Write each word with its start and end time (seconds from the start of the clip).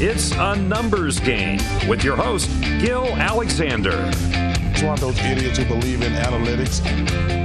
It's 0.00 0.30
a 0.30 0.54
numbers 0.54 1.18
game 1.18 1.58
with 1.88 2.04
your 2.04 2.14
host, 2.14 2.48
Gill 2.78 3.06
Alexander. 3.16 4.08
It's 4.12 4.80
one 4.80 4.92
of 4.92 5.00
those 5.00 5.18
idiots 5.18 5.58
who 5.58 5.64
believe 5.64 6.02
in 6.02 6.12
analytics. 6.12 6.80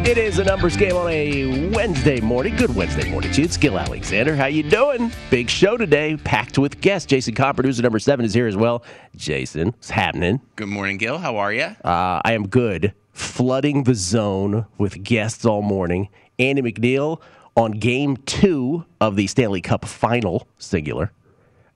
It 0.05 0.19
is 0.19 0.37
a 0.37 0.43
numbers 0.43 0.77
game 0.77 0.95
on 0.95 1.09
a 1.09 1.69
Wednesday 1.69 2.21
morning. 2.21 2.55
Good 2.55 2.75
Wednesday 2.75 3.09
morning 3.09 3.31
to 3.31 3.41
you. 3.41 3.45
It's 3.45 3.57
Gill 3.57 3.79
Alexander. 3.79 4.35
How 4.35 4.45
you 4.45 4.61
doing? 4.61 5.11
Big 5.31 5.49
show 5.49 5.77
today, 5.77 6.15
packed 6.15 6.59
with 6.59 6.79
guests. 6.79 7.07
Jason 7.07 7.33
Con, 7.33 7.55
producer 7.55 7.81
number 7.81 7.97
seven, 7.97 8.23
is 8.23 8.35
here 8.35 8.45
as 8.45 8.55
well. 8.55 8.83
Jason, 9.15 9.69
what's 9.69 9.89
happening? 9.89 10.39
Good 10.55 10.67
morning, 10.67 10.97
Gill. 10.97 11.17
How 11.17 11.37
are 11.37 11.51
you? 11.51 11.75
Uh, 11.83 12.21
I 12.23 12.33
am 12.33 12.47
good. 12.47 12.93
Flooding 13.13 13.85
the 13.85 13.95
zone 13.95 14.67
with 14.77 15.03
guests 15.03 15.43
all 15.43 15.63
morning. 15.63 16.07
Andy 16.37 16.61
McNeil 16.61 17.19
on 17.55 17.71
game 17.71 18.15
two 18.27 18.85
of 19.01 19.15
the 19.15 19.25
Stanley 19.25 19.61
Cup 19.61 19.85
final, 19.85 20.47
singular. 20.59 21.11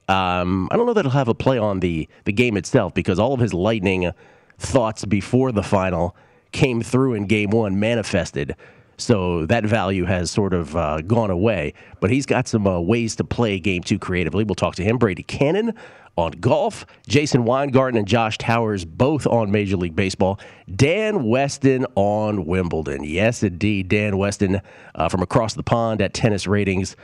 Um, 0.07 0.69
I 0.71 0.77
don't 0.77 0.85
know 0.85 0.93
that 0.93 1.05
he'll 1.05 1.11
have 1.11 1.27
a 1.27 1.35
play 1.35 1.57
on 1.57 1.79
the, 1.81 2.07
the 2.23 2.31
game 2.31 2.55
itself 2.57 2.93
because 2.93 3.19
all 3.19 3.33
of 3.33 3.39
his 3.39 3.53
lightning 3.53 4.11
thoughts 4.57 5.05
before 5.05 5.51
the 5.51 5.63
final 5.63 6.15
came 6.51 6.81
through 6.81 7.13
in 7.13 7.25
game 7.25 7.49
one, 7.49 7.79
manifested. 7.79 8.55
So 8.97 9.45
that 9.45 9.63
value 9.63 10.05
has 10.05 10.31
sort 10.31 10.53
of 10.53 10.75
uh, 10.75 11.01
gone 11.01 11.29
away. 11.29 11.73
But 11.99 12.09
he's 12.09 12.25
got 12.25 12.47
some 12.47 12.65
uh, 12.65 12.79
ways 12.79 13.15
to 13.17 13.23
play 13.23 13.59
game 13.59 13.83
two 13.83 13.99
creatively. 13.99 14.43
We'll 14.43 14.55
talk 14.55 14.75
to 14.75 14.83
him. 14.83 14.97
Brady 14.97 15.23
Kannon 15.23 15.73
on 16.15 16.31
golf. 16.31 16.85
Jason 17.07 17.43
Weingarten 17.45 17.97
and 17.97 18.07
Josh 18.07 18.37
Towers 18.39 18.85
both 18.85 19.27
on 19.27 19.51
Major 19.51 19.77
League 19.77 19.95
Baseball. 19.95 20.39
Dan 20.75 21.25
Weston 21.25 21.85
on 21.95 22.45
Wimbledon. 22.45 23.03
Yes, 23.03 23.43
indeed. 23.43 23.87
Dan 23.87 24.17
Weston 24.17 24.61
uh, 24.95 25.09
from 25.09 25.21
across 25.21 25.53
the 25.53 25.63
pond 25.63 26.01
at 26.01 26.15
Tennis 26.15 26.47
Ratings 26.47 26.95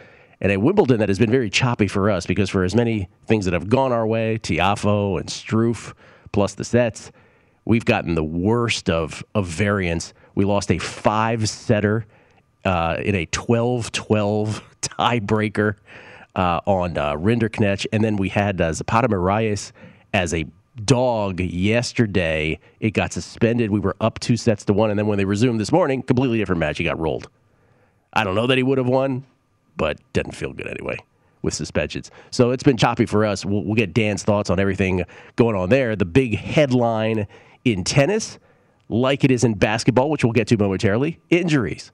and 0.44 0.52
a 0.52 0.58
Wimbledon 0.58 1.00
that 1.00 1.08
has 1.08 1.18
been 1.18 1.32
very 1.32 1.50
choppy 1.50 1.88
for 1.88 2.12
us 2.12 2.26
because 2.26 2.50
for 2.50 2.66
as 2.66 2.76
many 2.76 3.08
things 3.26 3.46
that 3.46 3.54
have 3.54 3.70
gone 3.70 3.94
our 3.94 4.06
way, 4.06 4.38
Tiafoe 4.38 5.18
and 5.18 5.30
Struff, 5.30 5.94
plus 6.34 6.54
the 6.54 6.66
sets, 6.66 7.14
we've 7.64 7.86
gotten 7.86 8.16
the 8.16 8.26
worst 8.26 8.90
of, 8.90 9.24
of 9.34 9.48
variance. 9.48 10.14
We 10.36 10.44
lost 10.44 10.70
a 10.70 10.80
five 10.80 11.48
setter 11.48 12.06
uh, 12.66 12.98
in 13.02 13.16
a 13.16 13.26
12 13.28 13.94
12 13.94 14.64
tiebreaker 14.82 15.76
uh, 16.36 16.60
on 16.66 16.98
uh, 16.98 17.14
Rinderknech. 17.14 17.86
And 17.94 18.04
then 18.04 18.18
we 18.18 18.28
had 18.28 18.60
uh, 18.60 18.74
Zapata 18.74 19.08
Miralles 19.08 19.72
as 20.14 20.34
a 20.34 20.46
dog 20.84 21.40
yesterday. 21.40 22.60
It 22.82 22.92
got 22.92 23.14
suspended. 23.14 23.72
We 23.72 23.80
were 23.80 23.96
up 24.02 24.20
two 24.20 24.36
sets 24.36 24.66
to 24.66 24.74
one. 24.74 24.90
And 24.90 25.00
then 25.00 25.08
when 25.08 25.18
they 25.18 25.26
resumed 25.26 25.62
this 25.62 25.72
morning, 25.72 26.04
completely 26.04 26.38
different 26.40 26.60
match. 26.60 26.80
He 26.80 26.84
got 26.84 27.00
rolled. 27.00 27.30
I 28.12 28.26
don't 28.26 28.36
know 28.36 28.48
that 28.48 28.58
he 28.58 28.64
would 28.64 28.78
have 28.78 28.88
won 28.88 29.24
but 29.78 30.00
doesn't 30.14 30.36
feel 30.36 30.54
good 30.54 30.68
anyway 30.68 30.98
with 31.42 31.54
suspensions. 31.54 32.10
So 32.32 32.52
it's 32.52 32.64
been 32.64 32.78
choppy 32.78 33.06
for 33.06 33.26
us. 33.26 33.46
We'll, 33.46 33.64
we'll, 33.64 33.76
get 33.76 33.94
Dan's 33.94 34.24
thoughts 34.24 34.50
on 34.50 34.60
everything 34.60 35.04
going 35.36 35.56
on 35.56 35.70
there. 35.70 35.96
The 35.96 36.06
big 36.06 36.38
headline 36.38 37.28
in 37.66 37.84
tennis, 37.84 38.40
like 38.90 39.24
it 39.24 39.32
is 39.32 39.44
in 39.44 39.56
basketball, 39.56 40.10
which 40.10 40.24
we'll 40.24 40.34
get 40.34 40.48
to 40.48 40.58
momentarily, 40.58 41.20
injuries. 41.30 41.92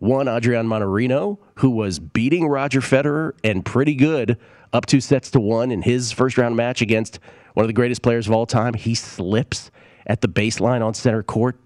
One, 0.00 0.28
Adrian 0.28 0.66
Mannarino, 0.66 1.38
who 1.56 1.70
was 1.70 1.98
beating 1.98 2.48
Roger 2.48 2.80
Federer 2.80 3.32
and 3.44 3.64
pretty 3.64 3.94
good 3.94 4.38
up 4.72 4.86
two 4.86 5.00
sets 5.00 5.30
to 5.32 5.40
one 5.40 5.70
in 5.70 5.82
his 5.82 6.12
first 6.12 6.38
round 6.38 6.56
match 6.56 6.80
against 6.80 7.18
one 7.54 7.64
of 7.64 7.68
the 7.68 7.74
greatest 7.74 8.02
players 8.02 8.26
of 8.26 8.32
all 8.32 8.46
time. 8.46 8.74
He 8.74 8.94
slips 8.94 9.70
at 10.06 10.20
the 10.20 10.28
baseline 10.28 10.84
on 10.84 10.94
center 10.94 11.22
court, 11.22 11.56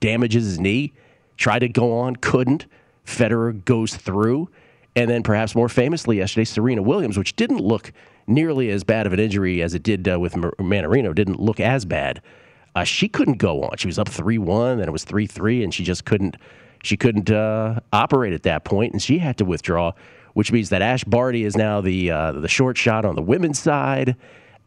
damages 0.00 0.44
his 0.44 0.58
knee, 0.58 0.92
tried 1.36 1.60
to 1.60 1.68
go 1.68 1.98
on, 1.98 2.16
couldn't. 2.16 2.66
Federer 3.04 3.64
goes 3.64 3.94
through. 3.94 4.48
And 4.96 5.10
then 5.10 5.22
perhaps 5.22 5.54
more 5.54 5.68
famously 5.68 6.16
yesterday, 6.16 6.46
Serena 6.46 6.82
Williams, 6.82 7.18
which 7.18 7.36
didn't 7.36 7.60
look 7.60 7.92
nearly 8.26 8.70
as 8.70 8.82
bad 8.82 9.06
of 9.06 9.12
an 9.12 9.20
injury 9.20 9.62
as 9.62 9.74
it 9.74 9.82
did 9.82 10.08
uh, 10.08 10.18
with 10.18 10.32
Mannarino, 10.32 11.14
didn't 11.14 11.38
look 11.38 11.60
as 11.60 11.84
bad. 11.84 12.22
Uh, 12.74 12.82
she 12.82 13.06
couldn't 13.06 13.36
go 13.36 13.62
on. 13.62 13.76
She 13.76 13.86
was 13.86 13.98
up 13.98 14.08
three 14.08 14.38
one, 14.38 14.78
then 14.78 14.88
it 14.88 14.92
was 14.92 15.04
three 15.04 15.26
three, 15.26 15.62
and 15.62 15.72
she 15.72 15.84
just 15.84 16.06
couldn't. 16.06 16.36
She 16.82 16.96
couldn't 16.96 17.30
uh, 17.30 17.80
operate 17.92 18.32
at 18.32 18.42
that 18.44 18.64
point, 18.64 18.92
and 18.92 19.02
she 19.02 19.18
had 19.18 19.36
to 19.38 19.44
withdraw. 19.44 19.92
Which 20.32 20.52
means 20.52 20.68
that 20.68 20.82
Ash 20.82 21.02
Barty 21.04 21.44
is 21.44 21.56
now 21.56 21.80
the 21.80 22.10
uh, 22.10 22.32
the 22.32 22.48
short 22.48 22.76
shot 22.76 23.04
on 23.06 23.14
the 23.14 23.22
women's 23.22 23.58
side, 23.58 24.16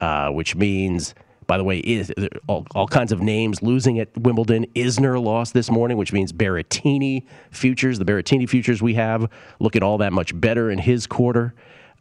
uh, 0.01 0.29
which 0.29 0.55
means 0.55 1.13
by 1.49 1.57
the 1.57 1.63
way, 1.63 1.79
is 1.79 2.13
all, 2.45 2.63
all, 2.75 2.87
kinds 2.87 3.11
of 3.11 3.21
names 3.21 3.63
losing 3.63 3.97
at 3.97 4.15
Wimbledon. 4.15 4.67
Isner 4.75 5.19
lost 5.19 5.55
this 5.55 5.71
morning, 5.71 5.97
which 5.97 6.13
means 6.13 6.31
Berrettini 6.31 7.25
futures, 7.49 7.97
the 7.97 8.05
Berrettini 8.05 8.47
futures 8.47 8.83
we 8.83 8.93
have, 8.93 9.27
look 9.59 9.75
at 9.75 9.81
all 9.81 9.97
that 9.97 10.13
much 10.13 10.39
better 10.39 10.69
in 10.69 10.77
his 10.77 11.07
quarter. 11.07 11.55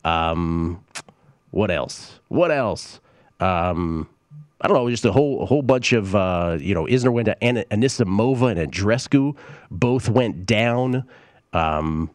Um, 0.04 0.84
what 1.50 1.70
else? 1.70 2.20
What 2.28 2.50
else? 2.50 3.00
Um, 3.40 4.06
I 4.60 4.68
don't 4.68 4.76
know, 4.76 4.90
just 4.90 5.06
a 5.06 5.12
whole 5.12 5.42
a 5.42 5.46
whole 5.46 5.62
bunch 5.62 5.94
of 5.94 6.14
uh, 6.14 6.58
you 6.60 6.74
know. 6.74 6.84
Isner 6.84 7.10
went 7.10 7.24
to 7.24 7.42
An- 7.42 7.64
Anisimova 7.70 8.54
and 8.54 8.70
Andreescu, 8.70 9.34
both 9.70 10.10
went 10.10 10.44
down 10.44 11.04
um, 11.54 12.10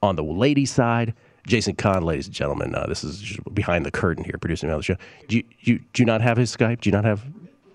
on 0.00 0.14
the 0.14 0.22
ladies' 0.22 0.70
side. 0.70 1.12
Jason 1.46 1.74
Con, 1.74 2.02
ladies 2.04 2.26
and 2.26 2.34
gentlemen. 2.34 2.74
Uh, 2.74 2.86
this 2.86 3.04
is 3.04 3.38
behind 3.52 3.84
the 3.84 3.90
curtain 3.90 4.24
here, 4.24 4.36
producing 4.40 4.68
another 4.68 4.82
show. 4.82 4.96
Do 5.28 5.36
you, 5.36 5.44
you 5.60 5.78
do 5.92 6.02
you 6.02 6.06
not 6.06 6.20
have 6.20 6.36
his 6.36 6.54
Skype? 6.54 6.80
Do 6.80 6.88
you 6.88 6.92
not 6.92 7.04
have? 7.04 7.24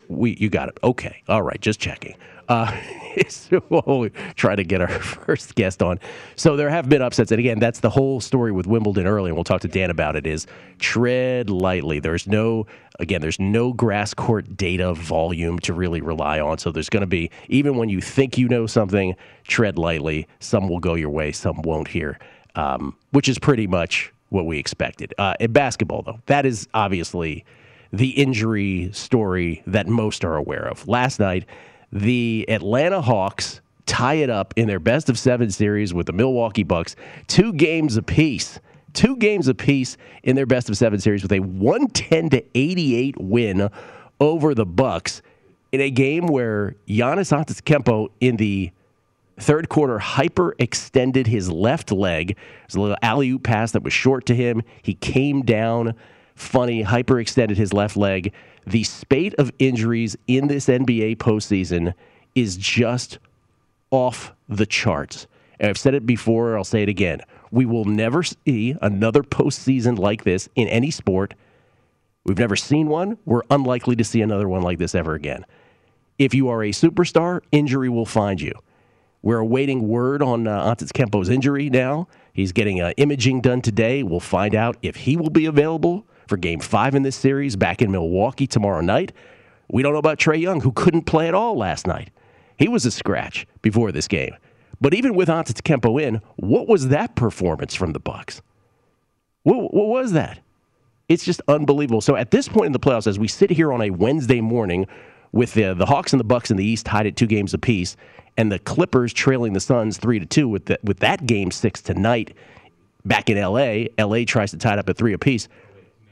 We 0.08 0.36
you 0.36 0.50
got 0.50 0.70
it. 0.70 0.78
Okay, 0.84 1.22
all 1.28 1.44
right. 1.44 1.60
Just 1.62 1.80
checking. 1.80 2.16
Uh, 2.48 2.76
we'll 3.70 4.10
try 4.36 4.56
to 4.56 4.64
get 4.64 4.82
our 4.82 4.88
first 5.00 5.54
guest 5.54 5.84
on. 5.84 6.00
So 6.36 6.56
there 6.56 6.72
have 6.72 6.90
been 6.90 7.02
upsets, 7.02 7.32
and 7.32 7.40
again, 7.40 7.60
that's 7.60 7.80
the 7.80 7.92
whole 7.92 8.20
story 8.20 8.52
with 8.52 8.66
Wimbledon 8.66 9.06
early, 9.06 9.30
and 9.30 9.38
we'll 9.38 9.44
talk 9.44 9.62
to 9.62 9.68
Dan 9.68 9.92
about 9.92 10.16
it. 10.16 10.26
Is 10.26 10.48
tread 10.80 11.52
lightly. 11.52 12.00
There's 12.00 12.26
no 12.26 12.66
again, 13.00 13.22
there's 13.22 13.40
no 13.40 13.72
grass 13.72 14.16
court 14.16 14.58
data 14.58 14.96
volume 14.96 15.60
to 15.60 15.74
really 15.74 16.02
rely 16.02 16.40
on. 16.40 16.58
So 16.58 16.72
there's 16.72 16.90
going 16.90 17.02
to 17.02 17.08
be 17.08 17.30
even 17.48 17.78
when 17.78 17.90
you 17.90 18.02
think 18.02 18.38
you 18.38 18.48
know 18.48 18.66
something, 18.66 19.16
tread 19.48 19.78
lightly. 19.78 20.28
Some 20.40 20.68
will 20.68 20.80
go 20.80 20.96
your 20.96 21.12
way, 21.12 21.32
some 21.32 21.62
won't 21.62 21.88
here, 21.88 22.18
um, 22.56 22.96
which 23.12 23.30
is 23.30 23.40
pretty 23.40 23.68
much 23.68 24.12
what 24.30 24.46
we 24.46 24.58
expected. 24.58 25.14
Uh, 25.18 25.34
in 25.40 25.52
basketball, 25.52 26.02
though, 26.04 26.20
that 26.28 26.46
is 26.46 26.68
obviously 26.74 27.46
the 27.92 28.10
injury 28.12 28.90
story 28.94 29.64
that 29.66 29.88
most 29.88 30.24
are 30.24 30.36
aware 30.36 30.68
of. 30.68 30.88
Last 30.88 31.20
night 31.20 31.46
the 31.92 32.46
Atlanta 32.48 33.02
Hawks 33.02 33.62
tie 33.86 34.16
it 34.16 34.30
up 34.30 34.54
in 34.56 34.68
their 34.68 34.80
best 34.80 35.10
of 35.10 35.18
seven 35.18 35.50
series 35.50 35.94
with 35.94 36.06
the 36.06 36.14
Milwaukee 36.14 36.64
Bucks, 36.64 36.96
two 37.28 37.54
games 37.54 37.98
apiece. 37.98 38.60
Two 38.94 39.18
games 39.18 39.48
apiece 39.48 39.98
in 40.24 40.36
their 40.36 40.48
best 40.48 40.70
of 40.70 40.78
seven 40.78 41.00
series 41.00 41.22
with 41.22 41.32
a 41.32 41.40
110 41.40 42.30
to 42.32 42.44
88 42.56 43.20
win 43.20 43.70
over 44.20 44.56
the 44.56 44.66
Bucks 44.66 45.22
in 45.72 45.80
a 45.80 45.92
game 45.92 46.28
where 46.28 46.76
Giannis 46.88 47.32
Antetokounmpo 47.32 48.10
in 48.20 48.38
the 48.38 48.72
third 49.40 49.70
quarter 49.70 49.98
hyperextended 49.98 51.28
his 51.28 51.50
left 51.50 51.92
leg. 51.92 52.38
There's 52.62 52.76
a 52.76 52.82
little 52.82 52.98
alley 53.02 53.30
oop 53.30 53.44
pass 53.44 53.72
that 53.72 53.84
was 53.84 53.94
short 53.94 54.26
to 54.28 54.36
him. 54.36 54.62
He 54.82 54.94
came 54.96 55.44
down 55.44 55.96
funny, 56.36 56.84
hyperextended 56.84 57.58
his 57.58 57.74
left 57.74 57.98
leg. 57.98 58.34
The 58.66 58.84
spate 58.84 59.34
of 59.36 59.52
injuries 59.60 60.18
in 60.28 60.48
this 60.48 60.68
NBA 60.68 61.18
postseason 61.18 61.94
is 62.36 62.58
just 62.58 63.20
off 63.92 64.34
the 64.48 64.66
charts. 64.66 65.28
And 65.60 65.70
I've 65.70 65.78
said 65.78 65.94
it 65.94 66.06
before, 66.06 66.58
I'll 66.58 66.64
say 66.64 66.84
it 66.84 66.90
again. 66.90 67.22
We 67.52 67.66
will 67.66 67.86
never 67.86 68.24
see 68.24 68.76
another 68.82 69.24
postseason 69.24 69.98
like 69.98 70.24
this 70.24 70.48
in 70.56 70.68
any 70.68 70.92
sport. 70.92 71.34
We've 72.26 72.38
never 72.38 72.56
seen 72.56 72.88
one. 72.88 73.18
We're 73.26 73.42
unlikely 73.50 73.96
to 73.98 74.04
see 74.04 74.22
another 74.22 74.48
one 74.48 74.62
like 74.62 74.78
this 74.78 74.94
ever 74.94 75.16
again. 75.16 75.46
If 76.18 76.34
you 76.34 76.50
are 76.50 76.64
a 76.64 76.70
superstar, 76.70 77.42
injury 77.52 77.90
will 77.90 78.06
find 78.06 78.40
you. 78.40 78.54
We're 79.22 79.40
awaiting 79.40 79.88
word 79.88 80.22
on 80.22 80.48
uh, 80.48 80.74
Antetokounmpo's 80.74 81.30
injury 81.30 81.70
now. 81.70 82.08
He's 82.32 82.52
getting 82.52 82.82
uh, 82.82 82.94
imaging 82.98 83.42
done 83.42 83.62
today. 83.62 84.02
We'll 84.02 84.22
find 84.22 84.56
out 84.56 84.78
if 84.82 84.96
he 84.96 85.18
will 85.18 85.30
be 85.30 85.46
available 85.46 86.06
for 86.28 86.38
game 86.38 86.60
five 86.60 86.96
in 86.96 87.04
this 87.04 87.16
series 87.16 87.56
back 87.56 87.82
in 87.82 87.92
Milwaukee 87.92 88.48
tomorrow 88.48 88.82
night. 88.82 89.12
We 89.70 89.84
don't 89.84 89.94
know 89.94 90.00
about 90.00 90.20
Trae 90.20 90.40
Young, 90.40 90.62
who 90.62 90.72
couldn't 90.72 91.04
play 91.04 91.28
at 91.28 91.34
all 91.34 91.58
last 91.58 91.86
night. 91.86 92.12
He 92.58 92.68
was 92.68 92.86
a 92.86 92.92
scratch 92.92 93.46
before 93.62 93.92
this 93.92 94.08
game. 94.08 94.36
But 94.82 94.94
even 94.94 95.16
with 95.16 95.28
Antetokounmpo 95.28 96.02
in, 96.02 96.22
what 96.38 96.68
was 96.68 96.88
that 96.88 97.16
performance 97.16 97.76
from 97.76 97.92
the 97.92 98.00
Bucks? 98.00 98.42
What, 99.44 99.74
what 99.74 99.88
was 99.88 100.14
that? 100.14 100.40
It's 101.10 101.26
just 101.26 101.42
unbelievable. 101.48 102.02
So 102.02 102.16
at 102.16 102.32
this 102.32 102.48
point 102.48 102.68
in 102.68 102.72
the 102.72 102.80
playoffs, 102.80 103.08
as 103.08 103.20
we 103.20 103.28
sit 103.28 103.50
here 103.50 103.74
on 103.74 103.82
a 103.82 103.90
Wednesday 103.90 104.42
morning 104.42 104.88
with 105.32 105.54
the, 105.54 105.74
the 105.74 105.86
Hawks 105.86 106.14
and 106.14 106.20
the 106.20 106.26
Bucks 106.26 106.52
in 106.52 106.58
the 106.58 106.66
East 106.66 106.86
tied 106.86 107.08
at 107.08 107.16
two 107.16 107.28
games 107.28 107.54
apiece, 107.54 107.98
and 108.40 108.50
the 108.50 108.60
Clippers 108.60 109.12
trailing 109.12 109.52
the 109.52 109.60
Suns 109.60 109.98
three 109.98 110.18
to 110.18 110.26
two 110.26 110.48
with 110.48 110.68
the, 110.68 110.80
with 110.82 111.00
that 111.00 111.26
game 111.26 111.52
six 111.52 111.82
tonight 111.82 112.38
back 113.04 113.30
in 113.30 113.38
L.A. 113.38 113.90
L.A. 113.98 114.24
tries 114.24 114.52
to 114.52 114.58
tie 114.58 114.72
it 114.72 114.80
up 114.80 114.88
at 114.88 114.96
three 114.96 115.12
apiece. 115.12 115.50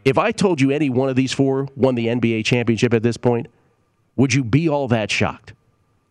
If 0.03 0.18
I 0.18 0.33
told 0.33 0.59
you 0.59 0.69
any 0.71 0.89
one 0.89 1.07
of 1.07 1.15
these 1.15 1.31
four 1.31 1.69
won 1.77 1.95
the 1.95 2.07
NBA 2.07 2.44
championship 2.44 2.94
at 2.94 3.01
this 3.01 3.15
point, 3.15 3.47
would 4.18 4.33
you 4.33 4.44
be 4.44 4.68
all 4.68 4.89
that 4.89 5.09
shocked? 5.09 5.53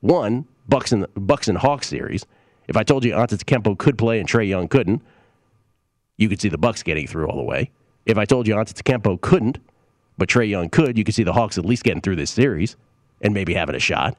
One, 0.00 0.46
Bucks 0.66 0.90
and 0.90 1.06
Bucks 1.14 1.48
and 1.48 1.58
Hawks 1.58 1.86
series. 1.86 2.24
If 2.66 2.78
I 2.78 2.82
told 2.82 3.04
you 3.04 3.12
Antetokounmpo 3.12 3.76
could 3.76 3.98
play 3.98 4.18
and 4.18 4.26
Trae 4.26 4.48
Young 4.48 4.68
couldn't, 4.68 5.02
you 6.16 6.30
could 6.30 6.40
see 6.40 6.48
the 6.48 6.56
Bucks 6.56 6.82
getting 6.82 7.06
through 7.06 7.26
all 7.28 7.36
the 7.36 7.42
way. 7.42 7.70
If 8.06 8.16
I 8.16 8.24
told 8.24 8.48
you 8.48 8.54
Antetokounmpo 8.54 9.20
couldn't, 9.20 9.58
but 10.16 10.30
Trae 10.30 10.48
Young 10.48 10.70
could, 10.70 10.96
you 10.96 11.04
could 11.04 11.14
see 11.14 11.24
the 11.24 11.34
Hawks 11.34 11.58
at 11.58 11.66
least 11.66 11.84
getting 11.84 12.00
through 12.00 12.16
this 12.16 12.30
series 12.30 12.74
and 13.20 13.34
maybe 13.34 13.52
having 13.52 13.74
a 13.74 13.80
shot. 13.80 14.16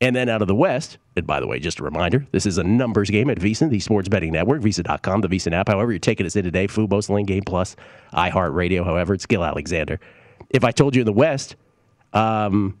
And 0.00 0.14
then 0.14 0.28
out 0.28 0.42
of 0.42 0.48
the 0.48 0.54
West, 0.54 0.98
and 1.16 1.26
by 1.26 1.40
the 1.40 1.46
way, 1.48 1.58
just 1.58 1.80
a 1.80 1.82
reminder, 1.82 2.24
this 2.30 2.46
is 2.46 2.56
a 2.56 2.62
numbers 2.62 3.10
game 3.10 3.30
at 3.30 3.38
VSiN, 3.38 3.70
the 3.70 3.80
sports 3.80 4.08
betting 4.08 4.32
network, 4.32 4.62
VSiN.com, 4.62 5.22
the 5.22 5.28
VSiN 5.28 5.52
app. 5.52 5.68
However, 5.68 5.90
you're 5.90 5.98
taking 5.98 6.24
us 6.24 6.36
in 6.36 6.44
today, 6.44 6.68
Fubo, 6.68 7.02
Sling 7.02 7.26
Game 7.26 7.42
Plus, 7.42 7.74
iHeartRadio, 8.12 8.84
however, 8.84 9.14
it's 9.14 9.26
Gill 9.26 9.44
Alexander. 9.44 9.98
If 10.50 10.62
I 10.62 10.70
told 10.70 10.94
you 10.94 11.02
in 11.02 11.06
the 11.06 11.12
West 11.12 11.56
um, 12.12 12.78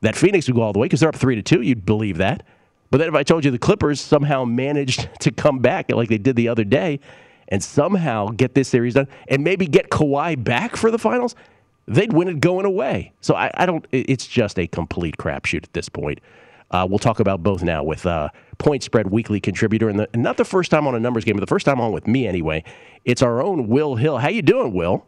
that 0.00 0.14
Phoenix 0.14 0.46
would 0.46 0.54
go 0.54 0.62
all 0.62 0.72
the 0.72 0.78
way 0.78 0.84
because 0.84 1.00
they're 1.00 1.08
up 1.08 1.16
3 1.16 1.34
to 1.34 1.42
2, 1.42 1.62
you'd 1.62 1.84
believe 1.84 2.18
that. 2.18 2.44
But 2.90 2.98
then 2.98 3.08
if 3.08 3.14
I 3.14 3.24
told 3.24 3.44
you 3.44 3.50
the 3.50 3.58
Clippers 3.58 4.00
somehow 4.00 4.44
managed 4.44 5.08
to 5.20 5.32
come 5.32 5.58
back 5.58 5.90
like 5.90 6.08
they 6.08 6.18
did 6.18 6.36
the 6.36 6.48
other 6.48 6.64
day 6.64 7.00
and 7.48 7.62
somehow 7.62 8.28
get 8.28 8.54
this 8.54 8.68
series 8.68 8.94
done 8.94 9.08
and 9.26 9.42
maybe 9.42 9.66
get 9.66 9.90
Kawhi 9.90 10.42
back 10.42 10.76
for 10.76 10.92
the 10.92 10.98
finals, 10.98 11.34
they'd 11.88 12.12
win 12.12 12.28
it 12.28 12.38
going 12.38 12.64
away. 12.64 13.12
So 13.20 13.34
I, 13.34 13.50
I 13.54 13.66
don't, 13.66 13.84
it's 13.90 14.26
just 14.26 14.56
a 14.58 14.68
complete 14.68 15.16
crapshoot 15.16 15.64
at 15.64 15.72
this 15.72 15.88
point. 15.88 16.20
Uh, 16.70 16.86
we'll 16.88 16.98
talk 16.98 17.20
about 17.20 17.42
both 17.42 17.62
now 17.62 17.82
with 17.82 18.06
uh, 18.06 18.28
Point 18.58 18.82
Spread 18.82 19.10
Weekly 19.10 19.40
contributor, 19.40 19.88
and, 19.88 19.98
the, 19.98 20.08
and, 20.12 20.22
not 20.22 20.36
the 20.36 20.44
first 20.44 20.70
time 20.70 20.86
on 20.86 20.94
a 20.94 21.00
numbers 21.00 21.24
game, 21.24 21.36
but 21.36 21.40
the 21.40 21.46
first 21.46 21.66
time 21.66 21.80
on 21.80 21.92
with 21.92 22.06
me 22.06 22.26
anyway. 22.26 22.62
It's 23.04 23.22
our 23.22 23.42
own 23.42 23.68
Will 23.68 23.96
Hill. 23.96 24.18
How 24.18 24.28
you 24.28 24.42
doing, 24.42 24.72
Will? 24.72 25.06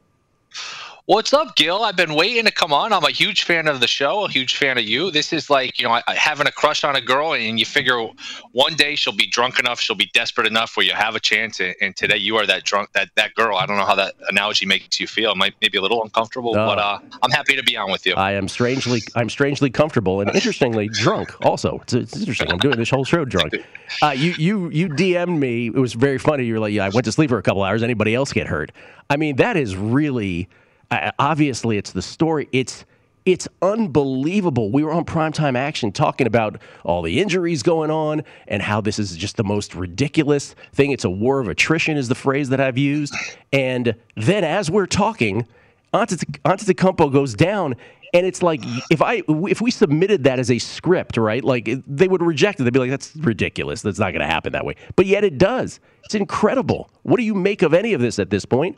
What's 1.07 1.33
up, 1.33 1.57
Gill? 1.57 1.83
I've 1.83 1.97
been 1.97 2.15
waiting 2.15 2.45
to 2.45 2.53
come 2.53 2.73
on. 2.73 2.93
I'm 2.93 3.03
a 3.03 3.11
huge 3.11 3.43
fan 3.43 3.67
of 3.67 3.81
the 3.81 3.89
show, 3.89 4.25
a 4.25 4.31
huge 4.31 4.57
fan 4.57 4.79
of 4.79 4.85
you. 4.85 5.11
This 5.11 5.33
is 5.33 5.51
like, 5.51 5.81
you 5.81 5.85
know, 5.85 6.01
having 6.07 6.47
a 6.47 6.53
crush 6.53 6.85
on 6.85 6.95
a 6.95 7.01
girl, 7.01 7.35
and 7.35 7.59
you 7.59 7.67
figure 7.67 8.07
one 8.53 8.75
day 8.75 8.95
she'll 8.95 9.13
be 9.13 9.27
drunk 9.27 9.59
enough, 9.59 9.81
she'll 9.81 9.97
be 9.97 10.11
desperate 10.15 10.47
enough 10.47 10.77
where 10.77 10.87
you 10.87 10.93
have 10.93 11.17
a 11.17 11.21
chance. 11.21 11.61
And, 11.61 11.97
today 11.97 12.19
you 12.19 12.37
are 12.37 12.47
that 12.47 12.63
drunk, 12.63 12.93
that 12.93 13.09
that 13.17 13.35
girl. 13.35 13.57
I 13.57 13.67
don't 13.67 13.79
know 13.79 13.85
how 13.85 13.97
that 13.97 14.15
analogy 14.29 14.65
makes 14.65 15.01
you 15.01 15.09
feel. 15.09 15.33
It 15.33 15.37
might 15.37 15.55
maybe 15.61 15.77
a 15.77 15.83
little 15.83 16.05
uncomfortable, 16.05 16.55
but 16.55 16.79
uh, 16.79 17.01
I'm 17.21 17.33
happy 17.33 17.57
to 17.57 17.65
be 17.65 17.77
on 17.77 17.91
with 17.91 18.07
you. 18.07 18.15
I 18.15 18.33
am 18.33 18.47
strangely, 18.47 19.03
I'm 19.17 19.29
strangely 19.29 19.71
comfortable 19.71 20.21
and 20.21 20.33
interestingly 20.33 20.87
drunk. 20.87 21.35
Also, 21.45 21.81
it's, 21.83 21.95
it's 21.95 22.17
interesting. 22.17 22.51
I'm 22.51 22.59
doing 22.59 22.77
this 22.77 22.91
whole 22.91 23.05
show 23.05 23.25
drunk. 23.25 23.55
Uh, 24.03 24.11
you 24.11 24.35
you 24.39 24.71
you 24.71 24.89
DM'd 24.89 25.39
me. 25.39 25.67
It 25.67 25.75
was 25.75 25.95
very 25.95 26.19
funny. 26.19 26.45
You 26.45 26.55
were 26.55 26.61
like, 26.61 26.73
yeah, 26.73 26.85
I 26.85 26.91
went 26.91 27.07
to 27.07 27.13
sleep 27.13 27.31
for 27.31 27.39
a 27.39 27.43
couple 27.43 27.65
hours. 27.65 27.83
Anybody 27.83 28.15
else 28.15 28.33
get 28.33 28.47
hurt? 28.47 28.71
I 29.11 29.17
mean, 29.17 29.37
that 29.37 29.57
is 29.57 29.77
really 29.77 30.49
obviously 30.91 31.79
it's 31.79 31.93
the 31.93 32.03
story. 32.03 32.49
It's 32.53 32.85
it's 33.25 33.47
unbelievable. 33.61 34.71
We 34.73 34.83
were 34.83 34.93
on 34.93 35.05
primetime 35.05 35.57
action 35.57 35.93
talking 35.93 36.27
about 36.27 36.61
all 36.85 37.03
the 37.03 37.21
injuries 37.21 37.63
going 37.63 37.91
on 37.91 38.25
and 38.49 38.61
how 38.61 38.81
this 38.81 38.99
is 38.99 39.17
just 39.17 39.37
the 39.37 39.45
most 39.45 39.75
ridiculous 39.75 40.57
thing. 40.73 40.91
It's 40.91 41.05
a 41.05 41.11
war 41.11 41.39
of 41.39 41.49
attrition, 41.49 41.97
is 41.97 42.09
the 42.09 42.17
phrase 42.17 42.49
that 42.49 42.61
I've 42.61 42.79
used. 42.79 43.15
And 43.53 43.95
then 44.17 44.43
as 44.43 44.71
we're 44.71 44.87
talking, 44.87 45.47
Antetokounmpo 45.95 47.13
goes 47.13 47.35
down, 47.35 47.77
and 48.15 48.27
it's 48.27 48.43
like 48.43 48.61
if 48.91 49.01
I 49.01 49.23
if 49.29 49.61
we 49.61 49.71
submitted 49.71 50.25
that 50.25 50.39
as 50.39 50.51
a 50.51 50.59
script, 50.59 51.17
right? 51.17 51.45
Like 51.45 51.69
they 51.87 52.09
would 52.09 52.23
reject 52.23 52.61
it. 52.61 52.65
They'd 52.65 52.73
be 52.73 52.79
like, 52.79 52.91
"That's 52.91 53.15
ridiculous. 53.17 53.83
That's 53.83 53.99
not 53.99 54.13
going 54.13 54.21
to 54.21 54.27
happen 54.27 54.53
that 54.53 54.65
way." 54.65 54.75
But 54.97 55.07
yet 55.07 55.25
it 55.25 55.39
does. 55.39 55.81
It's 56.05 56.15
incredible. 56.15 56.91
What 57.03 57.19
do 57.19 57.23
you 57.23 57.35
make 57.35 57.63
of 57.63 57.73
any 57.73 57.93
of 57.93 58.01
this 58.01 58.19
at 58.19 58.31
this 58.31 58.45
point? 58.45 58.77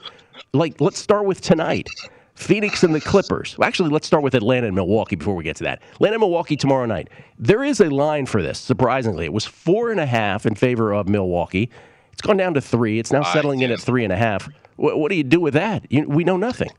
Like, 0.55 0.81
let's 0.81 0.99
start 0.99 1.25
with 1.25 1.41
tonight. 1.41 1.89
Phoenix 2.37 2.83
and 2.83 2.95
the 2.95 3.01
Clippers. 3.01 3.57
Well, 3.59 3.67
actually, 3.67 3.91
let's 3.91 4.07
start 4.07 4.23
with 4.23 4.35
Atlanta 4.35 4.67
and 4.67 4.75
Milwaukee 4.75 5.17
before 5.17 5.35
we 5.35 5.45
get 5.45 5.57
to 5.57 5.65
that. 5.65 5.83
Atlanta 5.95 6.15
and 6.15 6.21
Milwaukee 6.21 6.57
tomorrow 6.57 6.87
night. 6.87 7.09
There 7.39 7.63
is 7.63 7.81
a 7.81 7.91
line 7.91 8.27
for 8.27 8.43
this, 8.43 8.59
surprisingly. 8.59 9.25
It 9.25 9.33
was 9.33 9.45
four 9.45 9.91
and 9.91 10.01
a 10.01 10.07
half 10.07 10.47
in 10.47 10.55
favor 10.55 10.93
of 10.93 11.09
Milwaukee. 11.09 11.71
It's 12.13 12.23
gone 12.23 12.37
down 12.37 12.55
to 12.55 12.61
three. 12.61 12.99
It's 12.99 13.13
now 13.13 13.23
settling 13.23 13.61
in 13.61 13.71
at 13.71 13.81
three 13.81 14.05
and 14.05 14.13
a 14.13 14.17
half. 14.17 14.49
What, 14.77 14.99
what 14.99 15.11
do 15.11 15.17
you 15.17 15.25
do 15.25 15.41
with 15.41 15.55
that? 15.55 15.91
You, 15.91 16.09
we 16.09 16.25
know 16.25 16.37
nothing 16.37 16.71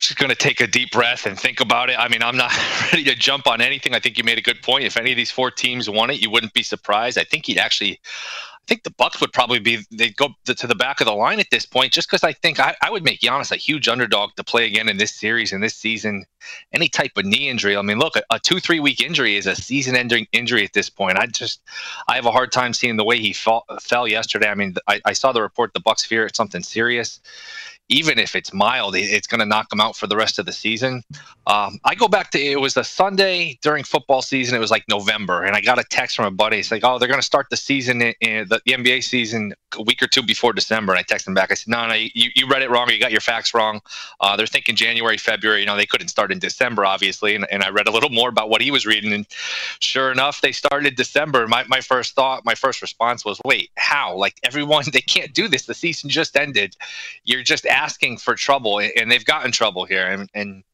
just 0.00 0.16
going 0.16 0.30
to 0.30 0.36
take 0.36 0.60
a 0.60 0.66
deep 0.66 0.92
breath 0.92 1.26
and 1.26 1.38
think 1.38 1.60
about 1.60 1.90
it. 1.90 1.98
I 1.98 2.08
mean, 2.08 2.22
I'm 2.22 2.36
not 2.36 2.52
ready 2.92 3.04
to 3.04 3.14
jump 3.14 3.46
on 3.46 3.60
anything. 3.60 3.94
I 3.94 3.98
think 3.98 4.16
you 4.16 4.24
made 4.24 4.38
a 4.38 4.42
good 4.42 4.62
point. 4.62 4.84
If 4.84 4.96
any 4.96 5.10
of 5.10 5.16
these 5.16 5.30
four 5.30 5.50
teams 5.50 5.90
won 5.90 6.10
it, 6.10 6.20
you 6.20 6.30
wouldn't 6.30 6.52
be 6.54 6.62
surprised. 6.62 7.18
I 7.18 7.24
think 7.24 7.46
he'd 7.46 7.58
actually 7.58 8.00
think 8.68 8.82
the 8.82 8.90
Bucks 8.90 9.20
would 9.20 9.32
probably 9.32 9.58
be 9.58 9.78
they'd 9.90 10.16
go 10.16 10.28
to 10.44 10.66
the 10.66 10.74
back 10.74 11.00
of 11.00 11.06
the 11.06 11.14
line 11.14 11.40
at 11.40 11.50
this 11.50 11.64
point, 11.66 11.92
just 11.92 12.08
because 12.08 12.22
I 12.22 12.32
think 12.32 12.60
I, 12.60 12.76
I, 12.82 12.90
would 12.90 13.02
make 13.02 13.20
Giannis 13.20 13.50
a 13.50 13.56
huge 13.56 13.88
underdog 13.88 14.30
to 14.36 14.44
play 14.44 14.66
again 14.66 14.88
in 14.88 14.98
this 14.98 15.14
series 15.14 15.52
in 15.52 15.60
this 15.60 15.74
season. 15.74 16.24
Any 16.72 16.88
type 16.88 17.12
of 17.16 17.24
knee 17.24 17.48
injury, 17.48 17.76
I 17.76 17.82
mean, 17.82 17.98
look, 17.98 18.16
a, 18.16 18.22
a 18.30 18.38
two 18.38 18.60
three 18.60 18.78
week 18.78 19.00
injury 19.00 19.36
is 19.36 19.46
a 19.46 19.56
season 19.56 19.96
ending 19.96 20.26
injury 20.32 20.64
at 20.64 20.74
this 20.74 20.90
point. 20.90 21.18
I 21.18 21.26
just 21.26 21.62
I 22.08 22.14
have 22.14 22.26
a 22.26 22.30
hard 22.30 22.52
time 22.52 22.74
seeing 22.74 22.96
the 22.96 23.04
way 23.04 23.18
he 23.18 23.32
fall, 23.32 23.64
fell 23.80 24.06
yesterday. 24.06 24.48
I 24.48 24.54
mean, 24.54 24.74
I, 24.86 25.00
I 25.04 25.12
saw 25.14 25.32
the 25.32 25.42
report 25.42 25.72
the 25.72 25.80
Bucks 25.80 26.04
fear 26.04 26.26
it's 26.26 26.36
something 26.36 26.62
serious 26.62 27.20
even 27.88 28.18
if 28.18 28.36
it's 28.36 28.52
mild, 28.52 28.94
it's 28.96 29.26
going 29.26 29.40
to 29.40 29.46
knock 29.46 29.70
them 29.70 29.80
out 29.80 29.96
for 29.96 30.06
the 30.06 30.16
rest 30.16 30.38
of 30.38 30.46
the 30.46 30.52
season. 30.52 31.02
Um, 31.46 31.80
I 31.84 31.94
go 31.94 32.08
back 32.08 32.30
to 32.32 32.38
it 32.38 32.60
was 32.60 32.76
a 32.76 32.84
Sunday 32.84 33.58
during 33.62 33.82
football 33.84 34.20
season. 34.20 34.54
It 34.54 34.58
was 34.58 34.70
like 34.70 34.84
November, 34.88 35.44
and 35.44 35.56
I 35.56 35.60
got 35.60 35.78
a 35.78 35.84
text 35.84 36.16
from 36.16 36.26
a 36.26 36.30
buddy. 36.30 36.58
It's 36.58 36.70
like, 36.70 36.84
oh, 36.84 36.98
they're 36.98 37.08
going 37.08 37.20
to 37.20 37.26
start 37.26 37.46
the 37.50 37.56
season 37.56 38.02
in, 38.02 38.14
in 38.20 38.48
the, 38.48 38.60
the, 38.66 38.72
NBA 38.72 39.02
season 39.02 39.54
a 39.76 39.82
week 39.82 40.02
or 40.02 40.06
two 40.06 40.22
before 40.22 40.52
December. 40.52 40.92
And 40.92 41.00
I 41.00 41.02
texted 41.02 41.28
him 41.28 41.34
back. 41.34 41.50
I 41.50 41.54
said, 41.54 41.70
no, 41.70 41.88
no, 41.88 41.94
you, 41.94 42.30
you 42.34 42.46
read 42.46 42.62
it 42.62 42.70
wrong. 42.70 42.90
You 42.90 43.00
got 43.00 43.12
your 43.12 43.22
facts 43.22 43.54
wrong. 43.54 43.80
Uh, 44.20 44.36
they're 44.36 44.46
thinking 44.46 44.76
January, 44.76 45.16
February. 45.16 45.60
You 45.60 45.66
know, 45.66 45.76
they 45.76 45.86
couldn't 45.86 46.08
start 46.08 46.30
in 46.30 46.38
December, 46.38 46.84
obviously. 46.84 47.34
And, 47.34 47.46
and 47.50 47.62
I 47.62 47.70
read 47.70 47.88
a 47.88 47.90
little 47.90 48.10
more 48.10 48.28
about 48.28 48.50
what 48.50 48.60
he 48.60 48.70
was 48.70 48.84
reading, 48.84 49.12
and 49.12 49.26
sure 49.80 50.12
enough, 50.12 50.42
they 50.42 50.52
started 50.52 50.96
December. 50.96 51.46
My 51.46 51.64
my 51.64 51.80
first 51.80 52.14
thought, 52.14 52.44
my 52.44 52.54
first 52.54 52.82
response 52.82 53.24
was, 53.24 53.40
wait, 53.44 53.70
how? 53.76 54.14
Like 54.14 54.38
everyone, 54.42 54.84
they 54.92 55.00
can't 55.00 55.32
do 55.32 55.48
this. 55.48 55.64
The 55.64 55.74
season 55.74 56.10
just 56.10 56.36
ended. 56.36 56.76
You're 57.24 57.42
just 57.42 57.64
asking 57.78 58.18
for 58.18 58.34
trouble, 58.34 58.80
and 58.80 59.10
they've 59.10 59.24
gotten 59.24 59.52
trouble 59.52 59.84
here. 59.84 60.06
And, 60.06 60.28
and 60.34 60.64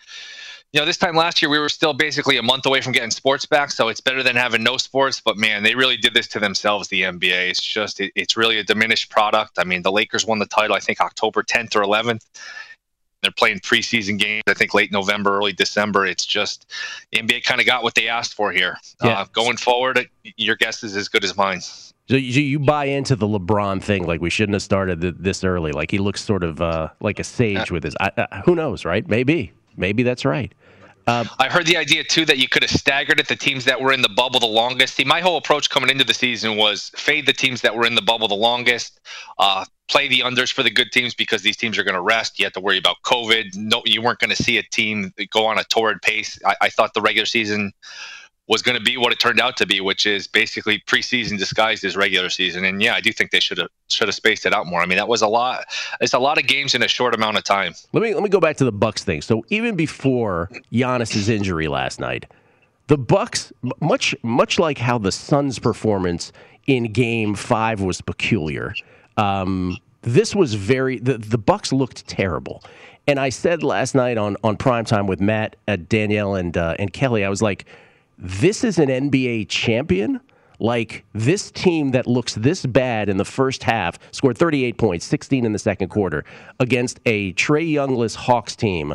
you 0.73 0.81
know, 0.81 0.87
this 0.87 0.97
time 0.97 1.15
last 1.15 1.41
year 1.41 1.49
we 1.49 1.59
were 1.61 1.69
still 1.69 1.93
basically 1.93 2.37
a 2.37 2.43
month 2.43 2.67
away 2.67 2.81
from 2.81 2.93
getting 2.93 3.13
sports 3.13 3.47
back, 3.47 3.71
so 3.71 3.89
it's 3.89 4.01
better 4.01 4.25
than 4.25 4.35
having 4.35 4.65
no 4.65 4.77
sports. 4.77 5.21
But 5.21 5.37
man, 5.37 5.63
they 5.63 5.75
really 5.75 5.97
did 5.97 6.15
this 6.15 6.27
to 6.29 6.41
themselves. 6.41 6.89
The 6.89 7.03
NBA, 7.03 7.51
it's 7.51 7.63
just 7.63 8.01
it, 8.01 8.11
it's 8.17 8.37
really 8.37 8.59
a 8.59 8.65
diminished 8.65 9.11
product. 9.11 9.59
I 9.59 9.65
mean, 9.65 9.83
the 9.83 9.93
Lakers 9.93 10.27
won 10.27 10.41
the 10.41 10.47
title, 10.47 10.75
I 10.75 10.81
think 10.81 11.01
October 11.01 11.45
10th 11.45 11.77
or 11.77 11.83
11th. 11.83 12.25
They're 13.23 13.31
playing 13.31 13.61
preseason 13.61 14.19
games, 14.19 14.43
I 14.49 14.55
think 14.55 14.75
late 14.75 14.91
November, 14.91 15.37
early 15.37 15.53
December. 15.53 16.05
It's 16.07 16.27
just 16.27 16.71
NBA 17.15 17.45
kind 17.45 17.61
of 17.61 17.67
got 17.67 17.85
what 17.85 17.95
they 17.95 18.09
asked 18.09 18.35
for 18.35 18.51
here. 18.51 18.77
Yeah. 19.03 19.21
Uh, 19.21 19.27
going 19.33 19.57
forward, 19.57 20.09
your 20.37 20.57
guess 20.57 20.83
is 20.83 20.97
as 20.97 21.09
good 21.09 21.25
as 21.25 21.37
mine. 21.37 21.61
So 22.09 22.17
you, 22.17 22.59
buy 22.59 22.87
into 22.87 23.17
the 23.17 23.27
LeBron 23.27 23.83
thing, 23.83 24.07
like 24.07 24.21
we 24.21 24.29
shouldn't 24.29 24.55
have 24.55 24.63
started 24.63 25.01
this 25.01 25.43
early. 25.43 25.73
Like 25.73 25.91
he 25.91 25.99
looks 25.99 26.23
sort 26.23 26.45
of 26.45 26.61
uh, 26.61 26.91
like 27.01 27.19
a 27.19 27.25
sage 27.25 27.71
with 27.71 27.85
his. 27.85 27.97
I, 27.99 28.43
who 28.45 28.55
knows, 28.55 28.85
right? 28.85 29.09
Maybe, 29.09 29.53
maybe 29.77 30.03
that's 30.03 30.27
right. 30.27 30.53
Um, 31.07 31.29
I 31.39 31.49
heard 31.49 31.67
the 31.67 31.77
idea 31.77 32.03
too 32.03 32.25
that 32.27 32.39
you 32.39 32.49
could 32.49 32.63
have 32.63 32.71
staggered 32.71 33.21
it. 33.21 33.29
The 33.29 33.37
teams 33.37 33.65
that 33.67 33.81
were 33.81 33.93
in 33.93 34.03
the 34.03 34.09
bubble 34.09 34.41
the 34.41 34.47
longest. 34.47 34.95
See, 34.95 35.05
my 35.05 35.21
whole 35.21 35.37
approach 35.37 35.69
coming 35.69 35.91
into 35.91 36.05
the 36.05 36.15
season 36.15 36.57
was 36.57 36.91
fade 36.97 37.27
the 37.27 37.33
teams 37.33 37.61
that 37.61 37.75
were 37.75 37.87
in 37.87 37.95
the 37.95 38.03
bubble 38.03 38.29
the 38.29 38.35
longest. 38.35 39.01
Uh, 39.39 39.65
play 39.89 40.09
the 40.09 40.21
unders 40.21 40.53
for 40.53 40.63
the 40.63 40.71
good 40.71 40.93
teams 40.93 41.15
because 41.15 41.43
these 41.43 41.57
teams 41.57 41.79
are 41.79 41.85
going 41.85 41.95
to 41.95 42.01
rest. 42.01 42.39
You 42.39 42.47
have 42.47 42.55
to 42.55 42.61
worry 42.61 42.79
about 42.79 42.97
COVID. 43.05 43.55
No, 43.55 43.83
you 43.85 44.01
weren't 44.01 44.19
going 44.19 44.31
to 44.31 44.43
see 44.43 44.57
a 44.57 44.63
team 44.63 45.13
go 45.31 45.45
on 45.45 45.59
a 45.59 45.65
torrid 45.65 46.01
pace. 46.01 46.39
I, 46.45 46.57
I 46.63 46.71
thought 46.71 46.95
the 46.95 47.03
regular 47.03 47.27
season 47.27 47.73
was 48.47 48.61
going 48.61 48.77
to 48.77 48.83
be 48.83 48.97
what 48.97 49.13
it 49.13 49.19
turned 49.19 49.41
out 49.41 49.57
to 49.57 49.67
be, 49.67 49.81
which 49.81 50.05
is 50.05 50.27
basically 50.27 50.79
preseason 50.87 51.39
disguised 51.39 51.83
as 51.85 51.97
regular 51.97 52.29
season. 52.29 52.65
And 52.65 52.83
yeah, 52.83 52.95
I 52.95 53.01
do 53.01 53.13
think 53.13 53.31
they 53.31 53.41
should 53.41 53.59
have 53.59 53.69
should 53.89 54.09
have 54.09 54.15
spaced 54.15 54.45
it 54.45 54.53
out 54.53 54.67
more. 54.67 54.81
I 54.81 54.87
mean, 54.87 54.99
that 54.99 55.09
was 55.09 55.23
a 55.23 55.29
lot. 55.29 55.65
It's 56.01 56.13
a 56.13 56.19
lot 56.19 56.39
of 56.39 56.47
games 56.47 56.75
in 56.75 56.83
a 56.83 56.89
short 56.89 57.15
amount 57.15 57.39
of 57.39 57.45
time. 57.45 57.75
Let 57.93 58.03
me 58.03 58.13
let 58.13 58.23
me 58.23 58.29
go 58.29 58.41
back 58.41 58.57
to 58.59 58.65
the 58.65 58.73
Bucks 58.73 59.03
thing. 59.03 59.23
So 59.23 59.45
even 59.49 59.77
before 59.77 60.51
Giannis's 60.73 61.29
injury 61.29 61.69
last 61.69 62.01
night, 62.01 62.27
the 62.89 62.99
Bucks, 62.99 63.53
much 63.81 64.15
much 64.23 64.59
like 64.59 64.79
how 64.79 64.99
the 64.99 65.13
Suns' 65.13 65.59
performance 65.59 66.33
in 66.67 66.93
Game 66.93 67.35
Five 67.35 67.81
was 67.81 68.01
peculiar. 68.03 68.75
Um, 69.17 69.79
this 70.03 70.35
was 70.35 70.53
very 70.53 70.99
the 70.99 71.17
the 71.17 71.39
Bucks 71.39 71.73
looked 71.73 72.07
terrible. 72.07 72.63
And 73.07 73.21
I 73.21 73.29
said 73.29 73.63
last 73.63 73.95
night 73.95 74.19
on 74.19 74.37
on 74.45 74.57
primetime 74.57 75.07
with 75.07 75.21
Matt, 75.21 75.57
uh, 75.69 75.77
Danielle, 75.77 76.35
and 76.35 76.57
uh, 76.57 76.75
and 76.79 76.93
Kelly, 76.93 77.25
I 77.25 77.29
was 77.29 77.43
like 77.43 77.67
this 78.19 78.65
is 78.65 78.79
an 78.79 78.89
NBA 78.89 79.49
champion. 79.49 80.21
Like 80.61 81.05
this 81.13 81.51
team 81.51 81.91
that 81.91 82.07
looks 82.07 82.35
this 82.35 82.65
bad 82.65 83.09
in 83.09 83.17
the 83.17 83.25
first 83.25 83.65
half 83.65 83.99
scored 84.13 84.39
38 84.39 84.79
points, 84.79 85.05
16 85.05 85.45
in 85.45 85.53
the 85.53 85.59
second 85.59 85.89
quarter 85.89 86.25
against 86.61 87.01
a 87.07 87.33
Trae 87.33 87.69
Youngless 87.69 88.15
Hawks 88.15 88.55
team 88.55 88.95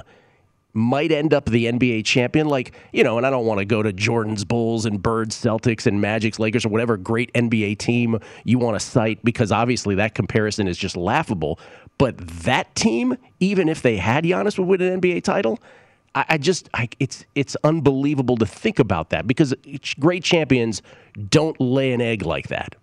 might 0.73 1.11
end 1.11 1.33
up 1.33 1.45
the 1.45 1.65
NBA 1.65 2.05
champion. 2.05 2.47
Like, 2.47 2.73
you 2.93 3.03
know, 3.03 3.17
and 3.17 3.25
I 3.25 3.29
don't 3.29 3.45
want 3.45 3.59
to 3.59 3.65
go 3.65 3.81
to 3.81 3.91
Jordan's 3.91 4.45
Bulls 4.45 4.85
and 4.85 5.01
Birds 5.01 5.35
Celtics 5.35 5.85
and 5.85 5.99
Magic's 5.99 6.39
Lakers 6.39 6.65
or 6.65 6.69
whatever 6.69 6.97
great 6.97 7.33
NBA 7.33 7.77
team 7.79 8.19
you 8.43 8.59
want 8.59 8.79
to 8.79 8.85
cite 8.85 9.23
because 9.23 9.51
obviously 9.51 9.95
that 9.95 10.15
comparison 10.15 10.67
is 10.67 10.77
just 10.77 10.95
laughable. 10.95 11.59
But 11.97 12.17
that 12.43 12.73
team, 12.75 13.17
even 13.39 13.67
if 13.67 13.81
they 13.81 13.97
had 13.97 14.23
Giannis, 14.23 14.57
would 14.57 14.67
win 14.67 14.81
an 14.81 15.01
NBA 15.01 15.23
title. 15.23 15.59
I, 16.15 16.25
I 16.29 16.37
just, 16.37 16.69
I, 16.73 16.89
it's 16.99 17.25
it's 17.35 17.55
unbelievable 17.63 18.37
to 18.37 18.45
think 18.45 18.79
about 18.79 19.09
that 19.11 19.27
because 19.27 19.53
great 19.99 20.23
champions 20.23 20.81
don't 21.29 21.59
lay 21.59 21.93
an 21.93 22.01
egg 22.01 22.23
like 22.23 22.47
that. 22.47 22.75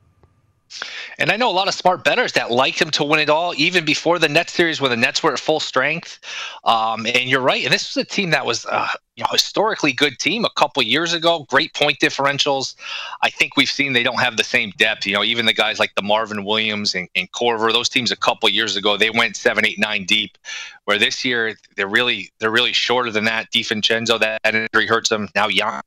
And 1.19 1.31
I 1.31 1.37
know 1.37 1.51
a 1.51 1.53
lot 1.53 1.69
of 1.69 1.75
smart 1.75 2.05
bettors 2.05 2.33
that 2.33 2.51
like 2.51 2.81
him 2.81 2.91
to 2.93 3.05
win 3.05 3.21
it 3.21 3.31
all, 3.31 3.55
even 3.57 3.85
before 3.85 4.19
the 4.19 4.29
Nets 4.29 4.53
series 4.53 4.81
when 4.81 4.91
the 4.91 4.97
Nets 4.97 5.23
were 5.23 5.33
at 5.33 5.39
full 5.39 5.61
strength. 5.61 6.19
Um, 6.65 7.07
and 7.07 7.31
you're 7.31 7.41
right. 7.41 7.65
And 7.65 7.73
this 7.73 7.95
was 7.95 8.05
a 8.05 8.07
team 8.07 8.31
that 8.31 8.45
was, 8.45 8.67
uh, 8.67 8.89
you 9.17 9.25
know, 9.25 9.29
historically 9.33 9.93
good 9.93 10.19
team 10.19 10.45
a 10.45 10.51
couple 10.51 10.83
years 10.83 11.13
ago. 11.13 11.47
Great 11.49 11.73
point 11.75 11.99
differentials. 12.01 12.75
I 13.23 13.31
think 13.31 13.57
we've 13.57 13.69
seen 13.69 13.93
they 13.93 14.03
don't 14.03 14.21
have 14.21 14.37
the 14.37 14.45
same 14.45 14.73
depth. 14.77 15.07
You 15.07 15.15
know, 15.15 15.25
even 15.25 15.47
the 15.47 15.55
guys 15.55 15.79
like 15.79 15.95
the 15.95 16.03
Marvin 16.03 16.45
Williams 16.45 16.95
and, 16.95 17.09
and 17.17 17.31
Korver, 17.33 17.73
those 17.73 17.89
teams 17.89 18.11
a 18.11 18.17
couple 18.17 18.49
years 18.49 18.77
ago 18.77 18.97
they 18.97 19.11
went 19.11 19.37
seven, 19.37 19.65
eight, 19.65 19.79
nine 19.79 20.05
deep. 20.05 20.37
Where 20.85 20.99
this 20.99 21.25
year 21.25 21.57
they're 21.77 21.89
really 21.89 22.31
they're 22.39 22.51
really 22.51 22.73
shorter 22.73 23.11
than 23.11 23.25
that. 23.25 23.51
DiVincenzo 23.53 24.21
that 24.21 24.41
injury 24.45 24.87
hurts 24.87 25.09
them. 25.09 25.29
Now 25.35 25.49
Jan 25.49 25.83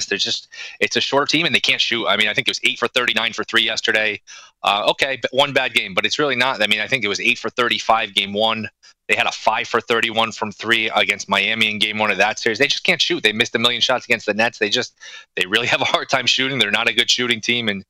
they're 0.00 0.18
just 0.18 0.48
it's 0.80 0.96
a 0.96 1.00
short 1.00 1.28
team 1.28 1.46
and 1.46 1.54
they 1.54 1.60
can't 1.60 1.80
shoot. 1.80 2.06
I 2.06 2.16
mean, 2.16 2.28
I 2.28 2.34
think 2.34 2.48
it 2.48 2.50
was 2.50 2.60
eight 2.64 2.78
for 2.78 2.88
thirty 2.88 3.14
nine 3.14 3.32
for 3.32 3.44
three 3.44 3.62
yesterday. 3.62 4.20
Uh, 4.62 4.86
okay, 4.90 5.20
one 5.30 5.52
bad 5.52 5.74
game, 5.74 5.94
but 5.94 6.04
it's 6.06 6.18
really 6.18 6.36
not. 6.36 6.62
I 6.62 6.66
mean, 6.66 6.80
I 6.80 6.86
think 6.86 7.04
it 7.04 7.08
was 7.08 7.20
eight 7.20 7.38
for 7.38 7.50
thirty 7.50 7.78
five 7.78 8.14
game 8.14 8.32
one. 8.32 8.68
They 9.08 9.14
had 9.14 9.26
a 9.26 9.32
five 9.32 9.68
for 9.68 9.80
31 9.82 10.32
from 10.32 10.50
three 10.50 10.88
against 10.88 11.28
Miami 11.28 11.70
in 11.70 11.78
game 11.78 11.98
one 11.98 12.10
of 12.10 12.16
that 12.16 12.38
series. 12.38 12.58
They 12.58 12.66
just 12.66 12.84
can't 12.84 13.02
shoot. 13.02 13.22
They 13.22 13.32
missed 13.32 13.54
a 13.54 13.58
million 13.58 13.82
shots 13.82 14.06
against 14.06 14.24
the 14.24 14.32
Nets. 14.32 14.58
They 14.58 14.70
just, 14.70 14.96
they 15.36 15.44
really 15.46 15.66
have 15.74 15.82
a 15.82 15.86
hard 15.86 16.08
time 16.08 16.26
shooting. 16.26 16.58
They're 16.58 16.70
not 16.70 16.88
a 16.88 16.94
good 16.94 17.10
shooting 17.10 17.40
team. 17.40 17.68
And, 17.68 17.84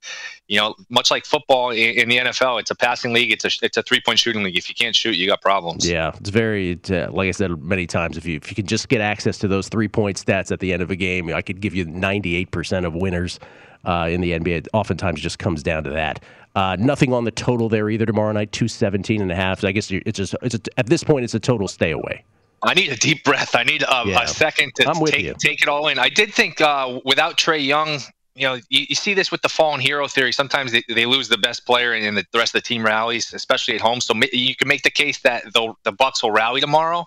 you 0.49 0.59
know, 0.59 0.75
much 0.91 1.13
like 1.13 1.25
football 1.25 1.71
in, 1.71 2.09
the 2.09 2.19
NFL, 2.19 2.61
it's 2.61 2.73
a 2.73 2.75
passing 2.75 3.13
league. 3.13 3.31
It's 3.31 3.45
a, 3.45 3.51
it's 3.63 3.77
a 3.77 3.83
three 3.83 4.01
point 4.05 4.19
shooting 4.19 4.43
league. 4.43 4.59
If 4.59 4.69
you 4.69 4.75
can't 4.75 4.97
shoot, 4.97 5.17
you 5.17 5.29
got 5.29 5.41
problems. 5.41 5.89
Yeah. 5.89 6.13
It's 6.19 6.31
very, 6.31 6.81
uh, 6.91 7.13
like 7.13 7.29
I 7.29 7.33
said 7.33 7.63
many 7.63 7.87
times, 7.87 8.17
if 8.17 8.27
you, 8.27 8.37
if 8.37 8.51
you 8.51 8.57
can 8.57 8.67
just 8.67 8.89
get 8.89 9.01
access 9.01 9.39
to 9.39 9.49
those 9.49 9.69
three 9.69 9.89
point 9.89 10.17
stats 10.17 10.51
at 10.51 10.59
the 10.59 10.73
end 10.73 10.83
of 10.83 10.91
a 10.91 10.97
game, 10.97 11.33
I 11.33 11.43
could 11.43 11.61
give 11.61 11.77
you 11.77 11.87
98% 11.87 12.85
of 12.85 12.95
winners 12.95 13.39
uh, 13.85 14.09
in 14.11 14.21
the 14.21 14.33
NBA. 14.33 14.57
It 14.57 14.69
oftentimes 14.73 15.21
just 15.21 15.39
comes 15.39 15.63
down 15.63 15.85
to 15.85 15.91
that. 15.91 16.23
Uh, 16.55 16.77
nothing 16.79 17.13
on 17.13 17.25
the 17.25 17.31
total 17.31 17.69
there 17.69 17.91
either 17.91 18.07
tomorrow 18.07 18.33
night. 18.33 18.53
Two 18.53 18.69
seventeen 18.69 19.21
and 19.21 19.31
a 19.33 19.35
half. 19.35 19.61
So 19.61 19.69
I 19.69 19.73
guess 19.73 19.91
it's 19.91 20.17
just 20.17 20.37
it's 20.43 20.55
a, 20.55 20.61
at 20.79 20.87
this 20.87 21.03
point 21.03 21.25
it's 21.25 21.35
a 21.35 21.41
total 21.41 21.69
stay 21.69 21.91
away. 21.91 22.25
I 22.63 22.75
need 22.75 22.91
a 22.91 22.97
deep 22.97 23.25
breath. 23.25 23.55
I 23.55 23.63
need 23.63 23.83
a, 23.83 24.03
yeah. 24.07 24.23
a 24.23 24.29
second 24.29 24.75
to 24.77 24.85
take, 25.07 25.37
take 25.37 25.63
it 25.63 25.69
all 25.69 25.89
in. 25.89 25.99
I 25.99 26.09
did 26.09 26.33
think 26.33 26.61
uh, 26.61 26.99
without 27.05 27.37
Trae 27.37 27.65
Young, 27.65 28.01
you 28.35 28.49
know, 28.49 28.55
you, 28.71 28.87
you, 28.89 28.95
see 28.95 29.15
this 29.15 29.31
with 29.31 29.43
the 29.43 29.49
fallen 29.49 29.81
hero 29.81 30.09
theory. 30.09 30.33
Sometimes 30.33 30.73
they, 30.73 30.83
they 30.89 31.07
lose 31.07 31.29
the 31.29 31.39
best 31.39 31.67
player 31.67 31.93
and 31.93 32.17
the, 32.17 32.25
the 32.33 32.39
rest 32.39 32.55
of 32.55 32.63
the 32.63 32.67
team 32.67 32.85
rallies, 32.85 33.33
especially 33.35 33.75
at 33.75 33.81
home. 33.81 34.01
So 34.01 34.15
you 34.33 34.57
can 34.57 34.67
make 34.67 34.83
the 34.83 34.91
case 34.91 35.21
that 35.21 35.53
the, 35.53 35.75
the 35.85 35.93
Bucks 35.93 36.23
will 36.23 36.33
rally 36.33 36.61
tomorrow, 36.61 37.05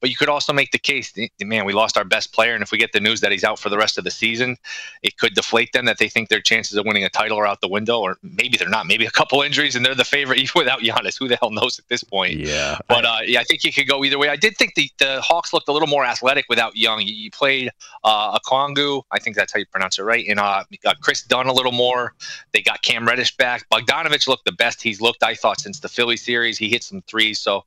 but 0.00 0.10
you 0.10 0.16
could 0.16 0.28
also 0.28 0.52
make 0.52 0.70
the 0.72 0.78
case, 0.78 1.12
man, 1.40 1.64
we 1.64 1.72
lost 1.72 1.96
our 1.96 2.04
best 2.04 2.32
player, 2.32 2.54
and 2.54 2.62
if 2.62 2.72
we 2.72 2.78
get 2.78 2.92
the 2.92 3.00
news 3.00 3.20
that 3.20 3.32
he's 3.32 3.44
out 3.44 3.58
for 3.58 3.68
the 3.68 3.78
rest 3.78 3.98
of 3.98 4.04
the 4.04 4.10
season, 4.10 4.56
it 5.02 5.16
could 5.18 5.34
deflate 5.34 5.72
them 5.72 5.84
that 5.84 5.98
they 5.98 6.08
think 6.08 6.28
their 6.28 6.40
chances 6.40 6.76
of 6.76 6.86
winning 6.86 7.04
a 7.04 7.08
title 7.08 7.38
are 7.38 7.46
out 7.46 7.60
the 7.60 7.68
window, 7.68 8.00
or 8.00 8.16
maybe 8.22 8.56
they're 8.56 8.68
not. 8.68 8.86
Maybe 8.86 9.06
a 9.06 9.10
couple 9.10 9.42
injuries 9.50 9.76
and 9.76 9.84
they're 9.84 9.94
the 9.94 10.04
favorite 10.04 10.38
even 10.38 10.52
without 10.54 10.80
Giannis. 10.80 11.18
Who 11.18 11.28
the 11.28 11.36
hell 11.36 11.50
knows 11.50 11.78
at 11.78 11.88
this 11.88 12.02
point? 12.02 12.34
Yeah. 12.34 12.78
But 12.88 13.04
uh, 13.04 13.18
yeah, 13.24 13.40
I 13.40 13.44
think 13.44 13.64
you 13.64 13.72
could 13.72 13.88
go 13.88 14.04
either 14.04 14.18
way. 14.18 14.28
I 14.28 14.36
did 14.36 14.56
think 14.56 14.74
the, 14.74 14.90
the 14.98 15.20
Hawks 15.20 15.52
looked 15.52 15.68
a 15.68 15.72
little 15.72 15.88
more 15.88 16.04
athletic 16.04 16.46
without 16.48 16.76
Young. 16.76 17.00
You, 17.02 17.30
played 17.30 17.70
uh, 18.02 18.38
Okongwu, 18.38 19.02
I 19.12 19.18
think 19.18 19.36
that's 19.36 19.52
how 19.52 19.60
you 19.60 19.66
pronounce 19.66 19.98
it, 19.98 20.02
right? 20.02 20.26
And 20.28 20.40
uh, 20.40 20.64
Kris 21.00 21.22
Dunn 21.22 21.46
a 21.46 21.52
little 21.52 21.72
more. 21.72 22.14
They 22.52 22.60
got 22.60 22.82
Cam 22.82 23.06
Reddish 23.06 23.36
back. 23.36 23.68
Bogdanovich 23.70 24.26
looked 24.26 24.44
the 24.44 24.52
best 24.52 24.82
he's 24.82 25.00
looked, 25.00 25.22
I 25.22 25.34
thought, 25.34 25.60
since 25.60 25.80
the 25.80 25.88
Philly 25.88 26.16
series. 26.16 26.58
He 26.58 26.68
hit 26.68 26.82
some 26.82 27.02
threes. 27.02 27.38
So 27.38 27.64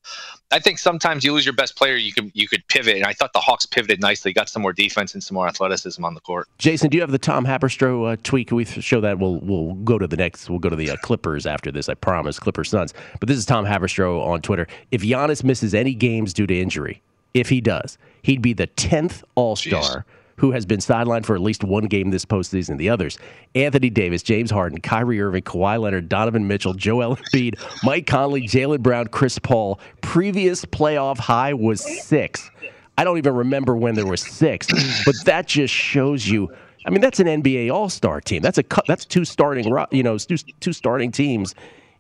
I 0.53 0.59
think 0.59 0.77
sometimes 0.77 1.23
you 1.23 1.33
lose 1.33 1.47
your 1.47 1.55
best 1.55 1.75
player, 1.75 1.95
you 1.95 2.13
can 2.13 2.31
you 2.35 2.47
could 2.47 2.65
pivot, 2.67 2.95
and 2.95 3.05
I 3.05 3.13
thought 3.13 3.33
the 3.33 3.39
Hawks 3.39 3.65
pivoted 3.65 3.99
nicely, 3.99 4.31
got 4.33 4.49
some 4.49 4.61
more 4.61 4.71
defense 4.71 5.15
and 5.15 5.23
some 5.23 5.33
more 5.33 5.47
athleticism 5.47 6.05
on 6.05 6.13
the 6.13 6.19
court. 6.19 6.47
Jason, 6.59 6.91
do 6.91 6.95
you 6.95 7.01
have 7.01 7.09
the 7.09 7.17
Tom 7.17 7.43
Haberstroh 7.43 8.13
uh, 8.13 8.17
tweet? 8.21 8.49
Can 8.49 8.57
we 8.57 8.65
show 8.65 9.01
that? 9.01 9.17
We'll 9.17 9.39
we'll 9.39 9.73
go 9.73 9.97
to 9.97 10.05
the 10.05 10.15
next. 10.15 10.51
We'll 10.51 10.59
go 10.59 10.69
to 10.69 10.75
the 10.75 10.91
uh, 10.91 10.97
Clippers 10.97 11.47
after 11.47 11.71
this. 11.71 11.89
I 11.89 11.95
promise, 11.95 12.37
Clippers 12.37 12.69
Suns. 12.69 12.93
But 13.19 13.29
this 13.29 13.37
is 13.37 13.47
Tom 13.47 13.65
Haberstroh 13.65 14.23
on 14.23 14.43
Twitter. 14.43 14.67
If 14.91 15.01
Giannis 15.01 15.43
misses 15.43 15.73
any 15.73 15.95
games 15.95 16.33
due 16.33 16.45
to 16.45 16.55
injury, 16.55 17.01
if 17.33 17.49
he 17.49 17.59
does, 17.59 17.97
he'd 18.21 18.43
be 18.43 18.53
the 18.53 18.67
tenth 18.67 19.23
All 19.33 19.55
Star 19.55 20.05
who 20.37 20.51
has 20.51 20.65
been 20.65 20.79
sidelined 20.79 21.25
for 21.25 21.35
at 21.35 21.41
least 21.41 21.63
one 21.63 21.85
game 21.85 22.09
this 22.11 22.25
postseason. 22.25 22.77
The 22.77 22.89
others 22.89 23.17
Anthony 23.55 23.89
Davis, 23.89 24.23
James 24.23 24.51
Harden, 24.51 24.81
Kyrie 24.81 25.21
Irving, 25.21 25.43
Kawhi 25.43 25.79
Leonard, 25.79 26.09
Donovan 26.09 26.47
Mitchell, 26.47 26.73
Joel 26.73 27.15
Embiid, 27.17 27.59
Mike 27.83 28.07
Conley, 28.07 28.43
Jaylen 28.43 28.79
Brown, 28.79 29.07
Chris 29.07 29.39
Paul. 29.39 29.79
Previous 30.01 30.65
playoff 30.65 31.17
high 31.17 31.53
was 31.53 31.81
six. 32.03 32.49
I 32.97 33.03
don't 33.03 33.17
even 33.17 33.33
remember 33.35 33.75
when 33.75 33.95
there 33.95 34.05
was 34.05 34.21
six, 34.21 34.67
but 35.05 35.15
that 35.25 35.47
just 35.47 35.73
shows 35.73 36.27
you. 36.27 36.53
I 36.85 36.89
mean, 36.89 37.01
that's 37.01 37.19
an 37.19 37.27
NBA 37.27 37.71
All 37.71 37.89
Star 37.89 38.21
team. 38.21 38.41
That's 38.41 38.57
a 38.57 38.63
that's 38.87 39.05
two 39.05 39.25
starting 39.25 39.65
you 39.91 40.03
know 40.03 40.17
two, 40.17 40.37
two 40.59 40.73
starting 40.73 41.11
teams 41.11 41.55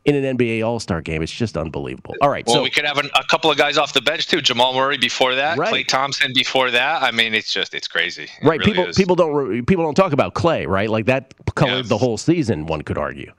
in 0.05 0.15
an 0.15 0.37
NBA 0.37 0.65
All 0.65 0.79
Star 0.79 1.01
game. 1.01 1.21
It's 1.21 1.31
just 1.31 1.57
unbelievable. 1.57 2.15
All 2.21 2.29
right, 2.29 2.45
Well, 2.45 2.55
so 2.57 2.63
we 2.63 2.69
could 2.69 2.85
have 2.85 2.97
an, 2.97 3.09
a 3.15 3.23
couple 3.29 3.49
of 3.49 3.57
guys 3.57 3.77
off 3.77 3.93
the 3.93 4.01
bench 4.01 4.27
too. 4.27 4.41
Jamal 4.41 4.73
Murray 4.73 4.97
before 4.97 5.35
that, 5.35 5.57
Right. 5.57 5.73
Klay 5.73 5.87
Thompson 5.87 6.31
before 6.35 6.71
that. 6.71 7.01
I 7.03 7.11
mean, 7.11 7.33
it's 7.33 7.51
just 7.53 7.73
it's 7.73 7.87
crazy. 7.87 8.23
It 8.23 8.29
right, 8.43 8.59
really 8.59 8.71
people 8.71 8.87
is. 8.87 8.95
people 8.97 9.15
don't 9.15 9.65
people 9.65 9.83
don't 9.85 9.95
talk 9.95 10.11
about 10.13 10.33
Klay, 10.33 10.67
right? 10.67 10.89
Like 10.89 11.05
that 11.05 11.33
colored 11.55 11.77
Yes. 11.77 11.89
the 11.89 11.97
whole 11.97 12.17
season. 12.17 12.65
One 12.65 12.81
could 12.81 12.97
argue. 12.97 13.31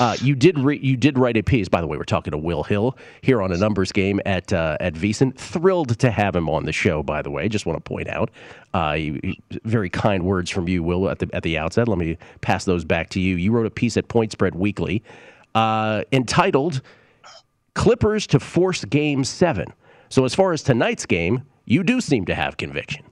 Uh, 0.00 0.16
you 0.20 0.34
did 0.34 0.58
re- 0.58 0.78
you 0.82 0.96
did 0.96 1.16
write 1.16 1.36
a 1.36 1.42
piece. 1.42 1.68
By 1.68 1.80
the 1.80 1.86
way, 1.86 1.96
we're 1.96 2.02
talking 2.04 2.32
to 2.32 2.36
Will 2.38 2.64
Hill 2.64 2.98
here 3.22 3.40
on 3.40 3.52
a 3.52 3.56
numbers 3.56 3.92
game 3.92 4.20
at 4.26 4.52
uh, 4.52 4.76
at 4.80 4.94
VSiN. 4.94 5.34
Thrilled 5.38 5.98
to 6.00 6.10
have 6.10 6.34
him 6.34 6.50
on 6.50 6.64
the 6.64 6.72
show. 6.72 7.02
By 7.02 7.22
the 7.22 7.30
way, 7.30 7.48
just 7.48 7.64
want 7.66 7.82
to 7.82 7.88
point 7.88 8.08
out, 8.08 8.30
uh, 8.74 8.92
you, 8.98 9.20
you- 9.22 9.34
very 9.64 9.88
kind 9.88 10.24
words 10.24 10.50
from 10.50 10.68
you, 10.68 10.82
Will, 10.82 11.08
at 11.08 11.20
the 11.20 11.30
at 11.32 11.44
the 11.44 11.56
outset. 11.56 11.88
Let 11.88 11.98
me 11.98 12.18
pass 12.40 12.64
those 12.64 12.84
back 12.84 13.10
to 13.10 13.20
you. 13.20 13.36
You 13.36 13.52
wrote 13.52 13.64
a 13.66 13.70
piece 13.70 13.96
at 13.96 14.08
Point 14.08 14.32
Spread 14.32 14.54
Weekly 14.56 15.02
uh, 15.56 16.04
entitled 16.12 16.82
"Clippers 17.74 18.26
to 18.28 18.38
Force 18.38 18.84
Game 18.84 19.24
7. 19.24 19.72
So 20.10 20.24
as 20.24 20.34
far 20.34 20.52
as 20.52 20.62
tonight's 20.62 21.06
game, 21.06 21.42
you 21.64 21.82
do 21.82 22.00
seem 22.00 22.26
to 22.26 22.34
have 22.34 22.56
conviction. 22.58 23.04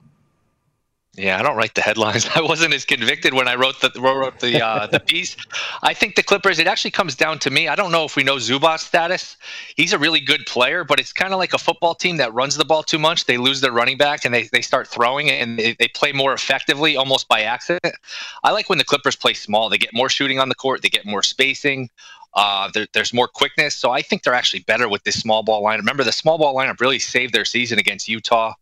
Yeah, 1.17 1.39
I 1.39 1.43
don't 1.43 1.57
write 1.57 1.75
the 1.75 1.81
headlines. 1.81 2.29
I 2.35 2.41
wasn't 2.41 2.75
as 2.75 2.85
convicted 2.85 3.35
when 3.35 3.47
I 3.47 3.55
wrote 3.55 3.81
the 3.81 3.91
wrote 4.01 4.41
the 4.41 4.61
uh, 4.65 4.87
the 4.89 5.01
piece. 5.07 5.37
I 5.83 5.95
think 5.95 6.17
the 6.17 6.23
Clippers. 6.23 6.59
It 6.59 6.67
actually 6.67 6.91
comes 6.91 7.15
down 7.15 7.39
to 7.41 7.51
me. 7.51 7.69
I 7.69 7.77
don't 7.77 7.93
know 7.93 8.05
if 8.05 8.17
we 8.17 8.25
know 8.25 8.37
Zubac's 8.37 8.83
status. 8.83 9.37
He's 9.77 9.93
a 9.93 9.99
really 9.99 10.21
good 10.21 10.45
player, 10.47 10.83
but 10.85 10.99
it's 10.99 11.13
kind 11.13 11.33
of 11.33 11.39
like 11.39 11.55
a 11.55 11.59
football 11.59 11.95
team 11.95 12.17
that 12.17 12.35
runs 12.35 12.57
the 12.57 12.65
ball 12.65 12.83
too 12.83 12.99
much. 12.99 13.27
They 13.27 13.39
lose 13.39 13.61
their 13.61 13.73
running 13.73 13.97
back 13.97 14.25
and 14.25 14.35
they, 14.35 14.49
they 14.53 14.61
start 14.61 14.89
throwing 14.89 15.29
it 15.29 15.41
and 15.41 15.59
they, 15.59 15.77
they 15.79 15.89
play 15.89 16.13
more 16.13 16.33
effectively 16.35 16.97
almost 16.97 17.29
by 17.29 17.43
accident. 17.43 17.95
I 18.43 18.51
like 18.51 18.69
when 18.69 18.79
the 18.79 18.85
Clippers 18.85 19.17
play 19.17 19.35
small. 19.35 19.69
They 19.69 19.79
get 19.79 19.95
more 19.95 20.09
shooting 20.09 20.41
on 20.41 20.49
the 20.49 20.55
court. 20.55 20.83
They 20.83 20.89
get 20.89 21.07
more 21.07 21.23
spacing. 21.23 21.91
Uh, 22.35 22.69
there, 22.75 22.87
there's 22.93 23.13
more 23.13 23.29
quickness, 23.29 23.75
so 23.75 23.91
I 23.91 24.03
think 24.03 24.23
they're 24.23 24.35
actually 24.35 24.61
better 24.61 24.89
with 24.89 25.05
this 25.05 25.21
small 25.21 25.43
ball 25.43 25.63
lineup. 25.63 25.79
Remember, 25.79 26.03
the 26.03 26.13
small 26.13 26.37
ball 26.37 26.55
lineup 26.55 26.81
really 26.81 26.99
saved 26.99 27.33
their 27.33 27.45
season 27.45 27.79
against 27.79 28.09
Utah. 28.09 28.55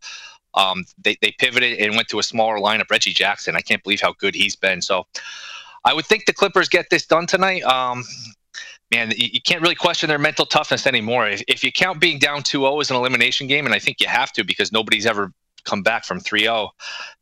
Um, 0.55 0.85
they, 1.03 1.17
they 1.23 1.35
pivoted 1.39 1.79
and 1.79 1.97
went 1.97 2.09
to 2.09 2.19
a 2.19 2.23
smaller 2.23 2.59
lineup. 2.59 2.91
Reggie 2.91 3.13
Jackson, 3.13 3.57
I 3.57 3.61
can't 3.61 3.83
believe 3.83 4.01
how 4.01 4.13
good 4.19 4.35
he's 4.35 4.57
been. 4.57 4.83
So 4.83 5.07
I 5.85 5.95
would 5.95 6.07
think 6.07 6.27
the 6.27 6.33
Clippers 6.33 6.69
get 6.69 6.91
this 6.91 7.07
done 7.07 7.27
tonight. 7.27 7.63
Um, 7.63 8.05
man, 8.91 9.13
you, 9.17 9.31
you 9.33 9.41
can't 9.41 9.63
really 9.63 9.75
question 9.75 10.09
their 10.09 10.19
mental 10.19 10.45
toughness 10.45 10.87
anymore. 10.87 11.27
If, 11.29 11.43
if 11.49 11.65
you 11.65 11.73
count 11.73 12.01
being 12.01 12.19
down 12.19 12.43
2-0 12.43 12.81
as 12.81 12.91
an 12.91 12.97
elimination 12.97 13.47
game, 13.47 13.65
and 13.65 13.75
I 13.75 13.79
think 13.79 14.01
you 14.01 14.07
have 14.07 14.33
to 14.33 14.45
because 14.45 14.71
nobody's 14.71 15.07
ever 15.07 15.33
come 15.65 15.83
back 15.83 16.05
from 16.05 16.21
3-0. 16.21 16.69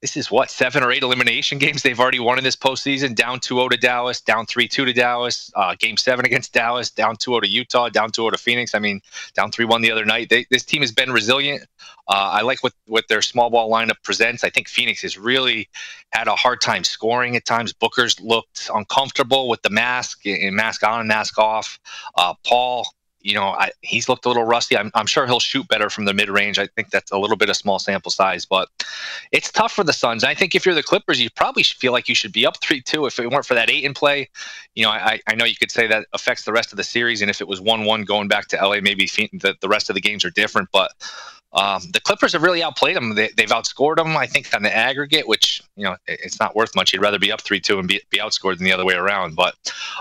This 0.01 0.17
is 0.17 0.31
what 0.31 0.51
seven 0.51 0.83
or 0.83 0.91
eight 0.91 1.03
elimination 1.03 1.59
games 1.59 1.83
they've 1.83 1.99
already 1.99 2.21
won 2.21 2.39
in 2.39 2.45
this 2.45 2.57
postseason. 2.57 3.15
Down 3.15 3.41
2-0 3.41 3.71
to 3.71 3.77
Dallas, 3.77 4.21
down 4.21 4.47
3-2 4.47 4.71
to 4.71 4.93
Dallas, 4.93 5.51
uh, 5.57 5.75
game 5.79 5.97
seven 5.97 6.25
against 6.25 6.53
Dallas, 6.53 6.91
down 6.91 7.17
2-0 7.17 7.43
to 7.43 7.49
Utah, 7.49 7.89
down 7.89 8.11
2-0 8.11 8.33
to 8.33 8.39
Phoenix. 8.39 8.75
I 8.75 8.79
mean, 8.79 9.01
down 9.35 9.51
3-1 9.51 9.83
the 9.83 9.91
other 9.91 10.05
night. 10.05 10.29
They, 10.29 10.47
this 10.51 10.65
team 10.65 10.83
has 10.83 10.93
been 10.93 11.11
resilient. 11.11 11.67
Uh, 12.09 12.31
I 12.33 12.43
like 12.43 12.63
what 12.65 12.73
what 12.87 13.07
their 13.09 13.23
small 13.23 13.51
ball 13.51 13.71
lineup 13.71 14.03
presents. 14.03 14.43
I 14.43 14.51
think 14.51 14.69
Phoenix 14.69 15.03
has 15.03 15.17
really 15.17 15.69
had 16.11 16.27
a 16.27 16.35
hard 16.35 16.61
time 16.61 16.83
scoring 16.83 17.37
at 17.37 17.45
times. 17.45 17.73
Booker's 17.73 18.21
looked 18.21 18.69
uncomfortable 18.75 19.49
with 19.49 19.63
the 19.63 19.71
mask 19.71 20.27
and 20.27 20.57
mask 20.57 20.85
on 20.85 21.01
and 21.01 21.09
mask 21.09 21.39
off. 21.39 21.79
Uh, 22.17 22.35
Paul 22.45 22.89
you 23.21 23.35
know, 23.35 23.49
I, 23.49 23.71
he's 23.83 24.09
looked 24.09 24.25
a 24.25 24.29
little 24.29 24.45
rusty. 24.45 24.77
I'm, 24.77 24.91
I'm 24.95 25.07
sure 25.07 25.27
he'll 25.27 25.41
shoot 25.41 25.69
better 25.69 25.91
from 25.91 26.05
the 26.05 26.15
mid 26.15 26.29
range. 26.29 26.59
I 26.59 26.67
think 26.67 26.91
that's 26.91 27.11
a 27.11 27.19
little 27.19 27.37
bit 27.37 27.49
of 27.49 27.57
small 27.57 27.79
sample 27.79 28.11
size, 28.11 28.45
but 28.45 28.69
it's 29.33 29.51
tough 29.51 29.73
for 29.73 29.85
the 29.85 29.93
Suns. 29.93 30.25
I 30.25 30.35
think 30.35 30.55
if 30.55 30.65
you're 30.65 30.75
the 30.75 30.83
Clippers, 30.83 31.21
you 31.21 31.31
probably 31.31 31.63
feel 31.63 31.93
like 31.93 32.09
you 32.09 32.15
should 32.15 32.33
be 32.33 32.47
up 32.47 32.57
3 32.63 32.81
2 32.81 33.07
if 33.07 33.19
it 33.19 33.31
weren't 33.31 33.47
for 33.47 33.55
that 33.55 33.71
eight 33.71 33.85
in 33.85 33.95
play. 33.95 34.29
You 34.75 34.85
know, 34.85 34.91
I, 34.91 35.21
I 35.27 35.35
know 35.35 35.45
you 35.45 35.57
could 35.57 35.71
say 35.71 35.87
that 35.87 36.07
affects 36.13 36.45
the 36.45 36.53
rest 36.53 36.73
of 36.73 36.77
the 36.77 36.85
series. 36.85 37.21
And 37.21 37.31
if 37.31 37.41
it 37.41 37.49
was 37.49 37.61
1 37.61 37.85
1 37.85 38.05
going 38.05 38.29
back 38.29 38.49
to 38.49 38.57
LA, 38.57 38.81
maybe 38.81 39.07
the, 39.07 39.57
the 39.61 39.69
rest 39.69 39.91
of 39.91 39.95
the 39.95 40.01
games 40.01 40.25
are 40.25 40.31
different. 40.31 40.69
But 40.73 40.93
um, 41.53 41.83
the 41.93 42.01
Clippers 42.01 42.33
have 42.33 42.43
really 42.43 42.63
outplayed 42.63 42.97
them. 42.97 43.15
They, 43.15 43.31
they've 43.37 43.49
outscored 43.49 43.97
them, 43.97 44.17
I 44.17 44.27
think, 44.27 44.55
on 44.55 44.63
the 44.63 44.75
aggregate, 44.75 45.27
which, 45.27 45.63
you 45.77 45.85
know, 45.85 45.97
it- 46.07 46.21
it's 46.23 46.39
not 46.39 46.55
worth 46.55 46.75
much. 46.77 46.93
You'd 46.93 47.03
rather 47.03 47.19
be 47.19 47.33
up 47.33 47.41
3 47.41 47.61
2 47.61 47.79
and 47.79 47.89
be, 47.89 48.01
be 48.11 48.19
outscored 48.19 48.57
than 48.59 48.65
the 48.65 48.73
other 48.73 48.85
way 48.85 48.95
around. 48.95 49.35
But 49.37 49.55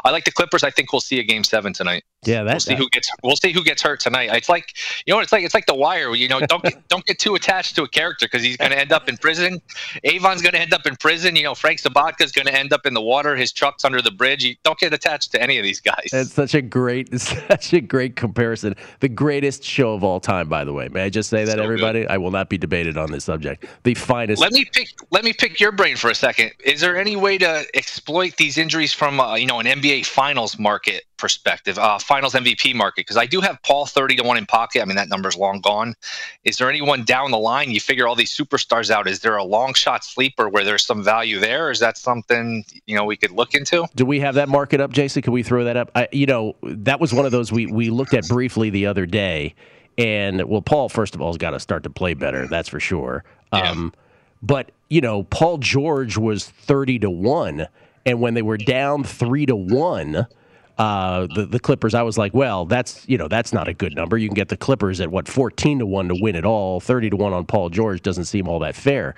I 0.06 0.12
like 0.12 0.26
the 0.26 0.32
Clippers. 0.32 0.64
I 0.64 0.70
think 0.70 0.94
we'll 0.94 1.00
see 1.02 1.20
a 1.20 1.24
game 1.24 1.44
seven 1.44 1.74
tonight. 1.74 2.04
Yeah, 2.26 2.42
We'll 2.42 2.52
that's 2.52 2.66
see 2.66 2.76
who 2.76 2.90
gets. 2.90 3.10
We'll 3.24 3.38
see 3.38 3.54
who 3.54 3.64
gets 3.64 3.82
hurt 3.82 4.02
tonight. 4.02 4.30
It's 4.34 4.50
like 4.50 4.74
you 5.06 5.12
know, 5.14 5.16
what 5.18 5.24
it's 5.24 5.32
like 5.32 5.46
it's 5.46 5.54
like 5.54 5.68
the 5.68 5.74
wire. 5.76 6.14
You 6.14 6.28
know, 6.28 6.42
don't 6.42 6.62
get, 6.62 6.86
don't 6.90 7.06
get 7.06 7.18
too 7.18 7.36
attached 7.36 7.76
to 7.78 7.84
a 7.84 7.88
character 7.88 8.26
because 8.26 8.44
he's 8.44 8.58
going 8.58 8.72
to 8.72 8.78
end 8.78 8.92
up 8.92 9.08
in 9.08 9.16
prison. 9.16 9.62
Avon's 10.04 10.42
going 10.42 10.52
to 10.52 10.60
end 10.60 10.74
up 10.74 10.86
in 10.86 10.98
prison. 10.98 11.38
You 11.38 11.44
know, 11.44 11.56
Frank 11.56 11.80
Sobotka's 11.80 12.34
going 12.34 12.46
to 12.48 12.54
end 12.54 12.74
up 12.74 12.86
in 12.86 12.94
the 12.94 13.02
water. 13.02 13.38
His 13.38 13.54
truck's 13.54 13.86
under 13.86 14.02
the 14.02 14.12
bridge. 14.12 14.44
You 14.44 14.56
don't 14.66 14.78
get 14.78 14.94
attached 14.94 15.32
to 15.32 15.42
any 15.42 15.58
of 15.60 15.64
these 15.64 15.80
guys. 15.80 16.10
It's 16.12 16.34
such 16.34 16.54
a 16.56 16.62
great, 16.62 17.08
it's 17.14 17.34
such 17.48 17.72
a 17.74 17.80
great 17.80 18.18
comparison. 18.18 18.76
The 19.00 19.08
greatest 19.10 19.64
show 19.64 19.94
of 19.94 20.04
all 20.04 20.20
time, 20.20 20.50
by 20.50 20.66
the 20.66 20.74
way. 20.74 20.90
May 20.90 21.04
I 21.04 21.10
just 21.10 21.30
say 21.30 21.39
that, 21.46 21.58
So 21.58 21.64
everybody? 21.64 22.08
I 22.08 22.18
will 22.18 22.32
not 22.32 22.50
be 22.50 22.58
debated 22.58 22.98
on 22.98 23.12
this 23.12 23.24
subject. 23.24 23.66
The 23.84 23.94
finest. 23.94 24.42
Let 24.42 24.54
me 24.54 24.66
pick. 24.66 24.90
Let 25.12 25.24
me 25.24 25.34
pick 25.34 25.60
your 25.60 25.72
brain 25.72 25.96
for 25.96 26.10
a 26.10 26.16
second. 26.16 26.52
Is 26.64 26.82
there 26.82 26.98
any 26.98 27.16
way 27.16 27.38
to 27.38 27.66
exploit 27.76 28.36
these 28.38 28.58
injuries 28.58 28.94
from 28.94 29.20
uh, 29.20 29.36
you 29.36 29.46
know 29.46 29.60
an 29.60 29.66
NBA 29.66 30.06
Finals 30.06 30.58
market 30.60 31.04
perspective, 31.18 31.78
uh, 31.78 32.00
Finals 32.00 32.34
MVP 32.34 32.76
market? 32.76 33.02
Because 33.02 33.18
I 33.18 33.26
do 33.26 33.42
have 33.42 33.58
Paul 33.64 33.86
thirty 33.86 34.16
to 34.16 34.24
one 34.24 34.38
in 34.38 34.46
pocket. 34.46 34.82
I 34.82 34.86
mean 34.86 34.96
that 34.96 35.10
number's 35.10 35.38
long 35.38 35.62
gone. 35.62 35.96
Is 36.44 36.58
there 36.58 36.70
anyone 36.70 37.04
down 37.04 37.32
the 37.32 37.38
line? 37.38 37.72
You 37.72 37.80
figure 37.80 38.08
all 38.08 38.16
these 38.16 38.36
superstars 38.36 38.90
out. 38.90 39.08
Is 39.08 39.20
there 39.20 39.38
a 39.38 39.44
long 39.44 39.74
shot 39.74 40.04
sleeper 40.04 40.50
where 40.50 40.64
there's 40.64 40.86
some 40.86 41.04
value 41.04 41.40
there? 41.40 41.68
Or 41.68 41.72
is 41.72 41.80
that 41.80 41.98
something 41.98 42.64
you 42.86 42.96
know 42.96 43.06
we 43.06 43.18
could 43.18 43.32
look 43.32 43.54
into? 43.54 43.86
Do 43.96 44.06
we 44.06 44.20
have 44.20 44.36
that 44.36 44.50
market 44.50 44.82
up, 44.82 44.92
Jason? 44.92 45.22
Can 45.22 45.34
we 45.34 45.44
throw 45.44 45.64
that 45.64 45.78
up? 45.78 45.92
I, 45.96 46.08
you 46.12 46.26
know, 46.26 46.56
that 46.64 47.00
was 47.00 47.14
one 47.14 47.26
of 47.26 47.32
those 47.32 47.52
we, 47.52 47.66
we 47.66 47.90
looked 47.90 48.14
at 48.14 48.28
briefly 48.28 48.70
the 48.70 48.86
other 48.86 49.06
day. 49.06 49.56
And, 50.00 50.42
well, 50.46 50.62
Paul, 50.62 50.88
first 50.88 51.14
of 51.14 51.22
all, 51.22 51.28
has 51.28 51.38
got 51.38 51.52
to 51.52 51.60
start 51.60 51.84
to 51.84 51.90
play 51.90 52.14
better. 52.14 52.48
That's 52.48 52.70
for 52.70 52.80
sure. 52.80 53.26
Um, 53.52 53.94
but, 54.42 54.72
you 54.88 55.02
know, 55.02 55.24
Paul 55.24 55.58
George 55.58 56.18
was 56.18 56.48
30 56.48 57.00
to 57.00 57.10
1. 57.10 57.68
And 58.06 58.22
when 58.22 58.34
they 58.34 58.42
were 58.42 58.56
down 58.56 59.04
3 59.04 59.46
to 59.48 59.56
1, 59.58 60.26
uh, 60.78 61.28
the, 61.36 61.46
the 61.46 61.60
Clippers, 61.60 61.94
I 61.94 62.04
was 62.04 62.18
like, 62.18 62.34
well, 62.34 62.66
that's, 62.66 63.04
you 63.10 63.18
know, 63.18 63.28
that's 63.28 63.52
not 63.52 63.68
a 63.68 63.74
good 63.74 63.94
number. 63.94 64.18
You 64.18 64.30
can 64.30 64.36
get 64.36 64.48
the 64.48 64.56
Clippers 64.56 65.02
at 65.02 65.12
what, 65.12 65.28
14 65.28 65.80
to 65.80 65.86
1 65.86 66.08
to 66.08 66.16
win 66.22 66.36
it 66.36 66.46
all. 66.46 66.80
30 66.80 67.10
to 67.10 67.18
1 67.18 67.34
on 67.34 67.46
Paul 67.46 67.70
George 67.70 68.02
doesn't 68.02 68.26
seem 68.26 68.48
all 68.48 68.60
that 68.60 68.78
fair. 68.78 69.16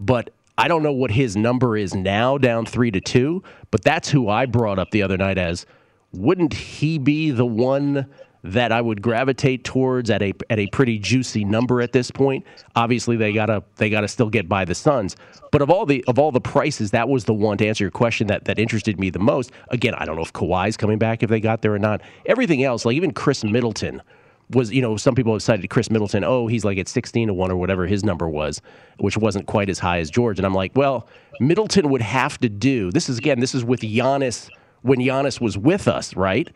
But 0.00 0.30
I 0.58 0.66
don't 0.66 0.82
know 0.82 0.92
what 0.92 1.12
his 1.12 1.36
number 1.36 1.76
is 1.76 1.94
now, 1.94 2.38
down 2.38 2.66
three 2.66 2.90
to 2.90 3.00
two, 3.00 3.44
but 3.70 3.82
that's 3.82 4.08
who 4.08 4.28
I 4.28 4.46
brought 4.46 4.80
up 4.80 4.90
the 4.90 5.02
other 5.04 5.16
night 5.16 5.38
as 5.38 5.64
wouldn't 6.10 6.54
he 6.54 6.98
be 6.98 7.30
the 7.30 7.46
one 7.46 8.06
that 8.44 8.72
I 8.72 8.80
would 8.80 9.00
gravitate 9.00 9.64
towards 9.64 10.10
at 10.10 10.22
a 10.22 10.34
at 10.50 10.58
a 10.58 10.66
pretty 10.68 10.98
juicy 10.98 11.44
number 11.44 11.80
at 11.80 11.92
this 11.92 12.10
point? 12.10 12.44
Obviously 12.76 13.16
they 13.16 13.32
gotta 13.32 13.64
they 13.76 13.88
gotta 13.90 14.06
still 14.06 14.28
get 14.28 14.48
by 14.48 14.64
the 14.64 14.74
Suns. 14.74 15.16
But 15.50 15.62
of 15.62 15.70
all 15.70 15.86
the 15.86 16.04
of 16.06 16.18
all 16.18 16.30
the 16.30 16.40
prices, 16.40 16.90
that 16.90 17.08
was 17.08 17.24
the 17.24 17.34
one 17.34 17.56
to 17.58 17.66
answer 17.66 17.84
your 17.84 17.90
question 17.90 18.26
that, 18.26 18.44
that 18.44 18.58
interested 18.58 19.00
me 19.00 19.10
the 19.10 19.18
most. 19.18 19.50
Again, 19.68 19.94
I 19.94 20.04
don't 20.04 20.16
know 20.16 20.22
if 20.22 20.32
Kawhi's 20.32 20.76
coming 20.76 20.98
back 20.98 21.22
if 21.22 21.30
they 21.30 21.40
got 21.40 21.62
there 21.62 21.74
or 21.74 21.78
not. 21.78 22.02
Everything 22.26 22.62
else, 22.62 22.84
like 22.84 22.96
even 22.96 23.12
Khris 23.12 23.44
Middleton, 23.44 24.02
was 24.50 24.70
you 24.70 24.82
know 24.82 24.98
some 24.98 25.14
people 25.14 25.32
have 25.32 25.42
cited 25.42 25.68
Khris 25.70 25.90
Middleton. 25.90 26.22
Oh, 26.22 26.46
he's 26.46 26.66
like 26.66 26.76
at 26.76 26.86
sixteen 26.86 27.28
to 27.28 27.34
one 27.34 27.50
or 27.50 27.56
whatever 27.56 27.86
his 27.86 28.04
number 28.04 28.28
was, 28.28 28.60
which 28.98 29.16
wasn't 29.16 29.46
quite 29.46 29.70
as 29.70 29.78
high 29.78 30.00
as 30.00 30.10
George. 30.10 30.38
And 30.38 30.44
I'm 30.44 30.54
like, 30.54 30.72
well, 30.74 31.08
Middleton 31.40 31.88
would 31.88 32.02
have 32.02 32.38
to 32.40 32.50
do. 32.50 32.90
This 32.90 33.08
is 33.08 33.16
again, 33.16 33.40
this 33.40 33.54
is 33.54 33.64
with 33.64 33.80
Giannis 33.80 34.50
when 34.82 34.98
Giannis 34.98 35.40
was 35.40 35.56
with 35.56 35.88
us, 35.88 36.14
right? 36.14 36.50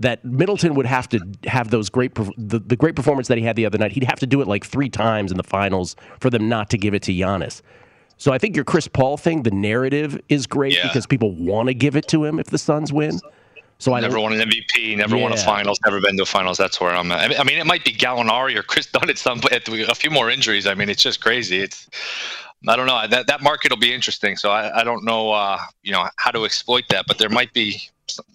That 0.00 0.24
Middleton 0.24 0.74
would 0.74 0.86
have 0.86 1.08
to 1.10 1.20
have 1.46 1.70
those 1.70 1.88
great 1.90 2.14
the, 2.14 2.58
the 2.58 2.74
great 2.76 2.96
performance 2.96 3.28
that 3.28 3.38
he 3.38 3.44
had 3.44 3.54
the 3.54 3.66
other 3.66 3.78
night. 3.78 3.92
He'd 3.92 4.04
have 4.04 4.18
to 4.20 4.26
do 4.26 4.40
it 4.40 4.48
like 4.48 4.64
three 4.64 4.88
times 4.88 5.30
in 5.30 5.36
the 5.36 5.42
finals 5.44 5.94
for 6.20 6.30
them 6.30 6.48
not 6.48 6.70
to 6.70 6.78
give 6.78 6.94
it 6.94 7.02
to 7.04 7.12
Giannis. 7.12 7.60
So 8.16 8.32
I 8.32 8.38
think 8.38 8.54
your 8.56 8.64
Chris 8.64 8.88
Paul 8.88 9.16
thing, 9.16 9.44
the 9.44 9.50
narrative 9.50 10.18
is 10.28 10.46
great 10.46 10.74
Yeah. 10.76 10.86
because 10.88 11.06
people 11.06 11.32
want 11.34 11.68
to 11.68 11.74
give 11.74 11.96
it 11.96 12.08
to 12.08 12.24
him 12.24 12.38
if 12.38 12.46
the 12.48 12.58
Suns 12.58 12.92
win. 12.92 13.18
So 13.78 13.94
I 13.94 14.00
never 14.00 14.20
won 14.20 14.34
an 14.38 14.46
MVP, 14.46 14.94
never 14.98 15.16
won 15.16 15.32
a 15.32 15.38
finals, 15.38 15.78
never 15.86 16.02
been 16.02 16.16
to 16.18 16.24
a 16.24 16.26
finals. 16.26 16.58
That's 16.58 16.78
where 16.82 16.90
I'm 16.94 17.10
at. 17.12 17.20
I 17.20 17.28
mean- 17.28 17.38
I 17.40 17.44
mean, 17.44 17.58
it 17.58 17.66
might 17.66 17.82
be 17.82 17.92
Gallinari 17.92 18.54
or 18.56 18.62
Chris 18.62 18.86
Dunn 18.92 19.08
at 19.08 19.16
some 19.16 19.40
at 19.50 19.66
a 19.68 19.94
few 19.94 20.10
more 20.10 20.30
injuries. 20.30 20.66
I 20.66 20.74
mean, 20.74 20.90
it's 20.90 21.02
just 21.02 21.20
crazy. 21.22 21.60
It's 21.60 21.88
I 22.68 22.76
don't 22.76 22.86
know. 22.86 23.06
That 23.06 23.26
that 23.26 23.42
market 23.42 23.70
will 23.70 23.78
be 23.78 23.92
interesting. 23.92 24.36
So 24.36 24.50
I, 24.50 24.80
I 24.80 24.84
don't 24.84 25.04
know, 25.04 25.32
uh, 25.32 25.58
you 25.82 25.92
know, 25.92 26.06
how 26.16 26.30
to 26.30 26.44
exploit 26.44 26.84
that. 26.90 27.06
But 27.06 27.18
there 27.18 27.30
might 27.30 27.52
be, 27.54 27.80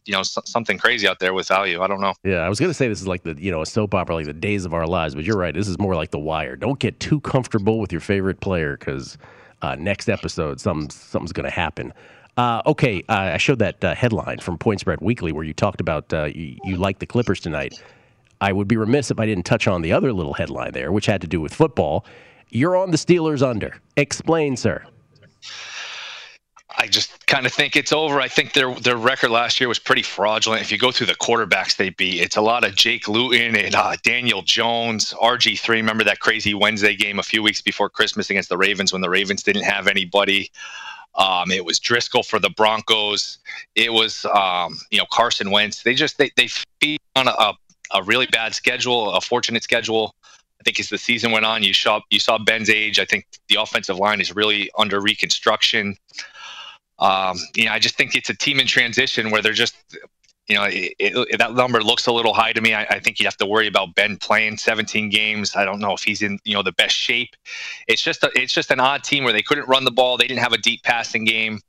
you 0.06 0.14
know, 0.14 0.24
something 0.24 0.78
crazy 0.78 1.08
out 1.08 1.20
there 1.20 1.34
with 1.34 1.48
value. 1.48 1.82
I 1.82 1.88
don't 1.88 2.02
know. 2.02 2.14
Yeah, 2.24 2.38
I 2.38 2.50
was 2.50 2.60
gonna 2.60 2.74
say 2.74 2.88
this 2.88 3.02
is 3.02 3.08
like 3.08 3.24
the 3.24 3.36
you 3.38 3.52
know 3.52 3.62
a 3.62 3.66
soap 3.66 3.94
opera, 3.94 4.16
like 4.16 4.26
the 4.26 4.34
days 4.34 4.66
of 4.66 4.74
our 4.74 4.88
lives, 4.88 5.14
but 5.14 5.24
you're 5.26 5.38
right. 5.38 5.54
This 5.54 5.68
is 5.68 5.78
more 5.78 5.96
like 5.96 6.12
The 6.12 6.20
Wire. 6.20 6.56
Don't 6.56 6.80
get 6.80 7.00
too 7.00 7.20
comfortable 7.22 7.80
with 7.80 7.92
your 7.92 8.02
favorite 8.02 8.40
player 8.40 8.78
because 8.78 9.18
uh, 9.62 9.76
next 9.76 10.10
episode, 10.10 10.60
something 10.60 10.90
something's 10.90 11.34
gonna 11.34 11.50
happen. 11.52 11.94
Uh, 12.38 12.62
okay, 12.66 13.02
uh, 13.08 13.32
I 13.34 13.38
showed 13.38 13.60
that 13.60 13.84
uh, 13.84 13.96
headline 13.96 14.40
from 14.40 14.58
Point 14.58 14.82
Spread 14.82 15.00
Weekly 15.02 15.32
where 15.32 15.44
you 15.44 15.54
talked 15.54 15.80
about 15.80 16.12
uh, 16.14 16.26
you, 16.26 16.58
you 16.64 16.76
like 16.78 17.00
the 17.00 17.06
Clippers 17.06 17.40
tonight. 17.40 17.82
I 18.42 18.52
would 18.52 18.68
be 18.68 18.76
remiss 18.76 19.10
if 19.12 19.20
I 19.20 19.26
didn't 19.26 19.46
touch 19.46 19.68
on 19.68 19.82
the 19.82 19.94
other 19.94 20.12
little 20.12 20.34
headline 20.34 20.74
there, 20.74 20.92
which 20.92 21.06
had 21.06 21.22
to 21.22 21.28
do 21.28 21.40
with 21.40 21.54
football. 21.54 22.06
You're 22.50 22.76
on 22.76 22.92
the 22.92 22.98
Steelers 22.98 23.42
under. 23.42 23.80
Explain, 23.98 24.56
sir. 24.56 24.86
I 26.78 26.88
just 26.88 27.26
kind 27.28 27.46
of 27.46 27.54
think 27.54 27.76
it's 27.76 27.94
over. 27.94 28.20
I 28.20 28.28
think 28.28 28.54
their 28.54 28.74
their 28.76 28.98
record 28.98 29.32
last 29.32 29.60
year 29.60 29.70
was 29.70 29.80
pretty 29.80 30.02
fraudulent. 30.02 30.62
If 30.62 30.72
you 30.72 30.78
go 30.78 30.92
through 30.92 31.08
the 31.08 31.16
quarterbacks 31.16 31.78
they 31.78 31.90
beat, 31.90 32.22
it's 32.22 32.36
a 32.36 32.42
lot 32.42 32.66
of 32.66 32.76
Jake 32.76 33.08
Luton 33.08 33.56
and 33.56 33.76
uh, 33.76 33.96
Daniel 34.04 34.42
Jones, 34.42 35.14
RG 35.22 35.60
three. 35.60 35.78
Remember 35.78 36.04
that 36.04 36.20
crazy 36.20 36.54
Wednesday 36.54 36.96
game 36.96 37.20
a 37.20 37.24
few 37.24 37.42
weeks 37.42 37.62
before 37.62 37.90
Christmas 37.90 38.30
against 38.30 38.50
the 38.50 38.58
Ravens 38.58 38.92
when 38.92 39.02
the 39.02 39.10
Ravens 39.10 39.44
didn't 39.44 39.64
have 39.64 39.88
anybody. 39.88 40.52
Um, 41.16 41.50
it 41.50 41.64
was 41.64 41.80
Driscoll 41.80 42.24
for 42.24 42.40
the 42.40 42.50
Broncos. 42.50 43.38
It 43.76 43.94
was 43.94 44.26
um, 44.26 44.78
you 44.92 44.98
know 44.98 45.06
Carson 45.12 45.52
Wentz. 45.52 45.84
They 45.84 45.94
just 45.94 46.18
they 46.18 46.32
they 46.36 46.50
feed 46.82 47.00
on 47.16 47.28
a, 47.28 47.54
a 47.94 48.04
really 48.04 48.28
bad 48.28 48.54
schedule, 48.54 49.12
a 49.12 49.22
fortunate 49.22 49.64
schedule. 49.64 50.14
I 50.66 50.70
think 50.70 50.80
as 50.80 50.90
the 50.90 50.98
season 50.98 51.32
went 51.32 51.46
on, 51.46 51.62
you 51.62 51.74
saw 51.74 52.02
you 52.10 52.20
saw 52.20 52.40
Ben's 52.40 52.72
age. 52.72 52.98
I 52.98 53.06
think 53.06 53.28
the 53.50 53.62
offensive 53.62 54.00
line 54.00 54.20
is 54.20 54.36
really 54.36 54.72
under 54.80 55.00
reconstruction. 55.00 55.96
Um, 56.98 57.38
you 57.56 57.66
know, 57.66 57.72
I 57.72 57.78
just 57.78 57.96
think 57.96 58.16
it's 58.16 58.30
a 58.32 58.36
team 58.36 58.60
in 58.60 58.66
transition 58.66 59.30
where 59.30 59.44
they're 59.44 59.54
just, 59.54 59.76
you 60.48 60.56
know, 60.56 60.64
it, 60.64 60.94
it, 60.98 61.38
that 61.38 61.54
number 61.54 61.84
looks 61.84 62.08
a 62.08 62.12
little 62.12 62.34
high 62.34 62.54
to 62.54 62.62
me. 62.62 62.74
I, 62.74 62.84
I, 62.86 63.00
think 63.00 63.20
you 63.20 63.26
have 63.26 63.38
to 63.38 63.46
worry 63.46 63.68
about 63.68 63.96
Ben 63.96 64.18
playing 64.18 64.58
17 64.58 65.10
games. 65.10 65.56
I 65.56 65.66
don't 65.66 65.80
know 65.80 65.94
if 65.94 66.04
he's 66.04 66.22
in, 66.22 66.40
you 66.46 66.54
know, 66.54 66.64
the 66.64 66.72
best 66.72 66.96
shape. 66.96 67.36
It's 67.88 68.02
just 68.02 68.24
a, 68.24 68.32
it's 68.34 68.54
just 68.54 68.72
an 68.72 68.80
odd 68.80 69.04
team 69.04 69.26
where 69.26 69.34
they 69.34 69.42
couldn't 69.42 69.68
run 69.68 69.84
the 69.84 69.92
ball. 69.92 70.18
They 70.18 70.26
didn't 70.28 70.40
have 70.40 70.54
a 70.54 70.58
deep 70.58 70.84
passing 70.84 71.26
game. 71.26 71.60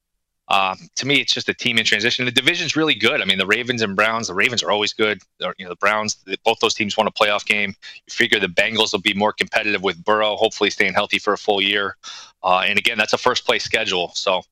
Uh, 0.48 0.76
to 0.94 1.06
me, 1.06 1.20
it's 1.20 1.34
just 1.34 1.48
a 1.48 1.54
team 1.54 1.78
in 1.78 1.84
transition. 1.84 2.24
The 2.24 2.30
division's 2.30 2.76
really 2.76 2.94
good. 2.94 3.20
I 3.20 3.24
mean, 3.24 3.38
the 3.38 3.46
Ravens 3.46 3.82
and 3.82 3.96
Browns. 3.96 4.28
The 4.28 4.34
Ravens 4.34 4.62
are 4.62 4.70
always 4.70 4.92
good. 4.92 5.20
you 5.40 5.64
know, 5.64 5.70
the 5.70 5.76
Browns. 5.76 6.16
Both 6.44 6.60
those 6.60 6.74
teams 6.74 6.96
won 6.96 7.06
a 7.06 7.12
playoff 7.12 7.44
game. 7.44 7.74
You 8.06 8.12
figure 8.12 8.38
the 8.38 8.46
Bengals 8.46 8.92
will 8.92 9.00
be 9.00 9.14
more 9.14 9.32
competitive 9.32 9.82
with 9.82 10.04
Burrow, 10.04 10.36
hopefully 10.36 10.70
staying 10.70 10.94
healthy 10.94 11.18
for 11.18 11.32
a 11.32 11.38
full 11.38 11.60
year. 11.60 11.96
Uh, 12.42 12.60
and 12.60 12.78
again, 12.78 12.96
that's 12.96 13.12
a 13.12 13.18
first 13.18 13.44
place 13.44 13.64
schedule. 13.64 14.12
So 14.14 14.42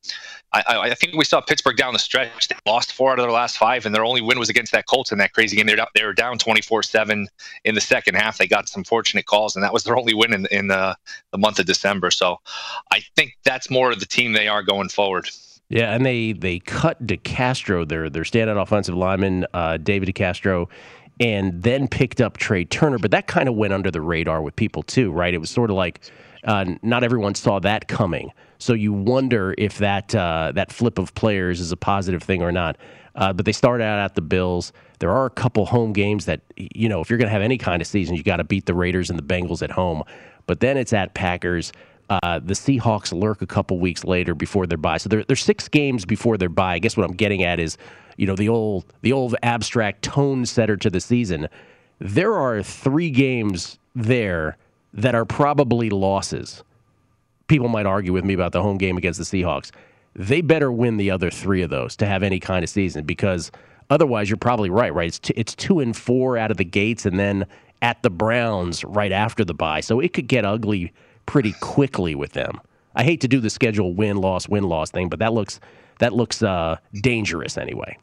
I, 0.53 0.91
I, 0.91 0.95
think 0.95 1.15
we 1.15 1.25
saw 1.25 1.41
Pittsburgh 1.41 1.77
down 1.77 1.93
the 1.93 1.99
stretch. 1.99 2.49
They 2.49 2.57
lost 2.67 2.93
four 2.93 3.13
out 3.13 3.19
of 3.19 3.25
their 3.25 3.33
last 3.33 3.57
five, 3.57 3.87
and 3.87 3.95
their 3.95 4.05
only 4.05 4.21
win 4.21 4.39
was 4.39 4.49
against 4.49 4.73
that 4.73 4.87
Colts 4.87 5.13
in 5.13 5.19
that 5.19 5.33
crazy 5.33 5.57
game. 5.57 5.67
They 5.67 5.77
were, 5.77 5.87
they 5.95 6.05
were 6.05 6.13
down 6.13 6.39
24 6.39 6.83
7 6.83 7.29
in 7.65 7.75
the 7.75 7.81
second 7.81 8.17
half. 8.17 8.39
They 8.39 8.47
got 8.49 8.69
some 8.69 8.83
fortunate 8.83 9.27
calls, 9.27 9.55
and 9.55 9.63
that 9.63 9.73
was 9.73 9.85
their 9.85 9.97
only 9.97 10.15
win 10.15 10.33
in, 10.33 10.47
in 10.51 10.69
the, 10.69 10.97
the 11.31 11.39
month 11.39 11.59
of 11.59 11.67
December. 11.67 12.11
So 12.11 12.39
I 12.91 13.03
think 13.17 13.37
that's 13.45 13.71
more 13.71 13.93
of 13.93 14.01
the 14.01 14.07
team 14.07 14.33
they 14.33 14.49
are 14.49 14.63
going 14.63 14.89
forward. 14.89 15.29
Yeah, 15.69 15.95
and 15.95 16.05
they 16.05 16.33
they 16.33 16.59
cut 16.61 17.05
DeCastro, 17.07 17.89
their 17.89 18.11
their 18.11 18.23
standout 18.23 18.61
offensive 18.61 18.95
lineman, 18.95 19.47
uh, 19.55 19.79
David 19.79 20.15
DeCastro, 20.15 20.69
and 21.21 21.63
then 21.63 21.89
picked 21.89 22.21
up 22.21 22.39
Trai 22.39 22.69
Turner. 22.69 22.99
But 22.99 23.11
that 23.13 23.27
kind 23.27 23.49
of 23.49 23.55
went 23.55 23.73
under 23.73 23.91
the 23.91 24.01
radar 24.01 24.43
with 24.43 24.57
people 24.57 24.83
too, 24.83 25.11
right? 25.11 25.33
It 25.33 25.39
was 25.39 25.51
sort 25.51 25.71
of 25.71 25.77
like 25.77 26.01
uh, 26.45 26.67
not 26.83 27.03
everyone 27.03 27.35
saw 27.35 27.59
that 27.61 27.89
coming. 27.89 28.31
So 28.59 28.73
you 28.73 28.93
wonder 28.93 29.55
if 29.59 29.79
that 29.79 30.15
uh, 30.15 30.53
that 30.55 30.73
flip 30.73 30.99
of 30.99 31.15
players 31.15 31.61
is 31.61 31.73
a 31.73 31.77
positive 31.77 32.23
thing 32.23 32.43
or 32.43 32.53
not. 32.53 32.77
Uh, 33.15 33.33
but 33.33 33.47
they 33.47 33.53
started 33.53 33.85
out 33.85 33.99
at 34.01 34.17
the 34.17 34.23
Bills. 34.23 34.73
There 34.99 35.11
are 35.11 35.27
a 35.27 35.31
couple 35.31 35.67
home 35.67 35.93
games 35.93 36.27
that 36.27 36.41
you 36.57 36.89
know 36.89 37.01
if 37.01 37.09
you're 37.09 37.19
going 37.19 37.29
to 37.29 37.33
have 37.33 37.43
any 37.43 37.59
kind 37.59 37.81
of 37.81 37.89
season, 37.89 38.17
you 38.17 38.23
got 38.23 38.37
to 38.37 38.45
beat 38.45 38.67
the 38.67 38.75
Raiders 38.75 39.09
and 39.09 39.19
the 39.19 39.23
Bengals 39.23 39.63
at 39.63 39.71
home. 39.71 40.03
But 40.47 40.61
then 40.61 40.77
it's 40.77 40.93
at 40.93 41.15
Packers. 41.15 41.73
Uh, 42.11 42.39
the 42.39 42.55
Seahawks 42.55 43.19
lurk 43.19 43.41
a 43.41 43.47
couple 43.47 43.79
weeks 43.79 44.05
later 44.05 44.35
before 44.35 44.67
their 44.67 44.79
bye. 44.79 44.99
So 44.99 45.09
they're, 45.09 45.25
they're 45.25 45.37
six 45.37 45.69
games 45.69 46.05
before 46.05 46.37
their 46.37 46.49
bye. 46.49 46.75
I 46.75 46.79
guess 46.79 46.97
what 46.97 47.09
I'm 47.09 47.17
getting 47.17 47.43
at 47.43 47.59
is, 47.59 47.79
you 48.17 48.27
know, 48.27 48.37
the 48.37 48.49
old 48.49 48.85
the 49.03 49.13
old 49.13 49.35
abstract 49.43 50.03
tone 50.03 50.45
setter 50.45 50.77
to 50.77 50.91
the 50.91 51.01
season. 51.01 51.49
There 52.01 52.35
are 52.35 52.63
three 52.63 53.11
games 53.11 53.79
there 53.95 54.57
that 54.93 55.15
are 55.15 55.25
probably 55.25 55.91
losses. 55.91 56.63
People 57.47 57.69
might 57.69 57.87
argue 57.87 58.13
with 58.13 58.25
me 58.25 58.35
about 58.35 58.53
the 58.53 58.63
home 58.63 58.79
game 58.79 58.97
against 58.97 59.19
the 59.19 59.25
Seahawks. 59.25 59.71
They 60.15 60.41
better 60.41 60.71
win 60.71 60.97
the 60.97 61.11
other 61.11 61.31
three 61.31 61.63
of 61.63 61.71
those 61.71 61.97
to 61.97 62.07
have 62.07 62.23
any 62.23 62.39
kind 62.39 62.63
of 62.63 62.71
season 62.71 63.05
because 63.05 63.51
otherwise, 63.91 64.31
you're 64.31 64.37
probably 64.37 64.71
right. 64.71 64.93
Right? 64.95 65.09
It's 65.09 65.19
t- 65.19 65.35
it's 65.37 65.55
two 65.55 65.81
and 65.81 65.97
four 65.97 66.37
out 66.37 66.51
of 66.51 66.59
the 66.59 66.65
gates, 66.65 67.07
and 67.07 67.19
then 67.19 67.47
at 67.83 68.03
the 68.03 68.11
Browns 68.11 68.85
right 68.85 69.13
after 69.13 69.45
the 69.45 69.55
bye. 69.55 69.81
So 69.81 70.01
it 70.01 70.13
could 70.13 70.29
get 70.29 70.45
ugly 70.45 70.93
pretty 71.27 71.53
quickly 71.61 72.15
with 72.15 72.33
them. 72.33 72.61
I 72.95 73.05
hate 73.05 73.21
to 73.23 73.29
do 73.29 73.41
the 73.41 73.51
schedule 73.51 73.95
win 73.95 74.17
loss 74.19 74.49
win 74.49 74.65
loss 74.65 74.91
thing, 74.91 75.09
but 75.09 75.19
that 75.19 75.33
looks 75.33 75.61
that 75.99 76.13
looks 76.13 76.43
uh, 76.43 76.77
dangerous 76.95 77.59
anyway. 77.59 77.99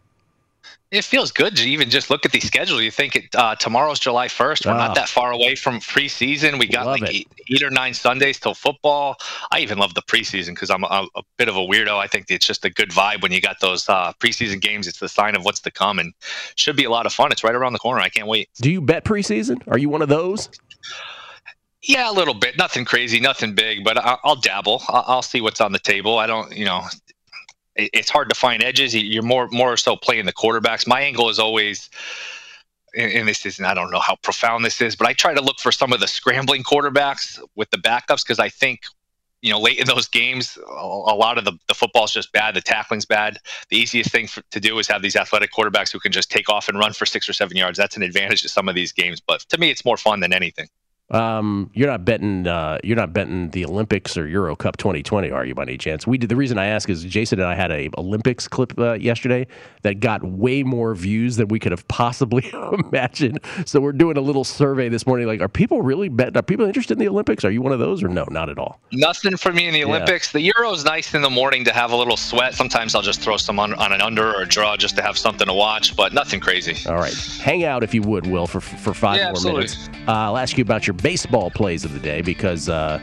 It 0.91 1.05
feels 1.05 1.31
good 1.31 1.55
to 1.55 1.69
even 1.69 1.89
just 1.89 2.09
look 2.09 2.25
at 2.25 2.33
the 2.33 2.41
schedule. 2.41 2.81
You 2.81 2.91
think 2.91 3.15
it, 3.15 3.33
uh, 3.33 3.55
tomorrow's 3.55 3.97
July 3.97 4.27
1st. 4.27 4.65
We're 4.65 4.73
oh. 4.73 4.77
not 4.77 4.95
that 4.95 5.07
far 5.07 5.31
away 5.31 5.55
from 5.55 5.79
preseason. 5.79 6.59
We 6.59 6.67
got 6.67 6.85
like 6.85 7.03
eight, 7.09 7.29
eight, 7.49 7.63
or 7.63 7.69
nine 7.69 7.93
Sundays 7.93 8.41
till 8.41 8.53
football. 8.53 9.15
I 9.51 9.61
even 9.61 9.77
love 9.77 9.93
the 9.93 10.01
preseason 10.01 10.49
because 10.49 10.69
I'm 10.69 10.83
a, 10.83 11.07
a, 11.15 11.21
bit 11.37 11.47
of 11.47 11.55
a 11.55 11.61
weirdo. 11.61 11.97
I 11.97 12.07
think 12.07 12.25
it's 12.29 12.45
just 12.45 12.65
a 12.65 12.69
good 12.69 12.89
vibe 12.89 13.21
when 13.21 13.31
you 13.31 13.39
got 13.39 13.61
those 13.61 13.87
uh, 13.87 14.11
preseason 14.19 14.59
games. 14.59 14.85
It's 14.85 14.99
the 14.99 15.07
sign 15.07 15.33
of 15.33 15.45
what's 15.45 15.61
to 15.61 15.71
come 15.71 15.97
and 15.97 16.13
should 16.57 16.75
be 16.75 16.83
a 16.83 16.89
lot 16.89 17.05
of 17.05 17.13
fun. 17.13 17.31
It's 17.31 17.43
right 17.43 17.55
around 17.55 17.71
the 17.71 17.79
corner. 17.79 18.01
I 18.01 18.09
can't 18.09 18.27
wait. 18.27 18.49
Do 18.55 18.69
you 18.69 18.81
bet 18.81 19.05
preseason? 19.05 19.65
Are 19.69 19.77
you 19.77 19.87
one 19.87 20.01
of 20.01 20.09
those? 20.09 20.49
Yeah, 21.83 22.11
a 22.11 22.13
little 22.13 22.35
bit. 22.35 22.57
Nothing 22.57 22.85
crazy, 22.85 23.19
nothing 23.19 23.55
big, 23.55 23.83
but 23.83 23.97
I'll, 23.97 24.35
dabble. 24.35 24.83
I'll, 24.87 25.23
see 25.23 25.41
what's 25.41 25.59
on 25.59 25.71
the 25.71 25.79
table. 25.79 26.19
I 26.19 26.27
don't, 26.27 26.55
you 26.55 26.65
know, 26.65 26.83
it's 27.75 28.09
hard 28.09 28.29
to 28.29 28.35
find 28.35 28.61
edges. 28.63 28.95
You're 28.95 29.23
more 29.23 29.47
more 29.51 29.77
so 29.77 29.95
playing 29.95 30.25
the 30.25 30.33
quarterbacks. 30.33 30.85
My 30.85 31.01
angle 31.01 31.29
is 31.29 31.39
always, 31.39 31.89
and 32.95 33.27
this 33.27 33.45
is 33.45 33.59
I 33.59 33.73
don't 33.73 33.89
know 33.89 33.99
how 33.99 34.15
profound 34.17 34.63
this 34.63 34.79
is, 34.79 34.95
but 34.95 35.07
I 35.07 35.13
try 35.13 35.33
to 35.33 35.41
look 35.41 35.59
for 35.59 35.71
some 35.71 35.91
of 35.91 35.99
the 35.99 36.07
scrambling 36.07 36.63
quarterbacks 36.63 37.39
with 37.55 37.71
the 37.71 37.77
backups 37.77 38.23
because 38.23 38.39
I 38.39 38.49
think 38.49 38.81
you 39.41 39.51
know, 39.51 39.59
late 39.59 39.79
in 39.79 39.87
those 39.87 40.07
games, 40.07 40.57
a 40.67 40.85
lot 40.85 41.37
of 41.37 41.45
the, 41.45 41.53
the 41.67 41.73
football's 41.73 42.13
just 42.13 42.31
bad. 42.31 42.55
The 42.55 42.61
tackling's 42.61 43.05
bad. 43.05 43.39
The 43.69 43.77
easiest 43.77 44.11
thing 44.11 44.27
for, 44.27 44.43
to 44.51 44.59
do 44.59 44.77
is 44.77 44.87
have 44.87 45.01
these 45.01 45.15
athletic 45.15 45.51
quarterbacks 45.51 45.91
who 45.91 45.99
can 45.99 46.11
just 46.11 46.29
take 46.29 46.47
off 46.47 46.69
and 46.69 46.77
run 46.77 46.93
for 46.93 47.07
six 47.07 47.27
or 47.27 47.33
seven 47.33 47.57
yards. 47.57 47.77
That's 47.77 47.97
an 47.97 48.03
advantage 48.03 48.43
to 48.43 48.49
some 48.49 48.69
of 48.69 48.75
these 48.75 48.91
games. 48.91 49.19
But 49.19 49.41
to 49.49 49.57
me, 49.57 49.71
it's 49.71 49.83
more 49.83 49.97
fun 49.97 50.19
than 50.19 50.31
anything. 50.31 50.67
Um, 51.11 51.69
you're 51.73 51.89
not 51.89 52.05
betting. 52.05 52.47
Uh, 52.47 52.77
you're 52.83 52.95
not 52.95 53.13
betting 53.13 53.49
the 53.49 53.65
Olympics 53.65 54.17
or 54.17 54.27
Euro 54.27 54.55
Cup 54.55 54.77
2020, 54.77 55.29
are 55.29 55.45
you, 55.45 55.53
by 55.53 55.63
any 55.63 55.77
chance? 55.77 56.07
We 56.07 56.17
did. 56.17 56.29
The 56.29 56.35
reason 56.35 56.57
I 56.57 56.67
ask 56.67 56.89
is 56.89 57.03
Jason 57.03 57.39
and 57.39 57.47
I 57.47 57.55
had 57.55 57.71
a 57.71 57.89
Olympics 57.97 58.47
clip 58.47 58.77
uh, 58.79 58.93
yesterday 58.93 59.47
that 59.81 59.99
got 59.99 60.23
way 60.23 60.63
more 60.63 60.95
views 60.95 61.35
than 61.35 61.49
we 61.49 61.59
could 61.59 61.71
have 61.71 61.87
possibly 61.87 62.49
imagined. 62.87 63.39
So 63.65 63.81
we're 63.81 63.91
doing 63.91 64.17
a 64.17 64.21
little 64.21 64.43
survey 64.43 64.89
this 64.89 65.05
morning. 65.05 65.27
Like, 65.27 65.41
are 65.41 65.49
people 65.49 65.81
really 65.81 66.09
betting? 66.09 66.37
Are 66.37 66.41
people 66.41 66.65
interested 66.65 66.93
in 66.93 66.99
the 66.99 67.09
Olympics? 67.09 67.43
Are 67.43 67.51
you 67.51 67.61
one 67.61 67.73
of 67.73 67.79
those, 67.79 68.03
or 68.03 68.07
no? 68.07 68.25
Not 68.29 68.49
at 68.49 68.57
all. 68.57 68.79
Nothing 68.93 69.35
for 69.35 69.51
me 69.51 69.67
in 69.67 69.73
the 69.73 69.83
Olympics. 69.83 70.33
Yeah. 70.33 70.39
The 70.39 70.53
Euro's 70.57 70.85
nice 70.85 71.13
in 71.13 71.21
the 71.21 71.29
morning 71.29 71.65
to 71.65 71.73
have 71.73 71.91
a 71.91 71.95
little 71.95 72.17
sweat. 72.17 72.53
Sometimes 72.53 72.95
I'll 72.95 73.01
just 73.01 73.21
throw 73.21 73.37
some 73.37 73.59
on, 73.59 73.73
on 73.73 73.91
an 73.91 74.01
under 74.01 74.33
or 74.33 74.43
a 74.43 74.47
draw 74.47 74.77
just 74.77 74.95
to 74.95 75.01
have 75.01 75.17
something 75.17 75.47
to 75.47 75.53
watch, 75.53 75.95
but 75.95 76.13
nothing 76.13 76.39
crazy. 76.39 76.77
All 76.89 76.95
right, 76.95 77.13
hang 77.41 77.65
out 77.65 77.83
if 77.83 77.93
you 77.93 78.01
would, 78.03 78.27
Will, 78.27 78.47
for 78.47 78.61
for 78.61 78.93
five 78.93 79.17
yeah, 79.17 79.23
more 79.25 79.31
absolutely. 79.31 79.61
minutes. 79.65 79.89
Uh, 80.07 80.11
I'll 80.11 80.37
ask 80.37 80.57
you 80.57 80.61
about 80.61 80.87
your 80.87 80.93
baseball 81.01 81.51
plays 81.51 81.85
of 81.85 81.93
the 81.93 81.99
day 81.99 82.21
because 82.21 82.69
uh, 82.69 82.99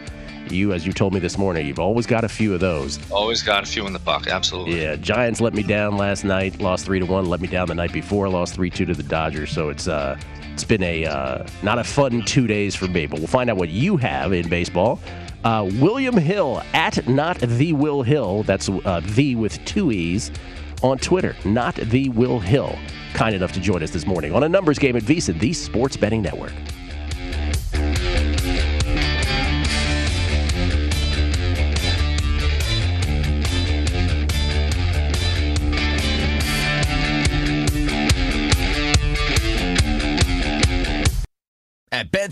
you, 0.50 0.72
as 0.72 0.87
you 0.87 0.92
told 0.92 1.12
me 1.12 1.20
this 1.20 1.38
morning, 1.38 1.66
you've 1.66 1.78
always 1.78 2.06
got 2.06 2.24
a 2.24 2.28
few 2.28 2.54
of 2.54 2.61
those. 2.61 2.98
Always 3.11 3.42
got 3.42 3.62
a 3.62 3.66
few 3.66 3.87
in 3.87 3.92
the 3.92 3.98
bucket, 3.98 4.32
absolutely. 4.32 4.80
Yeah, 4.80 4.96
Giants 4.96 5.40
let 5.40 5.54
me 5.54 5.62
down 5.62 5.96
last 5.96 6.24
night, 6.24 6.61
lost 6.61 6.84
three 6.84 6.98
to 6.98 7.06
one. 7.06 7.26
Let 7.26 7.40
me 7.40 7.48
down 7.48 7.68
the 7.68 7.74
night 7.74 7.92
before, 7.92 8.28
lost 8.28 8.54
three 8.54 8.70
two 8.70 8.84
to 8.87 8.94
the 8.94 9.02
Dodgers. 9.02 9.50
So 9.50 9.68
it's 9.68 9.88
uh, 9.88 10.18
it's 10.52 10.64
been 10.64 10.82
a 10.82 11.06
uh, 11.06 11.46
not 11.62 11.78
a 11.78 11.84
fun 11.84 12.22
two 12.24 12.46
days 12.46 12.74
for 12.74 12.88
me. 12.88 13.06
But 13.06 13.18
we'll 13.18 13.28
find 13.28 13.50
out 13.50 13.56
what 13.56 13.68
you 13.68 13.96
have 13.96 14.32
in 14.32 14.48
baseball. 14.48 15.00
Uh, 15.44 15.70
William 15.74 16.16
Hill 16.16 16.62
at 16.74 17.06
not 17.08 17.38
the 17.38 17.72
Will 17.72 18.02
Hill. 18.02 18.42
That's 18.42 18.68
uh, 18.68 19.00
the 19.04 19.37
with 19.37 19.64
two 19.64 19.92
e's 19.92 20.30
on 20.82 20.98
Twitter. 20.98 21.37
Not 21.44 21.76
the 21.76 22.08
Will 22.11 22.40
Hill. 22.40 22.76
Kind 23.14 23.34
enough 23.34 23.52
to 23.52 23.61
join 23.61 23.82
us 23.82 23.90
this 23.90 24.06
morning 24.06 24.34
on 24.34 24.42
a 24.42 24.48
numbers 24.48 24.78
game 24.78 24.96
at 24.96 25.02
VSiN, 25.02 25.38
the 25.38 25.52
Sports 25.52 25.96
Betting 25.96 26.22
Network. 26.22 26.52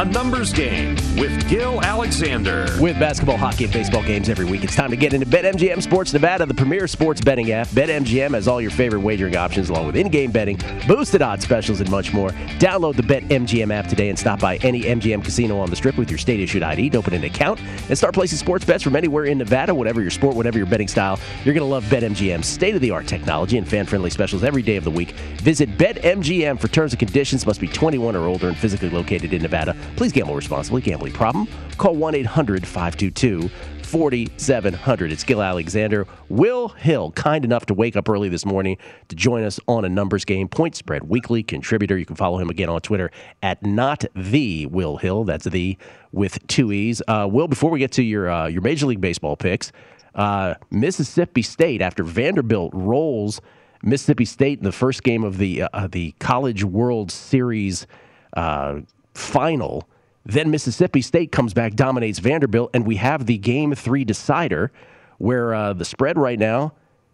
A 0.00 0.04
Numbers 0.06 0.50
Game 0.54 0.94
with 1.18 1.46
Gill 1.46 1.82
Alexander. 1.82 2.66
With 2.80 2.98
basketball, 2.98 3.36
hockey, 3.36 3.64
and 3.64 3.72
baseball 3.74 4.02
games 4.02 4.30
every 4.30 4.46
week, 4.46 4.64
it's 4.64 4.74
time 4.74 4.88
to 4.88 4.96
get 4.96 5.12
into 5.12 5.26
BetMGM 5.26 5.82
Sports 5.82 6.14
Nevada, 6.14 6.46
the 6.46 6.54
premier 6.54 6.88
sports 6.88 7.20
betting 7.20 7.52
app. 7.52 7.66
BetMGM 7.68 8.30
has 8.30 8.48
all 8.48 8.62
your 8.62 8.70
favorite 8.70 9.00
wagering 9.00 9.36
options, 9.36 9.68
along 9.68 9.84
with 9.84 9.96
in-game 9.96 10.30
betting, 10.30 10.58
boosted 10.88 11.20
odds 11.20 11.44
specials, 11.44 11.82
and 11.82 11.90
much 11.90 12.14
more. 12.14 12.30
Download 12.58 12.96
the 12.96 13.02
BetMGM 13.02 13.70
app 13.70 13.88
today 13.88 14.08
and 14.08 14.18
stop 14.18 14.40
by 14.40 14.56
any 14.62 14.84
MGM 14.84 15.22
casino 15.22 15.58
on 15.58 15.68
the 15.68 15.76
Strip 15.76 15.98
with 15.98 16.08
your 16.08 16.16
state-issued 16.16 16.62
ID. 16.62 16.96
Open 16.96 17.12
an 17.12 17.24
account 17.24 17.60
and 17.60 17.98
start 17.98 18.14
placing 18.14 18.38
sports 18.38 18.64
bets 18.64 18.82
from 18.82 18.96
anywhere 18.96 19.26
in 19.26 19.36
Nevada. 19.36 19.74
Whatever 19.74 20.00
your 20.00 20.10
sport, 20.10 20.34
whatever 20.34 20.56
your 20.56 20.66
betting 20.66 20.88
style, 20.88 21.20
you're 21.44 21.52
going 21.52 21.58
to 21.58 21.70
love 21.70 21.84
BetMGM's 21.84 22.46
state-of-the-art 22.46 23.06
technology 23.06 23.58
and 23.58 23.68
fan-friendly 23.68 24.08
specials 24.08 24.44
every 24.44 24.62
day 24.62 24.76
of 24.76 24.84
the 24.84 24.90
week. 24.90 25.10
Visit 25.42 25.76
BetMGM 25.76 26.58
for 26.58 26.68
terms 26.68 26.94
and 26.94 26.98
conditions. 26.98 27.44
Must 27.44 27.60
be 27.60 27.68
21 27.68 28.16
or 28.16 28.24
older 28.24 28.48
and 28.48 28.56
physically 28.56 28.88
located 28.88 29.34
in 29.34 29.42
Nevada. 29.42 29.76
Please 29.96 30.12
gamble 30.12 30.34
responsibly. 30.34 30.80
Gambling 30.80 31.12
problem? 31.12 31.46
Call 31.78 31.94
1 31.94 32.14
800 32.14 32.66
522 32.66 33.50
4700. 33.90 35.10
It's 35.10 35.24
Gill 35.24 35.42
Alexander. 35.42 36.06
Will 36.28 36.68
Hill, 36.68 37.10
kind 37.10 37.44
enough 37.44 37.66
to 37.66 37.74
wake 37.74 37.96
up 37.96 38.08
early 38.08 38.28
this 38.28 38.46
morning 38.46 38.78
to 39.08 39.16
join 39.16 39.42
us 39.42 39.58
on 39.66 39.84
a 39.84 39.88
numbers 39.88 40.24
game. 40.24 40.46
Point 40.46 40.76
spread 40.76 41.08
weekly 41.08 41.42
contributor. 41.42 41.98
You 41.98 42.06
can 42.06 42.14
follow 42.14 42.38
him 42.38 42.50
again 42.50 42.68
on 42.68 42.80
Twitter 42.82 43.10
at 43.42 43.64
not 43.64 44.04
the 44.14 44.66
Will 44.66 44.96
Hill. 44.96 45.24
That's 45.24 45.46
the 45.46 45.76
with 46.12 46.46
two 46.46 46.70
E's. 46.70 47.02
Uh, 47.08 47.26
Will, 47.28 47.48
before 47.48 47.70
we 47.70 47.80
get 47.80 47.90
to 47.92 48.02
your, 48.04 48.30
uh, 48.30 48.46
your 48.46 48.62
Major 48.62 48.86
League 48.86 49.00
Baseball 49.00 49.36
picks, 49.36 49.72
uh, 50.14 50.54
Mississippi 50.70 51.42
State, 51.42 51.82
after 51.82 52.04
Vanderbilt 52.04 52.72
rolls 52.72 53.40
Mississippi 53.82 54.24
State 54.24 54.58
in 54.58 54.64
the 54.64 54.72
first 54.72 55.02
game 55.02 55.24
of 55.24 55.38
the, 55.38 55.64
uh, 55.64 55.88
the 55.88 56.12
College 56.20 56.62
World 56.62 57.10
Series 57.10 57.88
uh, 58.36 58.80
final. 59.14 59.88
Then 60.24 60.50
Mississippi 60.50 61.02
State 61.02 61.32
comes 61.32 61.54
back, 61.54 61.74
dominates 61.74 62.18
Vanderbilt, 62.18 62.70
and 62.74 62.86
we 62.86 62.96
have 62.96 63.26
the 63.26 63.38
game 63.38 63.74
three 63.74 64.04
decider 64.04 64.70
where 65.18 65.54
uh, 65.54 65.72
the 65.72 65.84
spread 65.84 66.18
right 66.18 66.38
now 66.38 66.72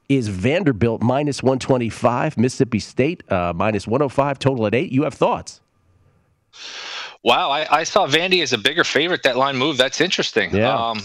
is 0.08 0.28
Vanderbilt 0.28 1.02
minus 1.02 1.42
125, 1.42 2.36
Mississippi 2.38 2.78
State 2.78 3.30
uh, 3.30 3.52
minus 3.54 3.86
105, 3.86 4.38
total 4.38 4.66
at 4.66 4.74
eight. 4.74 4.92
You 4.92 5.02
have 5.04 5.14
thoughts? 5.14 5.60
Wow, 7.26 7.50
I, 7.50 7.78
I, 7.78 7.82
saw 7.82 8.06
Vandy 8.06 8.40
as 8.40 8.52
a 8.52 8.58
bigger 8.58 8.84
favorite. 8.84 9.24
That 9.24 9.36
line 9.36 9.56
move, 9.56 9.76
that's 9.76 10.00
interesting. 10.00 10.54
Yeah. 10.54 10.72
Um, 10.72 11.00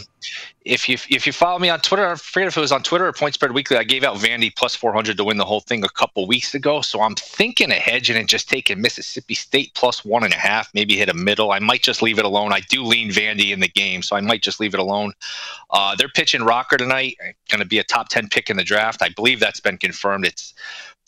if 0.64 0.88
you 0.88 0.96
if 1.10 1.26
you 1.26 1.34
follow 1.34 1.58
me 1.58 1.70
on 1.70 1.80
Twitter, 1.80 2.08
I 2.08 2.14
forget 2.14 2.48
if 2.48 2.56
it 2.56 2.60
was 2.60 2.72
on 2.72 2.84
Twitter 2.84 3.08
or 3.08 3.12
Point 3.12 3.34
Spread 3.34 3.54
Weekly. 3.54 3.78
I 3.78 3.84
gave 3.84 4.04
out 4.04 4.18
Vandy 4.18 4.56
plus 4.56 4.76
400 4.76 5.18
to 5.18 5.24
win 5.24 5.38
the 5.38 5.46
whole 5.46 5.62
thing 5.62 5.84
a 5.84 5.90
couple 5.90 6.28
weeks 6.28 6.54
ago. 6.54 6.82
So 6.82 7.02
I'm 7.02 7.16
thinking 7.16 7.72
of 7.72 7.78
hedging 7.78 8.18
and 8.18 8.30
just 8.30 8.48
taking 8.48 8.80
Mississippi 8.80 9.34
State 9.34 9.72
plus 9.74 10.06
one 10.06 10.24
and 10.24 10.32
a 10.32 10.38
half, 10.38 10.70
maybe 10.76 10.96
hit 10.96 11.10
a 11.10 11.16
middle. 11.16 11.52
I 11.52 11.58
might 11.58 11.82
just 11.82 12.04
leave 12.04 12.20
it 12.20 12.26
alone. 12.26 12.54
I 12.54 12.60
do 12.60 12.84
lean 12.84 13.10
Vandy 13.10 13.50
in 13.50 13.60
the 13.60 13.68
game, 13.68 14.04
so 14.04 14.16
I 14.16 14.22
might 14.22 14.44
just 14.44 14.60
leave 14.60 14.76
it 14.76 14.80
alone. 14.80 15.14
Uh, 15.72 15.96
they're 15.96 16.10
pitching 16.10 16.44
Rocker 16.44 16.78
tonight. 16.78 17.18
Going 17.50 17.62
to 17.62 17.66
be 17.66 17.80
a 17.80 17.84
top 17.84 18.10
10 18.10 18.30
pick 18.30 18.52
in 18.52 18.58
the 18.58 18.64
draft. 18.64 19.02
I 19.02 19.10
believe 19.10 19.40
that's 19.40 19.60
been 19.60 19.80
confirmed. 19.80 20.28
It's 20.28 20.54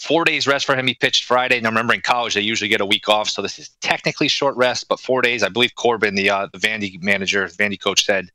four 0.03 0.25
days 0.25 0.45
rest 0.47 0.65
for 0.65 0.75
him. 0.75 0.87
He 0.87 0.93
pitched 0.93 1.23
Friday. 1.23 1.55
I 1.63 1.67
remember 1.67 1.93
in 1.93 2.01
college 2.01 2.33
they 2.33 2.41
usually 2.41 2.67
get 2.67 2.81
a 2.81 2.85
week 2.85 3.07
off, 3.07 3.29
so 3.29 3.41
this 3.41 3.57
is 3.57 3.69
technically 3.81 4.27
short 4.27 4.55
rest, 4.57 4.87
but 4.89 4.99
four 4.99 5.21
days. 5.21 5.43
I 5.43 5.49
believe 5.49 5.75
Corbin, 5.75 6.15
the 6.15 6.29
uh, 6.29 6.47
the 6.51 6.59
Vandy 6.59 7.01
manager, 7.01 7.45
Vandy 7.47 7.79
coach, 7.79 8.05
said 8.05 8.29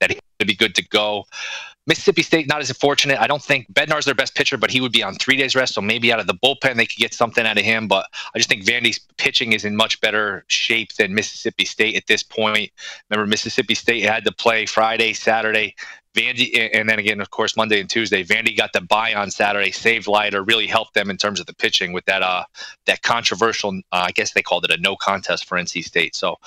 that 0.00 0.10
he 0.10 0.20
would 0.38 0.48
be 0.48 0.54
good 0.54 0.74
to 0.76 0.88
go. 0.88 1.24
Mississippi 1.86 2.22
State 2.22 2.48
not 2.48 2.62
as 2.62 2.70
fortunate. 2.72 3.20
I 3.20 3.26
don't 3.26 3.42
think 3.42 3.70
Bednar's 3.72 4.06
their 4.06 4.14
best 4.14 4.34
pitcher, 4.34 4.56
but 4.56 4.70
he 4.70 4.80
would 4.80 4.92
be 4.92 5.02
on 5.02 5.16
three 5.16 5.36
days 5.36 5.54
rest, 5.54 5.74
so 5.74 5.82
maybe 5.82 6.12
out 6.12 6.20
of 6.20 6.26
the 6.26 6.34
bullpen 6.34 6.76
they 6.76 6.86
could 6.86 6.96
get 6.96 7.12
something 7.12 7.44
out 7.44 7.58
of 7.58 7.64
him. 7.64 7.88
But 7.88 8.06
I 8.34 8.38
just 8.38 8.48
think 8.48 8.64
Vandy's 8.64 9.00
pitching 9.18 9.52
is 9.52 9.64
in 9.64 9.76
much 9.76 10.00
better 10.00 10.44
shape 10.48 10.94
than 10.94 11.14
Mississippi 11.14 11.66
State 11.66 11.96
at 11.96 12.06
this 12.06 12.22
point. 12.22 12.70
Remember, 13.10 13.28
Mississippi 13.28 13.74
State 13.74 14.04
had 14.04 14.24
to 14.24 14.32
play 14.32 14.64
Friday, 14.64 15.12
Saturday. 15.12 15.74
Vandy, 16.14 16.70
and 16.72 16.88
then 16.88 16.98
again, 16.98 17.20
of 17.20 17.30
course, 17.30 17.56
Monday 17.56 17.80
and 17.80 17.90
Tuesday. 17.90 18.22
Vandy 18.22 18.56
got 18.56 18.72
the 18.72 18.80
bye 18.80 19.14
on 19.14 19.30
Saturday, 19.30 19.72
saved 19.72 20.06
Leiter, 20.06 20.42
really 20.42 20.66
helped 20.66 20.94
them 20.94 21.10
in 21.10 21.16
terms 21.16 21.40
of 21.40 21.46
the 21.46 21.54
pitching 21.54 21.92
with 21.92 22.04
that 22.06 22.22
uh 22.22 22.44
that 22.86 23.02
controversial. 23.02 23.70
Uh, 23.92 24.04
I 24.06 24.12
guess 24.12 24.32
they 24.32 24.42
called 24.42 24.64
it 24.64 24.70
a 24.70 24.80
no 24.80 24.94
contest 24.96 25.46
for 25.46 25.58
NC 25.58 25.84
State. 25.84 26.14
So 26.14 26.38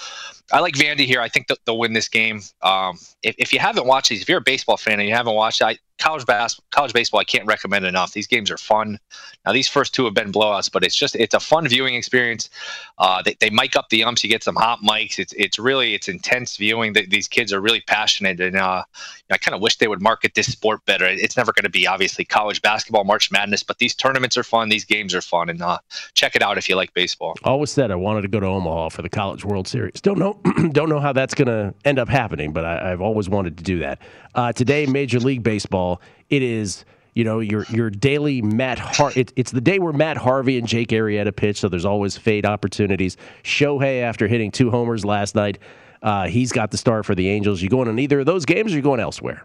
I 0.52 0.60
like 0.60 0.76
Vandy 0.76 1.06
here. 1.06 1.22
I 1.22 1.28
think 1.30 1.48
they'll 1.66 1.78
win 1.78 1.94
this 1.94 2.08
game. 2.08 2.42
Um, 2.62 2.98
if, 3.22 3.36
if 3.38 3.54
you 3.54 3.60
haven't 3.60 3.86
watched 3.86 4.10
these, 4.10 4.22
if 4.22 4.30
you're 4.30 4.38
a 4.38 4.42
baseball 4.42 4.78
fan 4.78 5.00
and 5.00 5.08
you 5.08 5.14
haven't 5.14 5.36
watched, 5.36 5.62
I, 5.62 5.78
college 5.98 6.26
bas- 6.26 6.60
college 6.72 6.94
baseball 6.94 7.20
I 7.20 7.24
can't 7.24 7.46
recommend 7.46 7.86
enough. 7.86 8.14
These 8.14 8.28
games 8.28 8.52
are 8.52 8.58
fun. 8.58 9.00
Now 9.46 9.52
these 9.52 9.68
first 9.68 9.94
two 9.94 10.06
have 10.06 10.14
been 10.14 10.32
blowouts, 10.32 10.72
but 10.72 10.84
it's 10.84 10.96
just 10.96 11.16
it's 11.16 11.34
a 11.34 11.40
fun 11.40 11.68
viewing 11.68 11.96
experience. 11.96 12.50
Uh, 12.98 13.22
they, 13.22 13.36
they 13.40 13.50
mic 13.50 13.76
up 13.76 13.90
the 13.90 14.04
umps. 14.04 14.24
You 14.24 14.30
get 14.30 14.44
some 14.44 14.56
hot 14.56 14.80
mics. 14.82 15.20
It's 15.20 15.34
it's 15.34 15.58
really 15.58 15.94
it's 15.94 16.08
intense 16.08 16.58
viewing. 16.58 16.94
That 16.94 17.10
these 17.10 17.28
kids 17.28 17.52
are 17.54 17.60
really 17.60 17.82
passionate, 17.82 18.40
and 18.40 18.56
uh, 18.56 18.84
I 19.32 19.38
kind 19.38 19.56
of 19.56 19.62
wish 19.62 19.78
they 19.78 19.88
would 19.88 20.02
market 20.02 20.34
this 20.36 20.52
sport 20.52 20.86
better. 20.86 21.06
It's 21.06 21.38
never 21.38 21.52
going 21.52 21.64
to 21.64 21.70
be 21.70 21.88
obviously 21.88 22.26
college 22.26 22.62
basketball, 22.62 23.04
March 23.04 23.32
Madness, 23.32 23.64
but 23.64 23.80
these 23.80 23.96
tournaments 23.96 24.38
are 24.38 24.44
fun. 24.44 24.70
These 24.70 24.86
games 24.86 25.16
are 25.16 25.22
fun, 25.22 25.50
and 25.50 25.62
uh, 25.62 25.80
check 26.14 26.36
it 26.36 26.42
out 26.42 26.58
if 26.58 26.70
you 26.70 26.76
like 26.76 26.94
baseball. 26.94 27.36
Always 27.44 27.72
said 27.72 27.92
I 27.92 27.96
wanted 27.96 28.22
to 28.24 28.28
go 28.28 28.40
to 28.40 28.46
Omaha 28.46 28.90
for 28.90 29.02
the 29.02 29.10
College 29.10 29.44
World 29.46 29.68
Series. 29.68 30.02
Don't 30.02 30.20
know 30.20 30.37
don't 30.72 30.90
know 30.90 31.00
how 31.00 31.14
that's 31.14 31.34
going 31.34 31.48
to 31.48 31.74
end 31.86 32.00
up 32.00 32.10
happening, 32.10 32.54
but 32.54 32.66
I, 32.66 32.90
have 32.90 33.02
always 33.02 33.30
wanted 33.30 33.58
to 33.58 33.64
do 33.64 33.80
that. 33.80 34.00
Uh, 34.36 34.52
today, 34.52 34.86
Major 34.86 35.20
League 35.20 35.44
Baseball 35.44 36.02
it 36.30 36.42
is 36.42 36.86
you 37.14 37.24
know 37.24 37.40
your 37.40 37.66
your 37.70 37.90
daily 37.90 38.42
Matt 38.42 38.78
Har- 38.80 39.14
it, 39.16 39.34
it's 39.36 39.52
the 39.52 39.62
day 39.62 39.80
where 39.80 39.94
Matt 39.94 40.18
Harvey 40.18 40.58
and 40.58 40.68
Jake 40.68 40.90
Arrieta 40.90 41.36
pitch, 41.36 41.58
so 41.58 41.70
there's 41.70 41.86
always 41.86 42.18
fade 42.18 42.46
opportunities. 42.46 43.18
Shohei 43.44 44.02
after 44.02 44.28
hitting 44.28 44.52
two 44.52 44.70
homers 44.70 45.04
last 45.04 45.34
night, 45.34 45.58
uh, 46.04 46.28
he's 46.28 46.52
got 46.52 46.72
the 46.72 46.78
start 46.78 47.06
for 47.06 47.16
the 47.16 47.30
Angels. 47.30 47.62
You 47.62 47.70
going 47.70 47.88
on 47.88 47.98
either 47.98 48.20
of 48.20 48.26
those 48.26 48.46
games, 48.46 48.74
or 48.74 48.76
you 48.76 48.82
going 48.82 49.00
elsewhere? 49.00 49.44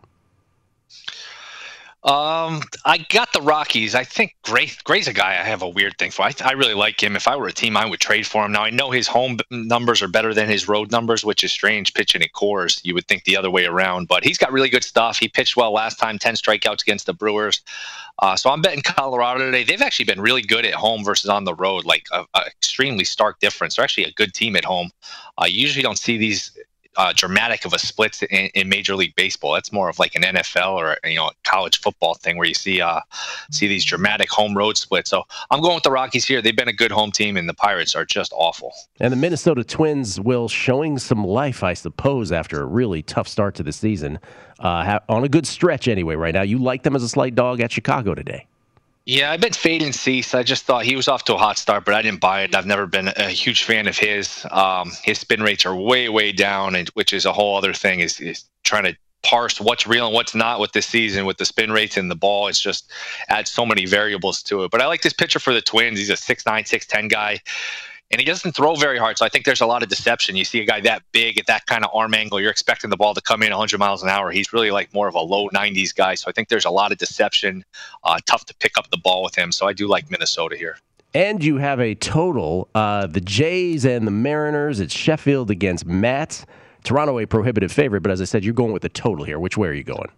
Um, 2.05 2.63
I 2.85 3.07
got 3.11 3.33
the 3.33 3.41
Rockies. 3.41 3.95
I 3.95 4.03
think 4.03 4.35
Gray, 4.43 4.73
Gray's 4.83 5.07
a 5.07 5.13
guy 5.13 5.31
I 5.31 5.45
have 5.45 5.63
a 5.63 5.69
weird 5.69 5.99
thing 5.99 6.11
for. 6.11 6.23
I, 6.23 6.33
I 6.45 6.53
really 6.53 6.75
like 6.75 7.01
him. 7.01 7.15
If 7.15 7.29
I 7.29 7.37
were 7.37 7.47
a 7.47 7.53
team, 7.53 7.77
I 7.77 7.87
would 7.87 8.01
trade 8.01 8.27
for 8.27 8.45
him. 8.45 8.51
Now 8.51 8.65
I 8.65 8.71
know 8.71 8.91
his 8.91 9.07
home 9.07 9.39
numbers 9.53 10.03
are 10.03 10.09
better 10.09 10.35
than 10.35 10.49
his 10.49 10.67
road 10.67 10.91
numbers, 10.91 11.25
which 11.25 11.45
is 11.45 11.53
strange. 11.53 11.95
Pitching 11.95 12.23
at 12.23 12.33
Coors, 12.33 12.81
you 12.85 12.95
would 12.95 13.07
think 13.07 13.23
the 13.23 13.37
other 13.37 13.53
way 13.53 13.67
around. 13.67 14.09
But 14.09 14.25
he's 14.25 14.37
got 14.37 14.51
really 14.51 14.69
good 14.69 14.83
stuff. 14.83 15.19
He 15.19 15.29
pitched 15.29 15.57
well 15.57 15.73
last 15.73 16.01
time, 16.01 16.19
ten 16.19 16.35
strikeouts 16.35 16.83
against 16.83 17.07
the 17.07 17.13
Brewers. 17.15 17.61
Uh, 18.19 18.35
so 18.35 18.51
I'm 18.51 18.63
betting 18.63 18.83
Colorado 18.83 19.45
today. 19.45 19.63
They've 19.63 19.81
actually 19.81 20.07
been 20.07 20.21
really 20.21 20.43
good 20.43 20.67
at 20.67 20.75
home 20.75 21.05
versus 21.05 21.31
on 21.31 21.45
the 21.45 21.55
road, 21.55 21.85
like 21.85 22.07
a, 22.13 22.25
extremely 22.47 23.05
stark 23.05 23.39
difference. 23.39 23.77
They're 23.77 23.85
actually 23.85 24.05
a 24.05 24.13
good 24.13 24.35
team 24.35 24.57
at 24.57 24.65
home. 24.65 24.91
I 25.39 25.45
uh, 25.45 25.47
usually 25.47 25.85
don't 25.85 25.99
see 25.99 26.19
these 26.19 26.51
uh, 26.97 27.13
dramatic 27.15 27.65
of 27.65 27.73
a 27.73 27.79
split 27.79 28.23
in, 28.25 28.51
in, 28.55 28.69
Major 28.69 28.95
League 28.95 29.15
Baseball. 29.17 29.55
That's 29.55 29.73
more 29.73 29.89
of 29.89 29.99
like 29.99 30.15
an 30.15 30.23
NFL 30.23 30.73
or 30.73 30.99
you 31.05 31.17
know 31.17 31.31
college 31.45 31.81
football 31.81 32.15
thing 32.15 32.37
where 32.37 32.47
you 32.47 32.55
see 32.55 32.81
uh, 32.81 33.01
see 33.51 33.67
these 33.67 33.85
dramatic 33.85 34.31
home 34.31 34.57
road 34.57 34.77
splits. 34.77 35.11
So 35.11 35.25
I'm 35.51 35.61
going 35.61 35.75
with 35.75 35.85
the 35.85 35.91
Rockies 35.91 36.25
here. 36.25 36.43
They've 36.43 36.57
been 36.57 36.69
a 36.69 36.73
good 36.73 36.93
home 36.93 37.11
team, 37.11 37.37
and 37.37 37.49
the 37.49 37.55
Pirates 37.55 37.95
are 37.95 38.05
just 38.05 38.33
awful. 38.35 38.73
And 39.01 39.13
the 39.13 39.17
Minnesota 39.17 39.65
Twins 39.65 40.21
will 40.21 40.49
showing 40.49 40.99
some 40.99 41.25
life, 41.25 41.63
I 41.63 41.75
suppose, 41.75 42.33
after 42.33 42.63
a 42.63 42.67
really 42.67 43.03
tough 43.03 43.29
start 43.29 43.55
to 43.57 43.63
the 43.63 43.73
season. 43.73 44.19
Uh, 44.59 45.01
on 45.09 45.25
a 45.25 45.29
good 45.29 45.47
stretch 45.47 45.89
anyway. 45.89 46.15
Right 46.15 46.35
now, 46.35 46.43
you 46.43 46.59
like 46.59 46.85
them 46.85 46.95
as 46.95 47.03
a 47.03 47.09
slight 47.09 47.35
dog 47.35 47.61
at 47.61 47.73
Chicago 47.73 48.15
today. 48.15 48.47
Yeah, 49.05 49.33
I've 49.33 49.41
been 49.41 49.53
fading 49.53 49.93
Cease. 49.93 50.33
I 50.33 50.45
just 50.45 50.65
thought 50.65 50.85
he 50.85 50.95
was 50.95 51.09
off 51.09 51.25
to 51.25 51.35
a 51.35 51.39
hot 51.39 51.59
start, 51.59 51.85
but 51.85 51.95
I 51.95 52.03
didn't 52.03 52.21
buy 52.21 52.43
it. 52.43 52.55
I've 52.55 52.67
never 52.67 52.87
been 52.87 53.09
a 53.09 53.31
huge 53.31 53.65
fan 53.65 53.89
of 53.89 53.99
his. 53.99 54.47
Um, 54.51 54.93
his 55.03 55.19
spin 55.19 55.43
rates 55.43 55.67
are 55.67 55.75
way, 55.75 56.09
way 56.09 56.31
down, 56.31 56.77
and 56.77 56.89
which 56.91 57.13
is 57.13 57.25
a 57.25 57.33
whole 57.33 57.57
other 57.57 57.73
thing. 57.73 57.99
Is, 57.99 58.21
is 58.21 58.45
trying 58.63 58.85
to 58.85 58.97
parse 59.25 59.61
what's 59.61 59.89
real 59.89 60.07
and 60.07 60.15
what's 60.15 60.37
not 60.37 60.61
with 60.61 60.73
this 60.73 60.87
season 60.87 61.27
with 61.27 61.39
the 61.39 61.45
spin 61.45 61.73
rates 61.73 61.97
and 61.97 62.11
the 62.11 62.15
ball. 62.15 62.47
It's 62.47 62.61
just 62.61 62.93
adds 63.29 63.51
so 63.51 63.67
many 63.67 63.87
variables 63.87 64.41
to 64.45 64.63
it. 64.63 64.71
But 64.71 64.81
I 64.81 64.87
like 64.87 65.03
this 65.03 65.13
pitcher 65.13 65.41
for 65.41 65.53
the 65.53 65.63
Twins. 65.63 65.99
He's 65.99 66.11
a 66.11 66.17
six 66.17 66.47
nine, 66.47 66.65
six 66.65 66.87
ten 66.87 67.09
guy 67.09 67.41
and 68.13 68.21
he 68.21 68.27
doesn't 68.27 68.53
throw 68.53 68.75
very 68.75 68.99
hard. 68.99 69.17
So 69.17 69.25
I 69.25 69.31
think 69.31 69.47
there's 69.47 69.63
a 69.63 69.67
lot 69.67 69.83
of 69.83 69.89
deception. 69.89 70.37
You 70.37 70.45
see 70.45 70.61
a 70.61 70.67
guy 70.67 70.81
that 70.83 71.03
big 71.13 71.39
at 71.39 71.47
that 71.47 71.65
kind 71.65 71.83
of 71.83 71.91
arm 71.95 72.13
angle, 72.13 72.39
you're 72.39 72.51
expecting 72.51 72.91
the 72.91 72.97
ball 72.97 73.15
to 73.15 73.23
come 73.23 73.43
in 73.43 73.51
100 73.51 73.79
miles 73.79 74.03
an 74.03 74.11
hour. 74.11 74.31
He's 74.31 74.53
really 74.53 74.71
like 74.71 74.93
more 74.93 75.09
of 75.09 75.15
a 75.15 75.21
low 75.21 75.49
90s 75.49 75.95
guy. 75.95 76.15
So 76.15 76.29
I 76.29 76.33
think 76.33 76.49
there's 76.49 76.67
a 76.67 76.71
lot 76.71 76.93
of 76.93 76.99
deception. 76.99 77.65
Uh, 78.05 78.19
tough 78.27 78.45
to 78.47 78.55
pick 78.55 78.77
up 78.77 78.91
the 78.91 78.99
ball 78.99 79.23
with 79.23 79.35
him. 79.35 79.51
So 79.51 79.67
I 79.67 79.73
do 79.73 79.89
like 79.89 80.11
Minnesota 80.11 80.57
here. 80.57 80.77
And 81.15 81.43
you 81.43 81.57
have 81.57 81.81
a 81.81 81.95
total 81.95 82.69
uh, 82.75 83.07
the 83.07 83.21
Jays 83.21 83.87
and 83.87 84.07
the 84.07 84.11
Mariners. 84.13 84.79
It's 84.79 84.95
Sheffield 84.95 85.51
against 85.51 85.87
Mets. 85.87 86.45
Toronto 86.85 87.19
a 87.19 87.27
prohibitive 87.27 87.71
favorite, 87.71 88.03
but 88.03 88.11
as 88.11 88.21
I 88.21 88.25
said, 88.25 88.45
you're 88.45 88.55
going 88.55 88.73
with 88.73 88.83
the 88.83 88.89
total 88.89 89.25
here. 89.25 89.39
Which 89.39 89.57
way 89.57 89.69
are 89.69 89.73
you 89.73 89.85
going? 89.85 90.09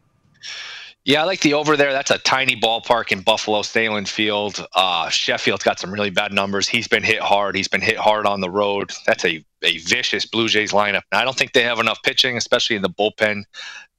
Yeah, 1.05 1.21
I 1.21 1.25
like 1.25 1.41
the 1.41 1.53
over 1.53 1.77
there. 1.77 1.93
That's 1.93 2.11
a 2.11 2.17
tiny 2.17 2.57
ballpark 2.57 3.13
in 3.13 3.21
Buffalo, 3.21 3.61
Sahlen 3.61 4.09
Field. 4.09 4.67
Uh, 4.75 5.11
Sheffield's 5.11 5.63
got 5.63 5.79
some 5.79 5.93
really 5.93 6.09
bad 6.09 6.33
numbers. 6.33 6.67
He's 6.67 6.89
been 6.89 7.03
hit 7.03 7.21
hard. 7.21 7.55
He's 7.55 7.69
been 7.69 7.83
hit 7.83 7.99
hard 7.99 8.27
on 8.27 8.41
the 8.41 8.49
road. 8.49 8.91
That's 9.07 9.23
a, 9.27 9.45
a 9.65 9.79
vicious 9.79 10.27
Blue 10.27 10.49
Jays 10.49 10.73
lineup. 10.73 11.03
And 11.11 11.21
I 11.21 11.25
don't 11.25 11.37
think 11.37 11.53
they 11.53 11.63
have 11.63 11.79
enough 11.79 12.03
pitching, 12.03 12.37
especially 12.37 12.77
in 12.77 12.83
the 12.83 12.91
bullpen, 12.91 13.45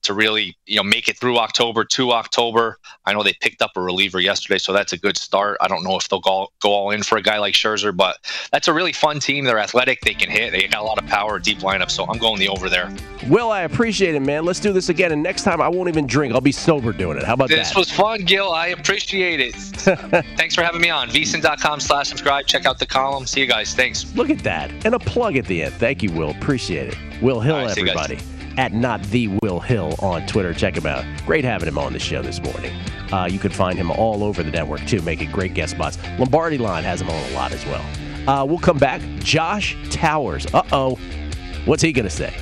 to 0.05 0.13
really 0.13 0.55
you 0.67 0.77
know 0.77 0.83
make 0.83 1.09
it 1.09 1.17
through 1.17 1.37
October 1.37 1.83
to 1.83 2.11
October. 2.11 2.77
I 3.05 3.13
know 3.13 3.23
they 3.23 3.33
picked 3.41 3.61
up 3.61 3.71
a 3.75 3.81
reliever 3.81 4.19
yesterday, 4.19 4.59
so 4.59 4.71
that's 4.71 4.93
a 4.93 4.97
good 4.97 5.17
start. 5.17 5.57
I 5.61 5.67
don't 5.67 5.83
know 5.83 5.97
if 5.97 6.07
they'll 6.07 6.19
go 6.19 6.47
go 6.61 6.69
all 6.69 6.91
in 6.91 7.03
for 7.03 7.17
a 7.17 7.21
guy 7.21 7.39
like 7.39 7.55
Scherzer, 7.55 7.95
but 7.95 8.17
that's 8.51 8.67
a 8.67 8.73
really 8.73 8.93
fun 8.93 9.19
team. 9.19 9.45
They're 9.45 9.59
athletic, 9.59 10.01
they 10.01 10.13
can 10.13 10.29
hit, 10.29 10.51
they 10.51 10.67
got 10.67 10.81
a 10.81 10.85
lot 10.85 11.01
of 11.01 11.07
power, 11.07 11.39
deep 11.39 11.59
lineup. 11.59 11.89
So 11.89 12.05
I'm 12.05 12.19
going 12.19 12.39
the 12.39 12.49
over 12.49 12.69
there. 12.69 12.93
Will, 13.27 13.49
I 13.49 13.61
appreciate 13.61 14.13
it, 14.13 14.19
man. 14.21 14.45
Let's 14.45 14.59
do 14.59 14.71
this 14.71 14.89
again, 14.89 15.11
and 15.11 15.23
next 15.23 15.43
time 15.43 15.59
I 15.59 15.67
won't 15.67 15.89
even 15.89 16.05
drink. 16.05 16.35
I'll 16.35 16.41
be 16.41 16.51
sober 16.51 16.93
doing 16.93 17.17
it. 17.17 17.23
How 17.23 17.33
about 17.33 17.49
this 17.49 17.57
that? 17.57 17.75
This 17.75 17.75
was 17.75 17.91
fun, 17.91 18.23
Gill. 18.25 18.51
I 18.51 18.67
appreciate 18.67 19.39
it. 19.39 19.55
Thanks 20.37 20.53
for 20.53 20.61
having 20.61 20.81
me 20.81 20.91
on. 20.91 21.09
VSIN.com 21.09 21.79
slash 21.79 22.09
subscribe. 22.09 22.45
Check 22.45 22.65
out 22.65 22.77
the 22.77 22.85
column. 22.85 23.25
See 23.25 23.41
you 23.41 23.47
guys. 23.47 23.73
Thanks. 23.73 24.13
Look 24.15 24.29
at 24.29 24.39
that. 24.39 24.69
And 24.85 24.93
a 24.93 24.99
plug 24.99 25.35
at 25.35 25.45
the 25.45 25.54
end. 25.63 25.73
Thank 25.75 26.03
you, 26.03 26.11
Will. 26.11 26.31
Appreciate 26.31 26.89
it. 26.89 26.97
Will 27.21 27.39
Hill, 27.39 27.55
right, 27.55 27.77
everybody 27.77 28.19
at 28.57 28.73
not 28.73 29.01
the 29.03 29.27
Will 29.41 29.59
Hill 29.59 29.95
on 29.99 30.25
Twitter. 30.27 30.53
Check 30.53 30.75
him 30.77 30.85
out. 30.85 31.05
Great 31.25 31.43
having 31.43 31.67
him 31.67 31.77
on 31.77 31.93
the 31.93 31.99
show 31.99 32.21
this 32.21 32.41
morning. 32.41 32.71
Uh, 33.11 33.25
you 33.29 33.39
can 33.39 33.51
find 33.51 33.77
him 33.77 33.91
all 33.91 34.23
over 34.23 34.43
the 34.43 34.51
network 34.51 34.85
too, 34.85 35.01
making 35.01 35.31
great 35.31 35.53
guest 35.53 35.75
spots. 35.75 35.97
Lombardi 36.17 36.57
Line 36.57 36.83
has 36.83 37.01
him 37.01 37.09
on 37.09 37.31
a 37.31 37.33
lot 37.33 37.51
as 37.51 37.65
well. 37.65 37.85
Uh, 38.27 38.45
we'll 38.45 38.59
come 38.59 38.77
back. 38.77 39.01
Josh 39.19 39.75
Towers. 39.89 40.45
Uh 40.53 40.63
oh. 40.71 40.95
What's 41.65 41.81
he 41.81 41.91
going 41.91 42.05
to 42.05 42.11
say? 42.11 42.33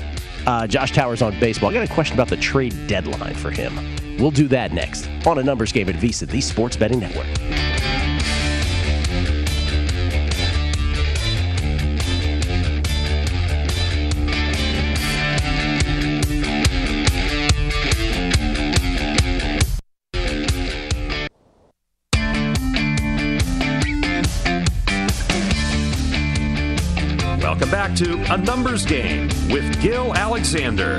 Uh, 0.45 0.67
Josh 0.67 0.91
Towers 0.91 1.21
on 1.21 1.38
baseball. 1.39 1.69
I 1.69 1.73
got 1.73 1.89
a 1.89 1.93
question 1.93 2.15
about 2.15 2.28
the 2.28 2.38
trade 2.38 2.76
deadline 2.88 3.36
for 3.36 3.52
him. 3.52 3.73
We'll 4.17 4.32
do 4.32 4.47
that 4.49 4.73
next 4.73 5.10
on 5.26 5.38
a 5.39 5.43
numbers 5.43 5.71
game 5.71 5.89
at 5.89 5.95
VSiN, 5.95 6.30
the 6.30 6.41
Sports 6.41 6.76
Betting 6.76 6.99
Network. 6.99 7.28
To 27.97 28.34
A 28.34 28.38
Numbers 28.38 28.88
Game 28.88 29.27
with 29.51 29.79
Gill 29.79 30.15
Alexander. 30.15 30.97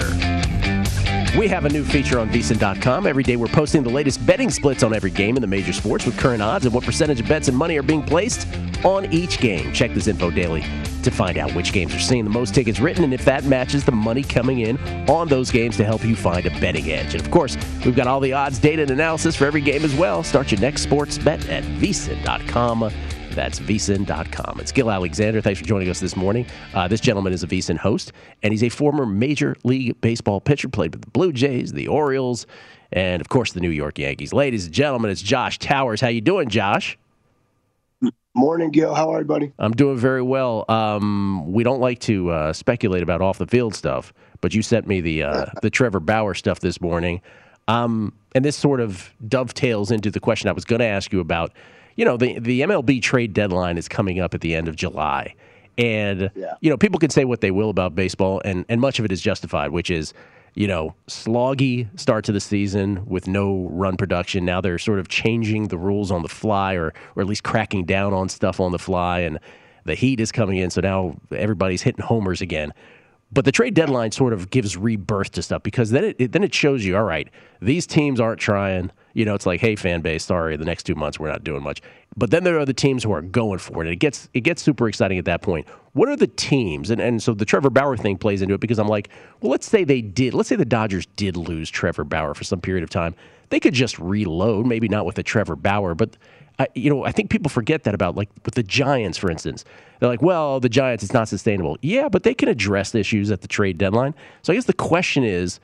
We 1.37 1.49
have 1.49 1.65
a 1.65 1.69
new 1.69 1.83
feature 1.83 2.21
on 2.21 2.31
VSIN.com. 2.31 3.09
Every 3.09 3.25
day 3.25 3.35
we're 3.35 3.49
posting 3.49 3.83
the 3.83 3.91
latest 3.91 4.25
betting 4.25 4.49
splits 4.49 4.85
on 4.85 4.95
every 4.95 5.11
game 5.11 5.35
in 5.35 5.41
the 5.41 5.49
major 5.49 5.73
sports 5.73 6.07
with 6.07 6.17
current 6.17 6.41
odds 6.41 6.67
and 6.67 6.73
what 6.73 6.85
percentage 6.85 7.19
of 7.19 7.27
bets 7.27 7.49
and 7.49 7.57
money 7.57 7.77
are 7.79 7.83
being 7.83 8.01
placed 8.01 8.47
on 8.85 9.13
each 9.13 9.39
game. 9.39 9.73
Check 9.73 9.93
this 9.93 10.07
info 10.07 10.31
daily 10.31 10.63
to 11.03 11.11
find 11.11 11.37
out 11.37 11.53
which 11.57 11.73
games 11.73 11.93
are 11.97 11.99
seeing 11.99 12.23
the 12.23 12.31
most 12.31 12.55
tickets 12.55 12.79
written 12.79 13.03
and 13.03 13.13
if 13.13 13.25
that 13.25 13.43
matches 13.43 13.85
the 13.85 13.93
money 13.93 14.23
coming 14.23 14.61
in 14.61 14.79
on 15.11 15.27
those 15.27 15.51
games 15.51 15.77
to 15.79 15.85
help 15.85 16.05
you 16.05 16.15
find 16.15 16.47
a 16.47 16.61
betting 16.61 16.93
edge. 16.93 17.15
And 17.15 17.25
of 17.25 17.31
course, 17.33 17.57
we've 17.85 17.97
got 17.97 18.07
all 18.07 18.21
the 18.21 18.33
odds, 18.33 18.61
data, 18.61 18.83
and 18.83 18.91
analysis 18.93 19.35
for 19.35 19.47
every 19.47 19.63
game 19.63 19.85
as 19.85 19.97
well. 19.97 20.23
Start 20.23 20.53
your 20.53 20.61
next 20.61 20.83
sports 20.83 21.19
bet 21.19 21.49
at 21.49 21.65
VSIN.com 21.65 22.93
that's 23.35 23.61
vsin.com. 23.61 24.61
It's 24.61 24.73
Gill 24.73 24.91
Alexander. 24.91 25.41
Thanks 25.41 25.61
for 25.61 25.67
joining 25.67 25.89
us 25.89 26.01
this 26.01 26.17
morning. 26.17 26.47
Uh, 26.73 26.89
this 26.89 27.01
gentleman 27.01 27.33
is 27.33 27.43
a 27.43 27.47
vsin 27.47 27.77
host, 27.77 28.13
and 28.43 28.53
he's 28.53 28.63
a 28.63 28.69
former 28.69 29.07
Major 29.07 29.57
League 29.65 30.01
Baseball 30.01 30.41
pitcher, 30.41 30.69
played 30.69 30.93
with 30.93 31.03
the 31.03 31.11
Blue 31.11 31.33
Jays, 31.33 31.73
the 31.73 31.89
Orioles, 31.89 32.47
and 32.93 33.21
of 33.21 33.29
course 33.29 33.53
the 33.53 33.61
New 33.61 33.71
York 33.71 33.99
Yankees. 33.99 34.33
Ladies 34.33 34.67
and 34.67 34.75
gentlemen, 34.75 35.11
it's 35.11 35.23
Josh 35.23 35.59
Towers. 35.59 36.01
How 36.01 36.09
you 36.09 36.21
doing, 36.21 36.49
Josh? 36.49 36.99
Morning, 38.37 38.71
Gill. 38.71 38.95
How 38.95 39.13
are 39.13 39.21
you, 39.21 39.25
buddy? 39.25 39.53
I'm 39.61 39.73
doing 39.73 39.97
very 39.97 40.23
well. 40.23 40.65
Um, 40.69 41.53
we 41.53 41.63
don't 41.63 41.81
like 41.81 42.01
to 42.01 42.31
uh, 42.31 42.53
speculate 42.53 43.03
about 43.03 43.21
off 43.21 43.39
the 43.39 43.47
field 43.47 43.75
stuff, 43.77 44.13
but 44.41 44.53
you 44.55 44.63
sent 44.63 44.89
me 44.89 45.01
the 45.01 45.23
uh, 45.23 45.47
the 45.63 45.71
Trevor 45.71 46.01
Bauer 46.01 46.35
stuff 46.35 46.59
this 46.59 46.81
morning, 46.81 47.21
um, 47.69 48.13
and 48.35 48.45
this 48.45 48.57
sort 48.57 48.81
of 48.81 49.15
dovetails 49.29 49.93
into 49.93 50.11
the 50.11 50.19
question 50.19 50.49
I 50.49 50.53
was 50.53 50.65
going 50.65 50.81
to 50.81 50.87
ask 50.87 51.13
you 51.13 51.21
about 51.21 51.53
you 51.97 52.05
know, 52.05 52.17
the, 52.17 52.39
the 52.39 52.61
MLB 52.63 53.01
trade 53.03 53.33
deadline 53.33 53.79
is 53.79 53.89
coming 53.89 54.21
up 54.21 54.35
at 54.35 54.41
the 54.41 54.55
end 54.55 54.69
of 54.69 54.77
July. 54.77 55.35
And, 55.77 56.31
yeah. 56.35 56.55
you 56.61 56.71
know, 56.71 56.77
people 56.77 56.99
can 56.99 57.11
say 57.11 57.25
what 57.25 57.41
they 57.41 57.51
will 57.51 57.71
about 57.71 57.95
baseball, 57.95 58.41
and, 58.45 58.65
and 58.69 58.81
much 58.81 58.99
of 58.99 59.05
it 59.05 59.13
is 59.13 59.21
justified, 59.21 59.71
which 59.71 59.91
is, 59.91 60.15
you 60.55 60.69
know, 60.69 60.95
sloggy 61.09 61.89
start 61.99 62.25
to 62.27 62.33
the 62.33 62.41
season 62.41 63.05
with 63.07 63.27
no 63.27 63.69
run 63.73 63.97
production. 63.97 64.45
Now 64.45 64.61
they're 64.61 64.79
sort 64.79 65.01
of 65.01 65.09
changing 65.09 65.69
the 65.69 65.79
rules 65.79 66.13
on 66.13 66.23
the 66.23 66.29
fly 66.29 66.75
or, 66.75 66.95
or 67.17 67.23
at 67.23 67.27
least 67.27 67.43
cracking 67.43 67.85
down 67.87 68.13
on 68.13 68.29
stuff 68.29 68.61
on 68.61 68.71
the 68.71 68.79
fly. 68.79 69.21
And 69.21 69.41
the 69.85 69.97
heat 69.97 70.21
is 70.21 70.31
coming 70.31 70.59
in, 70.59 70.71
so 70.71 70.81
now 70.81 71.17
everybody's 71.33 71.83
hitting 71.83 72.05
homers 72.05 72.41
again. 72.41 72.73
But 73.33 73.45
the 73.45 73.53
trade 73.53 73.75
deadline 73.75 74.13
sort 74.13 74.33
of 74.33 74.51
gives 74.51 74.77
rebirth 74.77 75.33
to 75.33 75.43
stuff 75.43 75.65
because 75.65 75.91
then 75.91 76.05
it, 76.05 76.17
it 76.21 76.33
then 76.33 76.45
it 76.45 76.55
shows 76.55 76.85
you, 76.85 76.97
all 76.97 77.03
right, 77.03 77.29
these 77.61 77.87
teams 77.87 78.21
aren't 78.21 78.41
trying– 78.41 78.93
you 79.15 79.25
know, 79.25 79.35
it's 79.35 79.47
like, 79.47 79.61
hey, 79.61 79.77
fan 79.77 80.01
base, 80.01 80.25
sorry, 80.25 80.57
the 80.57 80.65
next 80.65 80.83
two 80.83 80.95
months 80.95 81.19
we're 81.19 81.31
not 81.31 81.45
doing 81.45 81.63
much. 81.63 81.81
But 82.17 82.31
then 82.31 82.45
there 82.45 82.59
are 82.59 82.67
the 82.67 82.75
teams 82.75 83.03
who 83.03 83.13
are 83.13 83.23
going 83.23 83.59
for 83.59 83.83
it, 83.83 83.87
and 83.87 83.93
it 83.93 83.97
gets 83.97 84.29
it 84.35 84.41
gets 84.41 84.61
super 84.63 84.89
exciting 84.89 85.19
at 85.19 85.25
that 85.25 85.41
point. 85.41 85.67
What 85.93 86.09
are 86.09 86.17
the 86.17 86.27
teams? 86.27 86.91
And 86.91 87.01
and 87.01 87.23
so 87.23 87.33
the 87.33 87.45
Trevor 87.45 87.71
Bauer 87.71 87.97
thing 87.97 88.19
plays 88.19 88.43
into 88.43 88.55
it 88.55 88.61
because 88.61 88.79
I'm 88.79 88.89
like, 88.89 89.09
well, 89.41 89.51
let's 89.51 89.69
say 89.69 89.85
they 89.85 90.03
did, 90.03 90.35
let's 90.35 90.49
say 90.49 90.57
the 90.57 90.65
Dodgers 90.65 91.07
did 91.17 91.37
lose 91.37 91.71
Trevor 91.71 92.05
Bauer 92.05 92.35
for 92.35 92.45
some 92.45 92.61
period 92.61 92.85
of 92.85 92.91
time. 92.91 93.15
They 93.51 93.61
could 93.61 93.75
just 93.75 93.99
reload, 93.99 94.67
maybe 94.67 94.89
not 94.89 95.07
with 95.07 95.15
the 95.15 95.23
Trevor 95.23 95.57
Bauer, 95.57 95.95
but 95.95 96.17
I, 96.59 96.69
you 96.75 96.89
know, 96.89 97.05
I 97.05 97.13
think 97.13 97.31
people 97.31 97.51
forget 97.51 97.85
that 97.85 97.95
about 97.95 98.17
like 98.17 98.29
with 98.45 98.55
the 98.55 98.63
Giants, 98.63 99.19
for 99.19 99.31
instance. 99.31 99.65
They're 99.99 100.09
like, 100.09 100.23
well, 100.23 100.61
the 100.61 100.69
Giants, 100.69 101.03
it's 101.03 101.13
not 101.13 101.29
sustainable. 101.29 101.79
Yeah, 101.83 102.09
but 102.09 102.23
they 102.23 102.35
can 102.35 102.49
address 102.49 102.95
issues 102.95 103.31
at 103.31 103.41
the 103.41 103.49
trade 103.49 103.79
deadline. 103.79 104.15
So 104.43 104.53
I 104.53 104.57
guess 104.57 104.67
the 104.67 104.73
question 104.73 105.25
is 105.25 105.61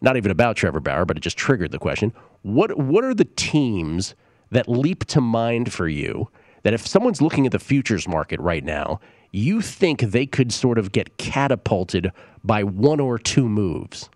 not 0.00 0.16
even 0.16 0.30
about 0.30 0.56
Trevor 0.56 0.80
Bauer, 0.80 1.04
but 1.04 1.16
it 1.16 1.20
just 1.20 1.36
triggered 1.36 1.70
the 1.70 1.78
question. 1.78 2.12
What 2.44 2.78
what 2.78 3.04
are 3.04 3.14
the 3.14 3.24
teams 3.24 4.14
that 4.50 4.68
leap 4.68 5.06
to 5.06 5.20
mind 5.20 5.72
for 5.72 5.88
you 5.88 6.30
that 6.62 6.74
if 6.74 6.86
someone's 6.86 7.22
looking 7.22 7.46
at 7.46 7.52
the 7.52 7.58
futures 7.58 8.06
market 8.06 8.38
right 8.38 8.62
now, 8.62 9.00
you 9.32 9.60
think 9.62 10.00
they 10.00 10.26
could 10.26 10.52
sort 10.52 10.78
of 10.78 10.92
get 10.92 11.16
catapulted 11.16 12.12
by 12.44 12.62
one 12.62 13.00
or 13.00 13.18
two 13.18 13.48
moves? 13.48 14.10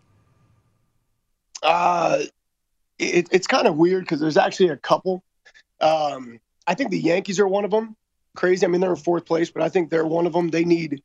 Uh 1.63 2.21
it, 2.99 3.29
it's 3.31 3.47
kind 3.47 3.67
of 3.67 3.77
weird 3.77 4.05
because 4.05 4.21
there's 4.21 4.37
actually 4.37 4.69
a 4.69 4.77
couple. 4.77 5.23
Um, 5.81 6.39
I 6.67 6.75
think 6.75 6.91
the 6.91 7.01
Yankees 7.01 7.41
are 7.41 7.49
one 7.49 7.65
of 7.65 7.71
them. 7.71 7.97
Crazy. 8.37 8.67
I 8.67 8.69
mean, 8.69 8.81
they're 8.81 8.91
in 8.91 8.97
fourth 8.97 9.25
place, 9.25 9.51
but 9.51 9.63
I 9.63 9.69
think 9.69 9.89
they're 9.89 10.07
one 10.07 10.27
of 10.27 10.33
them. 10.33 10.49
They 10.49 10.65
need, 10.65 11.03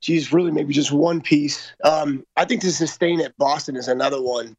geez, 0.00 0.32
really 0.32 0.50
maybe 0.50 0.74
just 0.74 0.92
one 0.92 1.20
piece. 1.20 1.72
Um, 1.84 2.26
I 2.36 2.44
think 2.44 2.60
to 2.62 2.72
sustain 2.72 3.20
it, 3.20 3.34
Boston 3.38 3.76
is 3.76 3.88
another 3.88 4.20
one. 4.20 4.56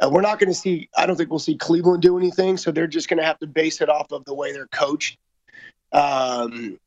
Uh, 0.00 0.08
we're 0.10 0.20
not 0.20 0.38
going 0.38 0.50
to 0.50 0.54
see. 0.54 0.88
I 0.96 1.06
don't 1.06 1.16
think 1.16 1.30
we'll 1.30 1.38
see 1.38 1.56
Cleveland 1.56 2.02
do 2.02 2.18
anything. 2.18 2.56
So 2.56 2.70
they're 2.70 2.86
just 2.86 3.08
going 3.08 3.18
to 3.18 3.24
have 3.24 3.38
to 3.40 3.46
base 3.46 3.80
it 3.80 3.88
off 3.88 4.12
of 4.12 4.24
the 4.24 4.34
way 4.34 4.52
they're 4.52 4.68
coached. 4.68 5.18
Um, 5.92 6.78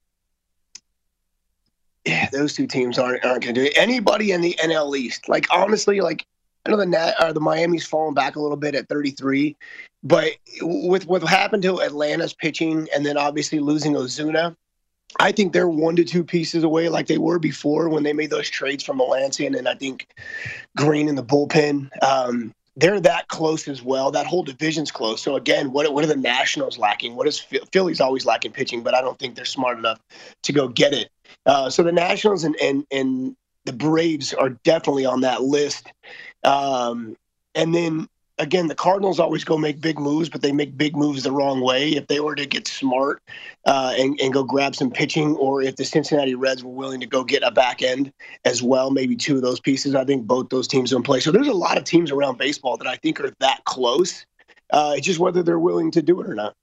yeah, 2.06 2.30
those 2.32 2.54
two 2.54 2.68
teams 2.68 2.98
aren't 2.98 3.24
aren't 3.26 3.44
going 3.44 3.56
to 3.56 3.62
do 3.62 3.68
it. 3.68 3.78
Anybody 3.78 4.32
in 4.32 4.42
the 4.42 4.56
NL 4.64 4.98
East, 4.98 5.30
like 5.30 5.48
honestly, 5.52 6.02
like 6.02 6.26
I 6.66 6.72
know 6.72 6.78
the 6.78 6.86
Nat, 6.86 7.16
uh, 7.20 7.34
the 7.34 7.40
Miami's 7.40 7.86
fallen 7.86 8.14
back 8.14 8.36
a 8.36 8.40
little 8.40 8.58
bit 8.58 8.76
at 8.76 8.88
33, 8.88 9.56
but 10.04 10.32
with 10.62 11.08
what 11.08 11.24
happened 11.24 11.64
to 11.64 11.82
Atlanta's 11.82 12.34
pitching 12.34 12.88
and 12.94 13.06
then 13.06 13.18
obviously 13.18 13.60
losing 13.60 13.94
Ozuna, 13.94 14.56
I 15.20 15.32
think 15.32 15.54
they're 15.54 15.68
one 15.68 15.96
to 15.98 16.04
two 16.04 16.24
pieces 16.24 16.64
away, 16.64 16.90
like 16.90 17.08
they 17.08 17.18
were 17.18 17.40
before 17.40 17.90
when 17.90 18.04
they 18.04 18.14
made 18.14 18.30
those 18.30 18.50
trades 18.50 18.84
from 18.84 19.00
Melancon 19.00 19.58
and 19.58 19.68
I 19.68 19.76
think 19.76 20.08
Greene 20.78 21.10
in 21.10 21.16
the 21.16 21.24
bullpen. 21.24 21.90
Um, 22.04 22.54
they're 22.76 23.02
that 23.02 23.28
close 23.28 23.68
as 23.68 23.82
well. 23.82 24.12
That 24.12 24.26
whole 24.26 24.44
division's 24.44 24.92
close. 24.92 25.22
So 25.22 25.36
again, 25.36 25.72
what 25.72 25.92
what 25.94 26.04
are 26.04 26.08
the 26.08 26.16
Nationals 26.16 26.78
lacking? 26.78 27.16
What 27.16 27.28
is 27.28 27.40
Philly's 27.72 28.00
always 28.00 28.26
lacking 28.26 28.54
pitching, 28.54 28.82
but 28.82 28.94
I 28.94 29.02
don't 29.02 29.20
think 29.20 29.36
they're 29.36 29.46
smart 29.46 29.78
enough 29.78 30.00
to 30.44 30.54
go 30.54 30.68
get 30.68 30.94
it. 30.94 31.10
Uh, 31.46 31.70
so 31.70 31.84
the 31.84 31.92
Nationals 31.92 32.44
and 32.44 32.56
and 32.62 32.86
and 32.92 33.36
the 33.66 33.74
Braves 33.74 34.34
are 34.34 34.50
definitely 34.50 35.06
on 35.06 35.22
that 35.22 35.42
list. 35.42 35.92
Um, 36.44 37.16
and 37.54 37.76
then 37.76 38.08
again, 38.42 38.68
the 38.68 38.76
Cardinals 38.76 39.20
always 39.20 39.44
go 39.44 39.58
make 39.58 39.80
big 39.80 40.00
moves, 40.00 40.28
but 40.28 40.42
they 40.42 40.52
make 40.52 40.76
big 40.78 40.96
moves 40.96 41.24
the 41.24 41.32
wrong 41.32 41.62
way. 41.62 41.92
If 41.92 42.08
they 42.08 42.20
were 42.20 42.36
to 42.36 42.46
get 42.46 42.68
smart 42.68 43.22
uh, 43.66 43.94
and, 43.98 44.20
and 44.20 44.34
go 44.34 44.44
grab 44.44 44.76
some 44.76 44.92
pitching, 44.92 45.36
or 45.36 45.62
if 45.62 45.76
the 45.76 45.86
Cincinnati 45.86 46.36
Reds 46.36 46.64
were 46.64 46.72
willing 46.72 47.00
to 47.00 47.06
go 47.06 47.24
get 47.24 47.44
a 47.44 47.52
back 47.52 47.82
end 47.82 48.12
as 48.44 48.62
well, 48.62 48.90
maybe 48.90 49.16
two 49.16 49.36
of 49.36 49.44
those 49.44 49.60
pieces, 49.60 49.96
I 49.96 50.04
think 50.04 50.26
both 50.26 50.50
those 50.50 50.68
teams 50.68 50.92
are 50.92 50.98
in 50.98 51.04
play. 51.04 51.20
So 51.20 51.32
there's 51.32 51.48
a 51.48 51.54
lot 51.54 51.78
of 51.78 51.84
teams 51.84 52.12
around 52.12 52.38
baseball 52.38 52.78
that 52.78 52.88
I 52.88 52.98
think 52.98 53.22
are 53.22 53.32
that 53.40 53.64
close. 53.66 54.26
Uh, 54.72 54.96
it's 54.98 55.06
just 55.06 55.20
whether 55.20 55.44
they're 55.44 55.60
willing 55.60 55.92
to 55.92 56.02
do 56.02 56.20
it 56.22 56.28
or 56.28 56.34
not. 56.34 56.56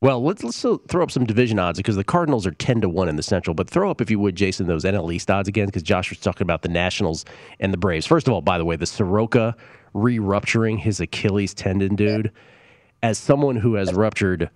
Well, 0.00 0.22
let's 0.22 0.44
let's 0.44 0.60
throw 0.60 1.02
up 1.02 1.10
some 1.10 1.24
division 1.24 1.58
odds 1.58 1.78
because 1.78 1.96
the 1.96 2.04
Cardinals 2.04 2.46
are 2.46 2.50
ten 2.50 2.82
to 2.82 2.90
one 2.90 3.08
in 3.08 3.16
the 3.16 3.22
Central. 3.22 3.54
But 3.54 3.70
throw 3.70 3.90
up, 3.90 4.02
if 4.02 4.10
you 4.10 4.18
would, 4.18 4.36
Jason, 4.36 4.66
those 4.66 4.84
NL 4.84 5.10
East 5.14 5.30
odds 5.30 5.48
again 5.48 5.64
because 5.64 5.82
Josh 5.82 6.10
was 6.10 6.18
talking 6.18 6.42
about 6.44 6.60
the 6.60 6.68
Nationals 6.68 7.24
and 7.58 7.72
the 7.72 7.78
Braves. 7.78 8.04
First 8.04 8.28
of 8.28 8.34
all, 8.34 8.42
by 8.42 8.58
the 8.58 8.66
way, 8.66 8.76
the 8.76 8.84
Soroka 8.84 9.56
re-rupturing 9.94 10.78
his 10.78 11.00
Achilles 11.00 11.54
tendon, 11.54 11.96
dude. 11.96 12.30
As 13.02 13.18
someone 13.18 13.56
who 13.56 13.74
has 13.74 13.92
ruptured 13.92 14.50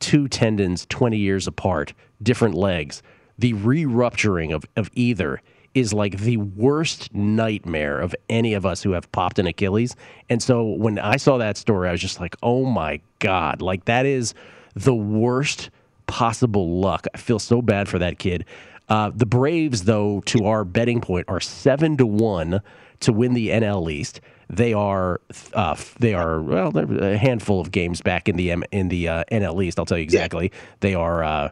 two 0.00 0.28
tendons 0.28 0.86
twenty 0.86 1.18
years 1.18 1.46
apart, 1.46 1.92
different 2.22 2.54
legs, 2.54 3.02
the 3.38 3.52
re-rupturing 3.52 4.52
of 4.52 4.64
of 4.76 4.90
either 4.94 5.40
is 5.74 5.92
like 5.92 6.18
the 6.18 6.36
worst 6.36 7.14
nightmare 7.14 8.00
of 8.00 8.14
any 8.28 8.54
of 8.54 8.66
us 8.66 8.82
who 8.82 8.92
have 8.92 9.10
popped 9.12 9.38
an 9.38 9.46
Achilles. 9.46 9.94
And 10.28 10.42
so 10.42 10.64
when 10.64 10.98
I 10.98 11.16
saw 11.16 11.38
that 11.38 11.56
story, 11.56 11.88
I 11.88 11.92
was 11.92 12.00
just 12.00 12.20
like, 12.20 12.36
oh 12.42 12.64
my 12.64 13.00
god, 13.18 13.62
like 13.62 13.84
that 13.84 14.06
is 14.06 14.34
the 14.74 14.94
worst 14.94 15.70
possible 16.06 16.80
luck. 16.80 17.06
I 17.14 17.18
feel 17.18 17.38
so 17.38 17.62
bad 17.62 17.88
for 17.88 17.98
that 17.98 18.18
kid. 18.18 18.44
Uh, 18.88 19.10
the 19.14 19.26
Braves, 19.26 19.84
though, 19.84 20.22
to 20.26 20.46
our 20.46 20.64
betting 20.64 21.00
point, 21.00 21.26
are 21.28 21.40
seven 21.40 21.96
to 21.98 22.06
one 22.06 22.62
to 23.00 23.12
win 23.12 23.34
the 23.34 23.48
NL 23.50 23.90
East. 23.92 24.20
They 24.50 24.72
are 24.72 25.20
uh, 25.52 25.76
they 25.98 26.14
are 26.14 26.40
well, 26.40 26.76
a 26.76 27.16
handful 27.16 27.60
of 27.60 27.70
games 27.70 28.00
back 28.00 28.28
in 28.28 28.36
the 28.36 28.50
M- 28.50 28.64
in 28.72 28.88
the 28.88 29.08
uh, 29.08 29.24
NL 29.30 29.62
East. 29.62 29.78
I'll 29.78 29.84
tell 29.84 29.98
you 29.98 30.04
exactly. 30.04 30.50
Yeah. 30.52 30.58
They 30.80 30.94
are 30.94 31.22
uh, 31.22 31.50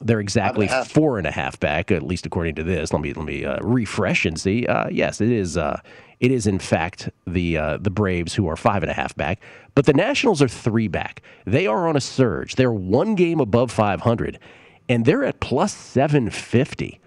they're 0.00 0.20
exactly 0.20 0.68
and 0.68 0.88
four 0.90 1.18
and 1.18 1.26
a 1.26 1.30
half 1.30 1.60
back, 1.60 1.90
at 1.90 2.02
least 2.02 2.24
according 2.24 2.54
to 2.56 2.62
this. 2.62 2.92
Let 2.92 3.02
me 3.02 3.12
let 3.12 3.26
me 3.26 3.44
uh, 3.44 3.58
refresh 3.60 4.24
and 4.24 4.40
see. 4.40 4.66
Uh, 4.66 4.88
yes, 4.88 5.20
it 5.20 5.30
is. 5.30 5.56
it 5.56 6.32
is 6.32 6.46
in 6.46 6.58
fact 6.58 7.10
the 7.26 7.78
the 7.80 7.90
Braves 7.90 8.34
who 8.34 8.48
are 8.48 8.56
five 8.56 8.82
and 8.82 8.90
a 8.90 8.94
half 8.94 9.14
back. 9.14 9.40
But 9.74 9.86
the 9.86 9.92
Nationals 9.92 10.42
are 10.42 10.48
three 10.48 10.88
back. 10.88 11.22
They 11.44 11.66
are 11.66 11.86
on 11.86 11.96
a 11.96 12.00
surge. 12.00 12.56
They're 12.56 12.72
one 12.72 13.14
game 13.14 13.38
above 13.40 13.70
500, 13.70 14.38
and 14.88 15.04
they're 15.04 15.22
at 15.24 15.38
plus 15.38 15.72
750. 15.74 17.00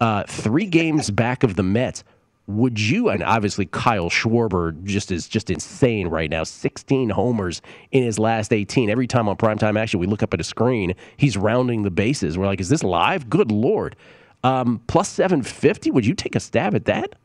Uh, 0.00 0.24
three 0.24 0.66
games 0.66 1.10
back 1.10 1.42
of 1.42 1.54
the 1.56 1.62
Mets. 1.62 2.02
Would 2.48 2.78
you, 2.78 3.08
and 3.08 3.24
obviously 3.24 3.66
Kyle 3.66 4.08
Schwarber 4.08 4.80
just 4.84 5.10
is 5.10 5.26
just 5.26 5.50
insane 5.50 6.06
right 6.06 6.30
now. 6.30 6.44
16 6.44 7.10
homers 7.10 7.60
in 7.90 8.04
his 8.04 8.18
last 8.20 8.52
18. 8.52 8.88
Every 8.88 9.08
time 9.08 9.28
on 9.28 9.36
primetime 9.36 9.78
action, 9.78 9.98
we 9.98 10.06
look 10.06 10.22
up 10.22 10.32
at 10.32 10.40
a 10.40 10.44
screen, 10.44 10.94
he's 11.16 11.36
rounding 11.36 11.82
the 11.82 11.90
bases. 11.90 12.38
We're 12.38 12.46
like, 12.46 12.60
is 12.60 12.68
this 12.68 12.84
live? 12.84 13.28
Good 13.28 13.50
Lord. 13.50 13.96
Um, 14.44 14.80
plus 14.86 15.08
750, 15.08 15.90
would 15.90 16.06
you 16.06 16.14
take 16.14 16.36
a 16.36 16.40
stab 16.40 16.76
at 16.76 16.84
that? 16.84 17.16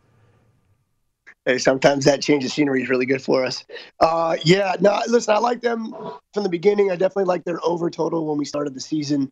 Hey, 1.46 1.58
sometimes 1.58 2.06
that 2.06 2.22
change 2.22 2.46
of 2.46 2.52
scenery 2.52 2.84
is 2.84 2.90
really 2.90 3.06
good 3.06 3.22
for 3.22 3.44
us. 3.44 3.64
Uh, 4.00 4.38
yeah, 4.44 4.76
no, 4.80 5.00
listen, 5.08 5.36
I 5.36 5.40
like 5.40 5.62
them 5.62 5.94
from 6.34 6.44
the 6.44 6.50
beginning. 6.50 6.92
I 6.92 6.96
definitely 6.96 7.26
like 7.26 7.44
their 7.44 7.60
over 7.64 7.90
total 7.90 8.28
when 8.28 8.38
we 8.38 8.46
started 8.46 8.74
the 8.76 8.82
season. 8.82 9.32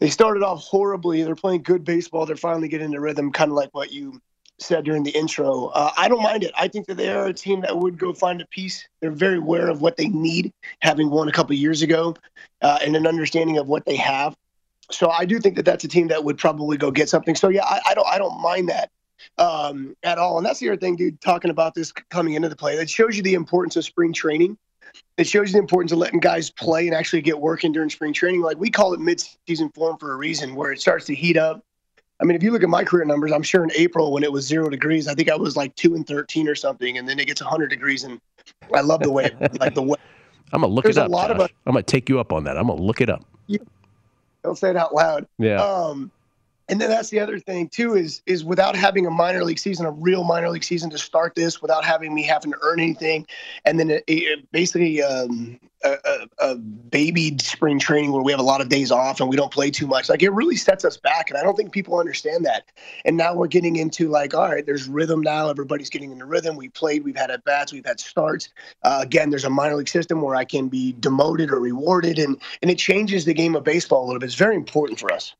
They 0.00 0.10
started 0.10 0.42
off 0.42 0.62
horribly. 0.62 1.22
They're 1.22 1.34
playing 1.34 1.62
good 1.62 1.84
baseball. 1.84 2.26
They're 2.26 2.36
finally 2.36 2.68
getting 2.68 2.86
into 2.86 3.00
rhythm, 3.00 3.32
kind 3.32 3.50
of 3.50 3.56
like 3.56 3.70
what 3.72 3.90
you 3.90 4.20
said 4.58 4.84
during 4.84 5.02
the 5.02 5.10
intro. 5.10 5.66
Uh, 5.66 5.90
I 5.96 6.08
don't 6.08 6.22
mind 6.22 6.44
it. 6.44 6.52
I 6.56 6.68
think 6.68 6.86
that 6.86 6.96
they 6.96 7.08
are 7.08 7.26
a 7.26 7.32
team 7.32 7.60
that 7.62 7.76
would 7.76 7.98
go 7.98 8.12
find 8.12 8.40
a 8.40 8.46
piece. 8.46 8.86
They're 9.00 9.10
very 9.10 9.38
aware 9.38 9.68
of 9.68 9.80
what 9.80 9.96
they 9.96 10.08
need, 10.08 10.52
having 10.80 11.10
won 11.10 11.28
a 11.28 11.32
couple 11.32 11.54
years 11.56 11.82
ago, 11.82 12.14
uh, 12.62 12.78
and 12.82 12.94
an 12.96 13.06
understanding 13.06 13.58
of 13.58 13.66
what 13.66 13.84
they 13.84 13.96
have. 13.96 14.36
So 14.90 15.10
I 15.10 15.24
do 15.24 15.40
think 15.40 15.56
that 15.56 15.64
that's 15.64 15.84
a 15.84 15.88
team 15.88 16.08
that 16.08 16.22
would 16.24 16.38
probably 16.38 16.76
go 16.76 16.90
get 16.90 17.08
something. 17.08 17.34
So 17.34 17.48
yeah, 17.48 17.64
I, 17.64 17.80
I 17.88 17.94
don't 17.94 18.06
I 18.06 18.18
don't 18.18 18.40
mind 18.40 18.68
that 18.68 18.90
um, 19.38 19.96
at 20.02 20.18
all. 20.18 20.36
And 20.36 20.46
that's 20.46 20.60
the 20.60 20.68
other 20.68 20.76
thing, 20.76 20.96
dude, 20.96 21.20
talking 21.20 21.50
about 21.50 21.74
this 21.74 21.90
coming 21.92 22.34
into 22.34 22.48
the 22.48 22.56
play. 22.56 22.74
It 22.74 22.90
shows 22.90 23.16
you 23.16 23.22
the 23.22 23.34
importance 23.34 23.76
of 23.76 23.84
spring 23.84 24.12
training. 24.12 24.58
It 25.16 25.26
shows 25.26 25.48
you 25.48 25.54
the 25.54 25.58
importance 25.58 25.90
of 25.92 25.98
letting 25.98 26.20
guys 26.20 26.50
play 26.50 26.86
and 26.86 26.94
actually 26.94 27.22
get 27.22 27.40
working 27.40 27.72
during 27.72 27.90
spring 27.90 28.12
training. 28.12 28.42
Like 28.42 28.58
we 28.58 28.70
call 28.70 28.94
it 28.94 29.00
mid-season 29.00 29.70
form 29.70 29.96
for 29.98 30.12
a 30.12 30.16
reason, 30.16 30.54
where 30.54 30.70
it 30.70 30.80
starts 30.80 31.06
to 31.06 31.14
heat 31.14 31.36
up. 31.36 31.64
I 32.20 32.24
mean, 32.24 32.36
if 32.36 32.42
you 32.42 32.52
look 32.52 32.62
at 32.62 32.68
my 32.68 32.84
career 32.84 33.04
numbers, 33.04 33.32
I'm 33.32 33.42
sure 33.42 33.64
in 33.64 33.70
April 33.74 34.12
when 34.12 34.22
it 34.22 34.30
was 34.30 34.46
zero 34.46 34.70
degrees, 34.70 35.08
I 35.08 35.14
think 35.14 35.30
I 35.30 35.36
was 35.36 35.56
like 35.56 35.74
two 35.74 35.94
and 35.94 36.06
thirteen 36.06 36.48
or 36.48 36.54
something, 36.54 36.96
and 36.96 37.08
then 37.08 37.18
it 37.18 37.26
gets 37.26 37.40
100 37.40 37.68
degrees, 37.68 38.04
and 38.04 38.20
I 38.72 38.80
love 38.82 39.00
the 39.00 39.10
way, 39.10 39.30
like 39.58 39.74
the 39.74 39.82
way. 39.82 39.96
I'm 40.52 40.60
gonna 40.60 40.72
look 40.72 40.84
There's 40.84 40.96
it 40.96 41.02
up. 41.02 41.08
A 41.08 41.10
lot 41.10 41.28
Josh. 41.28 41.36
of 41.36 41.40
a, 41.40 41.48
I'm 41.66 41.72
gonna 41.72 41.82
take 41.82 42.08
you 42.08 42.20
up 42.20 42.32
on 42.32 42.44
that. 42.44 42.56
I'm 42.56 42.68
gonna 42.68 42.80
look 42.80 43.00
it 43.00 43.10
up. 43.10 43.24
don't 44.44 44.56
say 44.56 44.70
it 44.70 44.76
out 44.76 44.94
loud. 44.94 45.26
Yeah. 45.38 45.56
Um, 45.56 46.12
and 46.68 46.80
then 46.80 46.88
that's 46.88 47.10
the 47.10 47.20
other 47.20 47.38
thing 47.38 47.68
too 47.68 47.94
is 47.94 48.22
is 48.26 48.44
without 48.44 48.76
having 48.76 49.06
a 49.06 49.10
minor 49.10 49.44
league 49.44 49.58
season, 49.58 49.86
a 49.86 49.90
real 49.90 50.24
minor 50.24 50.50
league 50.50 50.64
season 50.64 50.90
to 50.90 50.98
start 50.98 51.34
this, 51.34 51.60
without 51.60 51.84
having 51.84 52.14
me 52.14 52.22
having 52.22 52.52
to 52.52 52.58
earn 52.62 52.80
anything, 52.80 53.26
and 53.64 53.78
then 53.78 53.90
it, 53.90 54.04
it 54.06 54.50
basically 54.52 55.02
um, 55.02 55.58
a, 55.84 55.98
a, 56.04 56.50
a, 56.50 56.54
baby 56.56 57.36
spring 57.38 57.78
training 57.78 58.12
where 58.12 58.22
we 58.22 58.32
have 58.32 58.40
a 58.40 58.44
lot 58.44 58.60
of 58.60 58.68
days 58.68 58.90
off 58.90 59.20
and 59.20 59.28
we 59.28 59.36
don't 59.36 59.52
play 59.52 59.70
too 59.70 59.86
much. 59.86 60.08
Like 60.08 60.22
it 60.22 60.30
really 60.30 60.56
sets 60.56 60.84
us 60.84 60.96
back, 60.96 61.30
and 61.30 61.38
I 61.38 61.42
don't 61.42 61.56
think 61.56 61.72
people 61.72 61.98
understand 61.98 62.46
that. 62.46 62.64
And 63.04 63.16
now 63.16 63.34
we're 63.34 63.48
getting 63.48 63.76
into 63.76 64.08
like, 64.08 64.34
all 64.34 64.48
right, 64.48 64.64
there's 64.64 64.88
rhythm 64.88 65.20
now. 65.20 65.50
Everybody's 65.50 65.90
getting 65.90 66.12
into 66.12 66.24
rhythm. 66.24 66.56
We 66.56 66.70
played, 66.70 67.04
we've 67.04 67.16
had 67.16 67.30
at 67.30 67.44
bats, 67.44 67.72
we've 67.72 67.84
had 67.84 68.00
starts. 68.00 68.48
Uh, 68.82 69.00
again, 69.02 69.30
there's 69.30 69.44
a 69.44 69.50
minor 69.50 69.76
league 69.76 69.88
system 69.88 70.22
where 70.22 70.36
I 70.36 70.44
can 70.44 70.68
be 70.68 70.94
demoted 71.00 71.50
or 71.50 71.60
rewarded, 71.60 72.18
and 72.18 72.40
and 72.62 72.70
it 72.70 72.78
changes 72.78 73.24
the 73.24 73.34
game 73.34 73.54
of 73.54 73.64
baseball 73.64 74.04
a 74.04 74.06
little 74.06 74.20
bit. 74.20 74.26
It's 74.26 74.34
very 74.34 74.56
important 74.56 74.98
for 74.98 75.12
us 75.12 75.34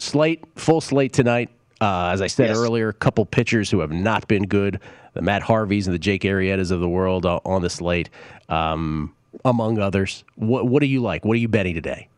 slate, 0.00 0.44
full 0.56 0.80
slate 0.80 1.12
tonight. 1.12 1.50
Uh, 1.80 2.10
as 2.12 2.20
I 2.20 2.26
said 2.26 2.48
yes. 2.48 2.58
earlier, 2.58 2.90
a 2.90 2.94
couple 2.94 3.24
pitchers 3.24 3.70
who 3.70 3.80
have 3.80 3.90
not 3.90 4.28
been 4.28 4.46
good, 4.46 4.80
the 5.14 5.22
Matt 5.22 5.42
Harveys 5.42 5.86
and 5.86 5.94
the 5.94 5.98
Jake 5.98 6.22
Arrietas 6.22 6.70
of 6.70 6.80
the 6.80 6.88
world 6.88 7.24
uh, 7.24 7.40
on 7.44 7.62
the 7.62 7.70
slate, 7.70 8.10
um, 8.48 9.14
among 9.44 9.78
others. 9.78 10.24
What, 10.36 10.68
what 10.68 10.80
do 10.80 10.86
you 10.86 11.00
like? 11.00 11.24
What 11.24 11.34
are 11.34 11.40
you 11.40 11.48
betting 11.48 11.74
today? 11.74 12.08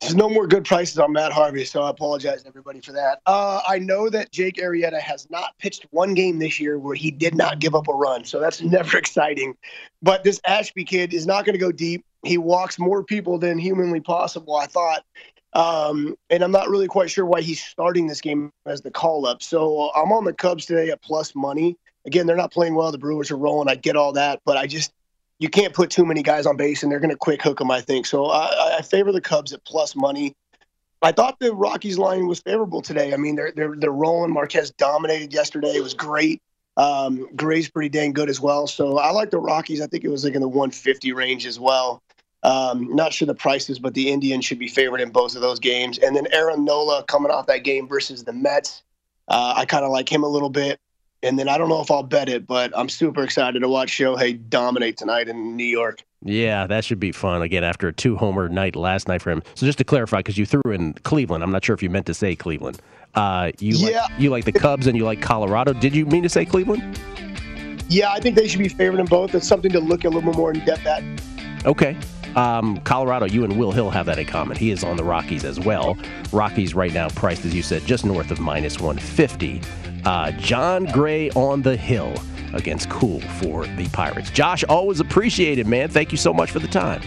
There's 0.00 0.14
no 0.14 0.28
more 0.28 0.46
good 0.46 0.64
prices 0.64 0.98
on 0.98 1.12
Matt 1.12 1.32
Harvey, 1.32 1.64
so 1.64 1.82
I 1.82 1.90
apologize 1.90 2.42
to 2.42 2.48
everybody 2.48 2.80
for 2.80 2.92
that. 2.92 3.20
Uh, 3.24 3.62
I 3.66 3.78
know 3.78 4.10
that 4.10 4.30
Jake 4.30 4.56
Arrieta 4.56 5.00
has 5.00 5.30
not 5.30 5.56
pitched 5.58 5.86
one 5.90 6.12
game 6.12 6.38
this 6.38 6.60
year 6.60 6.78
where 6.78 6.94
he 6.94 7.10
did 7.10 7.34
not 7.34 7.60
give 7.60 7.74
up 7.74 7.88
a 7.88 7.94
run, 7.94 8.24
so 8.24 8.38
that's 8.38 8.60
never 8.62 8.98
exciting. 8.98 9.56
But 10.02 10.22
this 10.22 10.38
Ashby 10.46 10.84
kid 10.84 11.14
is 11.14 11.26
not 11.26 11.46
going 11.46 11.54
to 11.54 11.58
go 11.58 11.72
deep. 11.72 12.04
He 12.24 12.36
walks 12.36 12.78
more 12.78 13.04
people 13.04 13.38
than 13.38 13.58
humanly 13.58 14.00
possible, 14.00 14.56
I 14.56 14.66
thought. 14.66 15.02
Um, 15.56 16.16
and 16.28 16.44
I'm 16.44 16.50
not 16.52 16.68
really 16.68 16.86
quite 16.86 17.10
sure 17.10 17.24
why 17.24 17.40
he's 17.40 17.64
starting 17.64 18.06
this 18.06 18.20
game 18.20 18.52
as 18.66 18.82
the 18.82 18.90
call 18.90 19.26
up. 19.26 19.42
So 19.42 19.90
I'm 19.96 20.12
on 20.12 20.24
the 20.24 20.34
Cubs 20.34 20.66
today 20.66 20.90
at 20.90 21.00
plus 21.00 21.34
money. 21.34 21.78
Again, 22.04 22.26
they're 22.26 22.36
not 22.36 22.52
playing 22.52 22.74
well. 22.74 22.92
The 22.92 22.98
Brewers 22.98 23.30
are 23.30 23.38
rolling. 23.38 23.66
I 23.66 23.74
get 23.74 23.96
all 23.96 24.12
that, 24.12 24.42
but 24.44 24.58
I 24.58 24.66
just 24.66 24.92
you 25.38 25.48
can't 25.48 25.72
put 25.72 25.88
too 25.88 26.04
many 26.04 26.22
guys 26.22 26.44
on 26.44 26.58
base, 26.58 26.82
and 26.82 26.92
they're 26.92 27.00
going 27.00 27.10
to 27.10 27.16
quick 27.16 27.42
hook 27.42 27.58
them. 27.58 27.70
I 27.70 27.80
think 27.80 28.04
so. 28.04 28.26
I, 28.26 28.76
I 28.78 28.82
favor 28.82 29.12
the 29.12 29.20
Cubs 29.20 29.54
at 29.54 29.64
plus 29.64 29.96
money. 29.96 30.34
I 31.00 31.12
thought 31.12 31.38
the 31.38 31.54
Rockies 31.54 31.96
line 31.96 32.26
was 32.26 32.40
favorable 32.40 32.82
today. 32.82 33.14
I 33.14 33.16
mean, 33.16 33.34
they're 33.34 33.52
they're 33.52 33.74
they're 33.76 33.90
rolling. 33.90 34.34
Marquez 34.34 34.72
dominated 34.72 35.32
yesterday. 35.32 35.72
It 35.74 35.82
was 35.82 35.94
great. 35.94 36.42
Um, 36.76 37.34
Gray's 37.34 37.70
pretty 37.70 37.88
dang 37.88 38.12
good 38.12 38.28
as 38.28 38.42
well. 38.42 38.66
So 38.66 38.98
I 38.98 39.10
like 39.10 39.30
the 39.30 39.38
Rockies. 39.38 39.80
I 39.80 39.86
think 39.86 40.04
it 40.04 40.10
was 40.10 40.22
like 40.22 40.34
in 40.34 40.42
the 40.42 40.48
150 40.48 41.14
range 41.14 41.46
as 41.46 41.58
well. 41.58 42.02
Um, 42.42 42.94
not 42.94 43.12
sure 43.12 43.26
the 43.26 43.34
prices, 43.34 43.78
but 43.78 43.94
the 43.94 44.10
Indians 44.10 44.44
should 44.44 44.58
be 44.58 44.68
favored 44.68 45.00
in 45.00 45.10
both 45.10 45.34
of 45.34 45.40
those 45.42 45.58
games. 45.58 45.98
And 45.98 46.14
then 46.14 46.26
Aaron 46.32 46.64
Nola 46.64 47.02
coming 47.04 47.32
off 47.32 47.46
that 47.46 47.64
game 47.64 47.88
versus 47.88 48.24
the 48.24 48.32
Mets. 48.32 48.82
Uh, 49.28 49.54
I 49.56 49.64
kind 49.64 49.84
of 49.84 49.90
like 49.90 50.10
him 50.10 50.22
a 50.22 50.28
little 50.28 50.50
bit. 50.50 50.78
And 51.22 51.38
then 51.38 51.48
I 51.48 51.58
don't 51.58 51.68
know 51.68 51.80
if 51.80 51.90
I'll 51.90 52.02
bet 52.04 52.28
it, 52.28 52.46
but 52.46 52.70
I'm 52.76 52.88
super 52.88 53.22
excited 53.24 53.60
to 53.60 53.68
watch 53.68 53.90
Shohei 53.90 54.38
dominate 54.48 54.96
tonight 54.96 55.28
in 55.28 55.56
New 55.56 55.64
York. 55.64 56.04
Yeah, 56.22 56.66
that 56.66 56.84
should 56.84 57.00
be 57.00 57.10
fun. 57.10 57.42
Again, 57.42 57.64
after 57.64 57.88
a 57.88 57.92
two 57.92 58.16
homer 58.16 58.48
night 58.48 58.76
last 58.76 59.08
night 59.08 59.22
for 59.22 59.30
him. 59.30 59.42
So 59.54 59.66
just 59.66 59.78
to 59.78 59.84
clarify, 59.84 60.18
because 60.18 60.38
you 60.38 60.46
threw 60.46 60.62
in 60.70 60.92
Cleveland, 61.02 61.42
I'm 61.42 61.50
not 61.50 61.64
sure 61.64 61.74
if 61.74 61.82
you 61.82 61.90
meant 61.90 62.06
to 62.06 62.14
say 62.14 62.36
Cleveland. 62.36 62.80
Uh, 63.14 63.50
you 63.58 63.76
Yeah. 63.76 64.02
like, 64.02 64.20
you 64.20 64.30
like 64.30 64.44
the 64.44 64.52
Cubs 64.52 64.86
and 64.86 64.96
you 64.96 65.04
like 65.04 65.20
Colorado. 65.22 65.72
Did 65.72 65.96
you 65.96 66.04
mean 66.06 66.22
to 66.22 66.28
say 66.28 66.44
Cleveland? 66.44 67.00
Yeah, 67.88 68.12
I 68.12 68.20
think 68.20 68.36
they 68.36 68.46
should 68.46 68.58
be 68.60 68.68
favored 68.68 69.00
in 69.00 69.06
both. 69.06 69.34
It's 69.34 69.48
something 69.48 69.72
to 69.72 69.80
look 69.80 70.04
a 70.04 70.08
little 70.10 70.32
more 70.34 70.52
in 70.52 70.64
depth 70.64 70.86
at. 70.86 71.02
Okay. 71.64 71.96
Um, 72.36 72.76
Colorado, 72.82 73.26
you 73.26 73.44
and 73.44 73.58
Will 73.58 73.72
Hill 73.72 73.90
have 73.90 74.06
that 74.06 74.18
in 74.18 74.26
common. 74.26 74.56
He 74.56 74.70
is 74.70 74.84
on 74.84 74.96
the 74.96 75.04
Rockies 75.04 75.44
as 75.44 75.58
well. 75.58 75.96
Rockies 76.32 76.74
right 76.74 76.92
now 76.92 77.08
priced, 77.08 77.44
as 77.46 77.54
you 77.54 77.62
said, 77.62 77.84
just 77.86 78.04
north 78.04 78.30
of 78.30 78.38
minus 78.38 78.78
150. 78.78 79.62
Uh, 80.04 80.30
Jon 80.32 80.84
Gray 80.84 81.30
on 81.30 81.62
the 81.62 81.76
hill 81.76 82.14
against 82.52 82.90
Kuhl 82.90 83.20
for 83.20 83.66
the 83.66 83.88
Pirates. 83.88 84.30
Josh, 84.30 84.62
always 84.64 85.00
appreciated, 85.00 85.66
man. 85.66 85.88
Thank 85.88 86.12
you 86.12 86.18
so 86.18 86.32
much 86.32 86.50
for 86.50 86.58
the 86.58 86.68
time. 86.68 87.00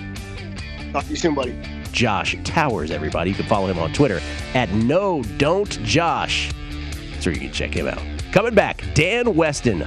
Talk 0.92 1.04
to 1.04 1.12
you 1.12 1.16
soon, 1.16 1.36
buddy. 1.36 1.56
Josh 1.92 2.36
Towers, 2.44 2.92
everybody. 2.92 3.30
You 3.30 3.36
can 3.36 3.46
follow 3.46 3.68
him 3.68 3.80
on 3.80 3.94
Twitter 3.94 4.20
at 4.56 4.72
no 4.72 5.24
don't 5.38 5.82
Josh. 5.84 6.52
So 7.20 7.30
you 7.30 7.40
can 7.40 7.52
check 7.52 7.74
him 7.74 7.88
out. 7.88 8.02
Coming 8.32 8.56
back, 8.56 8.84
Dan 8.96 9.36
Weston, 9.36 9.86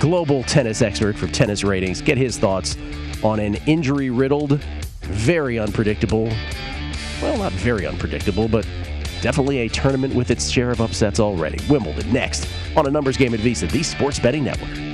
global 0.00 0.42
tennis 0.42 0.82
expert 0.82 1.16
from 1.16 1.30
Tennis 1.30 1.62
Ratings. 1.62 2.00
Get 2.00 2.18
his 2.18 2.38
thoughts 2.38 2.76
on 3.22 3.40
an 3.40 3.56
injury 3.66 4.10
riddled, 4.10 4.60
very 5.02 5.58
unpredictable, 5.58 6.28
well, 7.22 7.38
not 7.38 7.52
very 7.52 7.86
unpredictable, 7.86 8.48
but 8.48 8.66
definitely 9.20 9.58
a 9.60 9.68
tournament 9.68 10.14
with 10.14 10.30
its 10.30 10.50
share 10.50 10.70
of 10.70 10.80
upsets 10.80 11.20
already. 11.20 11.58
Wimbledon 11.68 12.12
next 12.12 12.48
on 12.76 12.86
a 12.86 12.90
numbers 12.90 13.16
game 13.16 13.34
at 13.34 13.40
VSiN, 13.40 13.70
the 13.70 13.82
sports 13.82 14.18
betting 14.18 14.44
network. 14.44 14.93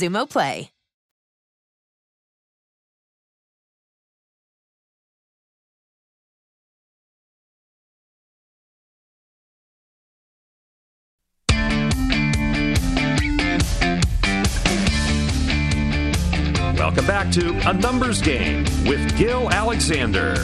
Xumo 0.00 0.28
Play. 0.28 0.70
Welcome 16.78 17.06
back 17.06 17.30
to 17.32 17.68
A 17.68 17.74
Numbers 17.74 18.22
Game 18.22 18.64
with 18.86 19.16
Gill 19.18 19.50
Alexander. 19.50 20.34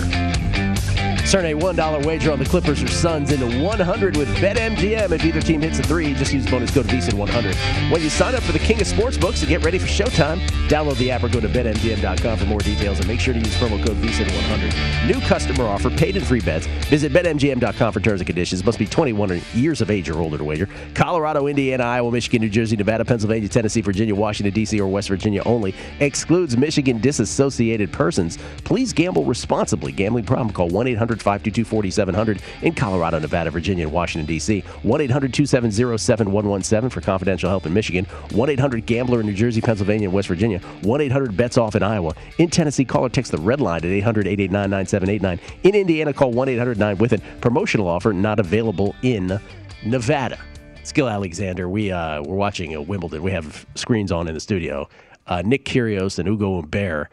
Certain 1.26 1.50
a 1.50 1.60
$1 1.60 2.06
wager 2.06 2.30
on 2.30 2.38
the 2.38 2.44
Clippers 2.44 2.80
or 2.80 2.86
Suns 2.86 3.32
into 3.32 3.46
100 3.60 4.16
with 4.16 4.28
BetMGM. 4.36 5.10
If 5.10 5.24
either 5.24 5.40
team 5.40 5.60
hits 5.60 5.80
a 5.80 5.82
three, 5.82 6.14
just 6.14 6.32
use 6.32 6.48
bonus 6.48 6.72
code 6.72 6.86
VSIN100. 6.86 7.90
When 7.90 8.00
you 8.00 8.08
sign 8.08 8.36
up 8.36 8.44
for 8.44 8.52
the 8.52 8.60
King 8.60 8.80
of 8.80 8.86
Sportsbooks 8.86 9.40
and 9.40 9.48
get 9.48 9.64
ready 9.64 9.76
for 9.76 9.88
showtime, 9.88 10.38
download 10.68 10.96
the 10.98 11.10
app 11.10 11.24
or 11.24 11.28
go 11.28 11.40
to 11.40 11.48
BetMGM.com 11.48 12.38
for 12.38 12.44
more 12.44 12.60
details 12.60 13.00
and 13.00 13.08
make 13.08 13.18
sure 13.18 13.34
to 13.34 13.40
use 13.40 13.56
promo 13.56 13.84
code 13.84 13.96
VSIN100. 13.96 15.08
New 15.08 15.20
customer 15.26 15.64
offer, 15.64 15.90
paid 15.90 16.16
and 16.16 16.24
free 16.24 16.40
bets. 16.40 16.68
Visit 16.86 17.12
BetMGM.com 17.12 17.92
for 17.92 17.98
terms 17.98 18.20
and 18.20 18.26
conditions. 18.26 18.64
Must 18.64 18.78
be 18.78 18.86
21 18.86 19.40
years 19.52 19.80
of 19.80 19.90
age 19.90 20.08
or 20.08 20.20
older 20.20 20.38
to 20.38 20.44
wager. 20.44 20.68
Colorado, 20.94 21.48
Indiana, 21.48 21.82
Iowa, 21.82 22.12
Michigan, 22.12 22.40
New 22.40 22.50
Jersey, 22.50 22.76
Nevada, 22.76 23.04
Pennsylvania, 23.04 23.48
Tennessee, 23.48 23.80
Virginia, 23.80 24.14
Washington, 24.14 24.54
D.C., 24.54 24.80
or 24.80 24.86
West 24.86 25.08
Virginia 25.08 25.42
only. 25.44 25.74
Excludes 25.98 26.56
Michigan 26.56 27.00
disassociated 27.00 27.92
persons. 27.92 28.38
Please 28.62 28.92
gamble 28.92 29.24
responsibly. 29.24 29.90
Gambling 29.90 30.24
problem? 30.24 30.54
Call 30.54 30.68
1 30.68 30.86
800 30.86 31.15
522 31.22 31.64
4700 31.64 32.42
in 32.62 32.74
Colorado, 32.74 33.18
Nevada, 33.18 33.50
Virginia, 33.50 33.84
and 33.84 33.92
Washington, 33.92 34.26
D.C. 34.26 34.60
1 34.60 35.00
800 35.00 35.32
270 35.32 35.98
7117 35.98 36.90
for 36.90 37.00
confidential 37.00 37.48
help 37.48 37.66
in 37.66 37.74
Michigan. 37.74 38.04
1 38.32 38.50
800 38.50 38.86
Gambler 38.86 39.20
in 39.20 39.26
New 39.26 39.34
Jersey, 39.34 39.60
Pennsylvania, 39.60 40.08
and 40.08 40.14
West 40.14 40.28
Virginia. 40.28 40.58
1 40.82 41.00
800 41.00 41.36
Bets 41.36 41.58
Off 41.58 41.74
in 41.74 41.82
Iowa. 41.82 42.14
In 42.38 42.48
Tennessee, 42.48 42.84
call 42.84 43.04
or 43.04 43.08
text 43.08 43.32
the 43.32 43.38
red 43.38 43.60
line 43.60 43.78
at 43.78 43.86
800 43.86 44.26
889 44.26 44.70
9789. 44.70 45.60
In 45.62 45.74
Indiana, 45.74 46.12
call 46.12 46.32
1 46.32 46.48
800 46.48 46.78
9 46.78 46.98
with 46.98 47.12
it. 47.12 47.22
Promotional 47.40 47.88
offer 47.88 48.12
not 48.12 48.38
available 48.38 48.94
in 49.02 49.40
Nevada. 49.84 50.38
Skill 50.86 51.08
Alexander, 51.08 51.68
we 51.68 51.90
uh, 51.90 52.22
we're 52.22 52.36
watching 52.36 52.76
uh, 52.76 52.80
Wimbledon. 52.80 53.22
We 53.22 53.32
have 53.32 53.66
screens 53.74 54.12
on 54.12 54.28
in 54.28 54.34
the 54.34 54.40
studio. 54.40 54.88
Uh, 55.26 55.42
Nick 55.44 55.64
Kyrgios 55.64 56.20
and 56.20 56.28
Ugo 56.28 56.60
Humbert 56.60 57.08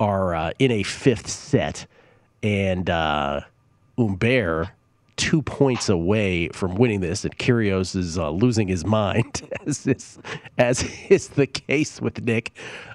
are 0.00 0.34
uh, 0.34 0.52
in 0.58 0.70
a 0.70 0.82
fifth 0.82 1.28
set, 1.28 1.86
and 2.42 2.88
uh, 2.88 3.40
two 5.16 5.42
points 5.42 5.88
away 5.88 6.48
from 6.50 6.76
winning 6.76 7.00
this, 7.00 7.24
and 7.24 7.36
Kyrgios 7.36 7.96
is 7.96 8.18
uh, 8.18 8.30
losing 8.30 8.68
his 8.68 8.86
mind, 8.86 9.42
as 9.66 9.86
is, 9.86 10.18
as 10.56 10.84
is 11.08 11.28
the 11.28 11.46
case 11.46 12.00
with 12.00 12.22
Nick. 12.22 12.52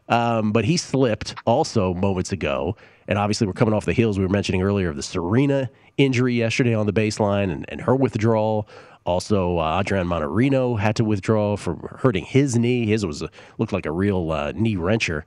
Um, 0.09 0.51
but 0.51 0.65
he 0.65 0.77
slipped 0.77 1.35
also 1.45 1.93
moments 1.93 2.31
ago, 2.31 2.75
and 3.07 3.19
obviously 3.19 3.45
we're 3.47 3.53
coming 3.53 3.73
off 3.73 3.85
the 3.85 3.93
heels 3.93 4.17
we 4.17 4.25
were 4.25 4.31
mentioning 4.31 4.61
earlier 4.61 4.89
of 4.89 4.95
the 4.95 5.03
Serena 5.03 5.69
injury 5.97 6.35
yesterday 6.35 6.73
on 6.73 6.85
the 6.85 6.93
baseline 6.93 7.51
and, 7.51 7.65
and 7.69 7.81
her 7.81 7.95
withdrawal 7.95 8.67
Also, 9.05 9.57
uh, 9.59 9.81
Adrian 9.81 10.07
Mannarino 10.07 10.79
had 10.79 10.95
to 10.95 11.03
withdraw 11.03 11.57
for 11.57 11.75
hurting 11.99 12.23
his 12.23 12.57
knee. 12.57 12.85
His 12.85 13.05
was 13.05 13.21
a, 13.21 13.29
looked 13.57 13.73
like 13.73 13.85
a 13.85 13.91
real 13.91 14.31
uh, 14.31 14.53
knee 14.55 14.77
wrencher. 14.77 15.23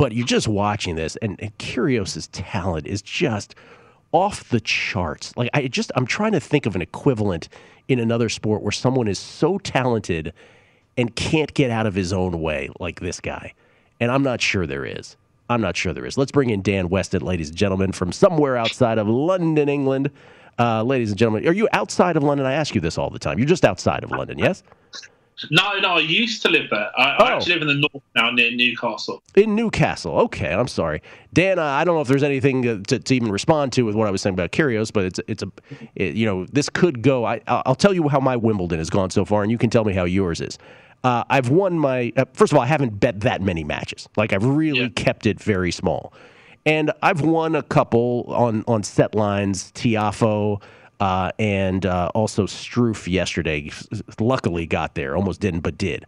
But 0.00 0.12
you're 0.12 0.26
just 0.26 0.48
watching 0.48 0.96
this, 0.96 1.16
and, 1.16 1.38
and 1.42 1.58
Kyrgios' 1.58 2.26
talent 2.32 2.86
is 2.86 3.02
just 3.02 3.54
off 4.12 4.48
the 4.48 4.58
charts. 4.58 5.36
Like 5.36 5.50
I 5.52 5.68
just, 5.68 5.92
I'm 5.94 6.06
trying 6.06 6.32
to 6.32 6.40
think 6.40 6.64
of 6.64 6.74
an 6.74 6.80
equivalent 6.80 7.50
in 7.86 7.98
another 7.98 8.30
sport 8.30 8.62
where 8.62 8.72
someone 8.72 9.08
is 9.08 9.18
so 9.18 9.58
talented 9.58 10.32
and 10.96 11.14
can't 11.16 11.52
get 11.52 11.70
out 11.70 11.84
of 11.84 11.94
his 11.94 12.14
own 12.14 12.40
way 12.40 12.70
like 12.80 13.00
this 13.00 13.20
guy. 13.20 13.52
And 14.00 14.10
I'm 14.10 14.22
not 14.22 14.40
sure 14.40 14.66
there 14.66 14.86
is. 14.86 15.18
I'm 15.50 15.60
not 15.60 15.76
sure 15.76 15.92
there 15.92 16.06
is. 16.06 16.16
Let's 16.16 16.32
bring 16.32 16.48
in 16.48 16.62
Dan 16.62 16.88
Weston, 16.88 17.20
ladies 17.20 17.50
and 17.50 17.58
gentlemen, 17.58 17.92
from 17.92 18.10
somewhere 18.10 18.56
outside 18.56 18.96
of 18.96 19.06
London, 19.06 19.68
England. 19.68 20.10
Uh, 20.58 20.82
ladies 20.82 21.10
and 21.10 21.18
gentlemen, 21.18 21.46
are 21.46 21.52
you 21.52 21.68
outside 21.74 22.16
of 22.16 22.22
London? 22.22 22.46
I 22.46 22.54
ask 22.54 22.74
you 22.74 22.80
this 22.80 22.96
all 22.96 23.10
the 23.10 23.18
time. 23.18 23.38
You're 23.38 23.46
just 23.46 23.66
outside 23.66 24.02
of 24.02 24.10
London, 24.10 24.38
yes? 24.38 24.62
No, 25.50 25.78
no, 25.78 25.94
I 25.94 26.00
used 26.00 26.42
to 26.42 26.48
live 26.50 26.70
there. 26.70 26.90
I, 26.98 27.16
Oh. 27.18 27.24
I 27.24 27.32
actually 27.36 27.54
live 27.54 27.62
in 27.62 27.68
the 27.68 27.74
north 27.74 28.02
now, 28.14 28.30
near 28.30 28.50
Newcastle. 28.50 29.22
In 29.34 29.54
Newcastle. 29.54 30.12
Okay, 30.20 30.52
I'm 30.52 30.68
sorry, 30.68 31.02
Dan. 31.32 31.58
Uh, 31.58 31.64
I 31.64 31.84
don't 31.84 31.94
know 31.94 32.00
if 32.00 32.08
there's 32.08 32.22
anything 32.22 32.66
uh, 32.68 32.78
to, 32.88 32.98
to 32.98 33.14
even 33.14 33.30
respond 33.30 33.72
to 33.74 33.82
with 33.82 33.94
what 33.94 34.06
I 34.06 34.10
was 34.10 34.20
saying 34.22 34.34
about 34.34 34.52
Kyrgios, 34.52 34.92
but 34.92 35.04
it's 35.04 35.20
it's 35.28 35.42
a, 35.42 35.50
it, 35.94 36.14
you 36.14 36.26
know, 36.26 36.46
this 36.52 36.68
could 36.68 37.02
go. 37.02 37.24
I 37.24 37.40
I'll 37.46 37.74
tell 37.74 37.94
you 37.94 38.08
how 38.08 38.20
my 38.20 38.36
Wimbledon 38.36 38.78
has 38.78 38.90
gone 38.90 39.10
so 39.10 39.24
far, 39.24 39.42
and 39.42 39.50
you 39.50 39.58
can 39.58 39.70
tell 39.70 39.84
me 39.84 39.92
how 39.92 40.04
yours 40.04 40.40
is. 40.40 40.58
Uh, 41.02 41.24
I've 41.30 41.48
won 41.48 41.78
my 41.78 42.12
uh, 42.16 42.26
first 42.34 42.52
of 42.52 42.58
all, 42.58 42.62
I 42.64 42.66
haven't 42.66 43.00
bet 43.00 43.20
that 43.20 43.40
many 43.40 43.64
matches. 43.64 44.08
Like 44.16 44.32
I've 44.32 44.44
really 44.44 44.90
kept 44.90 45.24
it 45.24 45.40
very 45.40 45.72
small, 45.72 46.12
and 46.66 46.92
I've 47.02 47.22
won 47.22 47.54
a 47.54 47.62
couple 47.62 48.24
on 48.28 48.64
on 48.68 48.82
set 48.82 49.14
lines, 49.14 49.72
Tiafoe. 49.72 50.60
Uh, 51.00 51.32
and 51.38 51.86
uh, 51.86 52.10
also 52.14 52.46
Struff 52.46 53.10
yesterday. 53.10 53.70
Luckily, 54.20 54.66
got 54.66 54.94
there. 54.94 55.16
Almost 55.16 55.40
didn't, 55.40 55.60
but 55.60 55.78
did. 55.78 56.04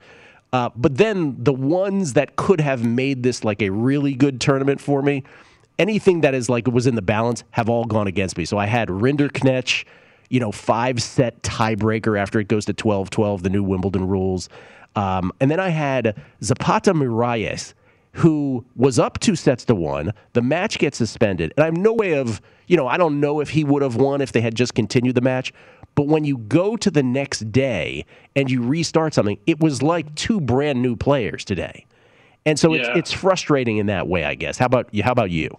Uh, 0.52 0.68
but 0.76 0.98
then 0.98 1.34
the 1.42 1.52
ones 1.52 2.12
that 2.12 2.36
could 2.36 2.60
have 2.60 2.84
made 2.84 3.22
this 3.22 3.42
like 3.42 3.62
a 3.62 3.70
really 3.70 4.14
good 4.14 4.38
tournament 4.38 4.80
for 4.80 5.00
me, 5.00 5.24
anything 5.78 6.20
that 6.20 6.34
is 6.34 6.50
like 6.50 6.66
was 6.66 6.86
in 6.86 6.94
the 6.94 7.02
balance 7.02 7.42
have 7.52 7.70
all 7.70 7.86
gone 7.86 8.06
against 8.06 8.36
me. 8.36 8.44
So 8.44 8.58
I 8.58 8.66
had 8.66 8.88
Rinderknech, 8.88 9.84
you 10.28 10.40
know, 10.40 10.52
five 10.52 11.02
set 11.02 11.42
tiebreaker 11.42 12.20
after 12.20 12.38
it 12.38 12.48
goes 12.48 12.66
to 12.66 12.74
12 12.74 13.08
12, 13.08 13.42
the 13.42 13.50
new 13.50 13.62
Wimbledon 13.62 14.06
rules. 14.06 14.50
Um, 14.94 15.32
and 15.40 15.50
then 15.50 15.58
I 15.58 15.70
had 15.70 16.20
Zapata 16.42 16.92
Miralles, 16.92 17.72
who 18.12 18.64
was 18.76 18.98
up 18.98 19.18
two 19.20 19.34
sets 19.36 19.64
to 19.64 19.74
one. 19.74 20.12
The 20.34 20.42
match 20.42 20.78
gets 20.78 20.98
suspended. 20.98 21.52
And 21.56 21.62
I 21.62 21.66
have 21.66 21.76
no 21.76 21.92
way 21.92 22.12
of, 22.14 22.40
you 22.66 22.76
know, 22.76 22.86
I 22.86 22.96
don't 22.96 23.20
know 23.20 23.40
if 23.40 23.50
he 23.50 23.64
would 23.64 23.82
have 23.82 23.96
won 23.96 24.20
if 24.20 24.32
they 24.32 24.40
had 24.40 24.54
just 24.54 24.74
continued 24.74 25.14
the 25.14 25.20
match. 25.22 25.52
But 25.94 26.08
when 26.08 26.24
you 26.24 26.38
go 26.38 26.76
to 26.76 26.90
the 26.90 27.02
next 27.02 27.52
day 27.52 28.04
and 28.36 28.50
you 28.50 28.62
restart 28.62 29.14
something, 29.14 29.38
it 29.46 29.60
was 29.60 29.82
like 29.82 30.14
two 30.14 30.40
brand 30.40 30.80
new 30.80 30.96
players 30.96 31.44
today. 31.44 31.86
And 32.44 32.58
so 32.58 32.72
Yeah. 32.72 32.80
it's 32.80 32.98
it's 32.98 33.12
frustrating 33.12 33.76
in 33.78 33.86
that 33.86 34.08
way, 34.08 34.24
I 34.24 34.34
guess. 34.34 34.58
How 34.58 34.66
about 34.66 34.88
you? 34.92 35.02
How 35.02 35.12
about 35.12 35.30
you? 35.30 35.56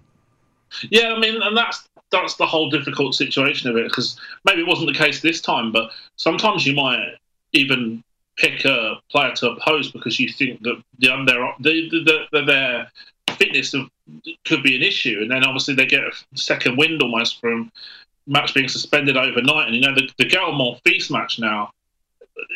Yeah, 0.89 1.14
I 1.14 1.20
mean, 1.20 1.41
and 1.41 1.56
that's 1.56 1.88
that's 2.12 2.36
the 2.36 2.45
whole 2.45 2.70
difficult 2.70 3.16
situation 3.16 3.70
of 3.70 3.78
it 3.78 3.88
because 3.88 4.20
maybe 4.45 4.62
it 4.62 4.68
wasn't 4.68 4.88
the 4.88 4.97
case 4.97 5.22
this 5.22 5.41
time, 5.41 5.72
but 5.72 5.91
sometimes 6.18 6.66
you 6.66 6.76
might 6.76 7.16
even 7.54 8.04
pick 8.38 8.66
a 8.66 8.96
player 9.12 9.32
to 9.36 9.52
oppose 9.52 9.92
because 9.92 10.20
you 10.20 10.30
think 10.32 10.62
that 10.64 10.82
the, 11.00 11.08
their 11.26 11.54
the, 11.60 11.90
the, 11.90 12.26
the, 12.32 12.42
their 12.46 12.92
fitness 13.38 13.74
could 14.46 14.64
be 14.64 14.76
an 14.76 14.82
issue, 14.82 15.20
and 15.22 15.32
then 15.32 15.44
obviously 15.44 15.74
they 15.76 15.86
get 15.86 16.02
a 16.04 16.12
second 16.36 16.78
wind 16.78 17.02
almost 17.02 17.40
from 17.40 17.72
match 18.28 18.54
being 18.54 18.68
suspended 18.68 19.18
overnight. 19.18 19.68
And 19.68 19.76
you 19.76 19.82
know, 19.82 19.94
the, 19.94 20.10
the 20.18 20.26
Monfils 20.26 21.12
match 21.12 21.40
now 21.40 21.72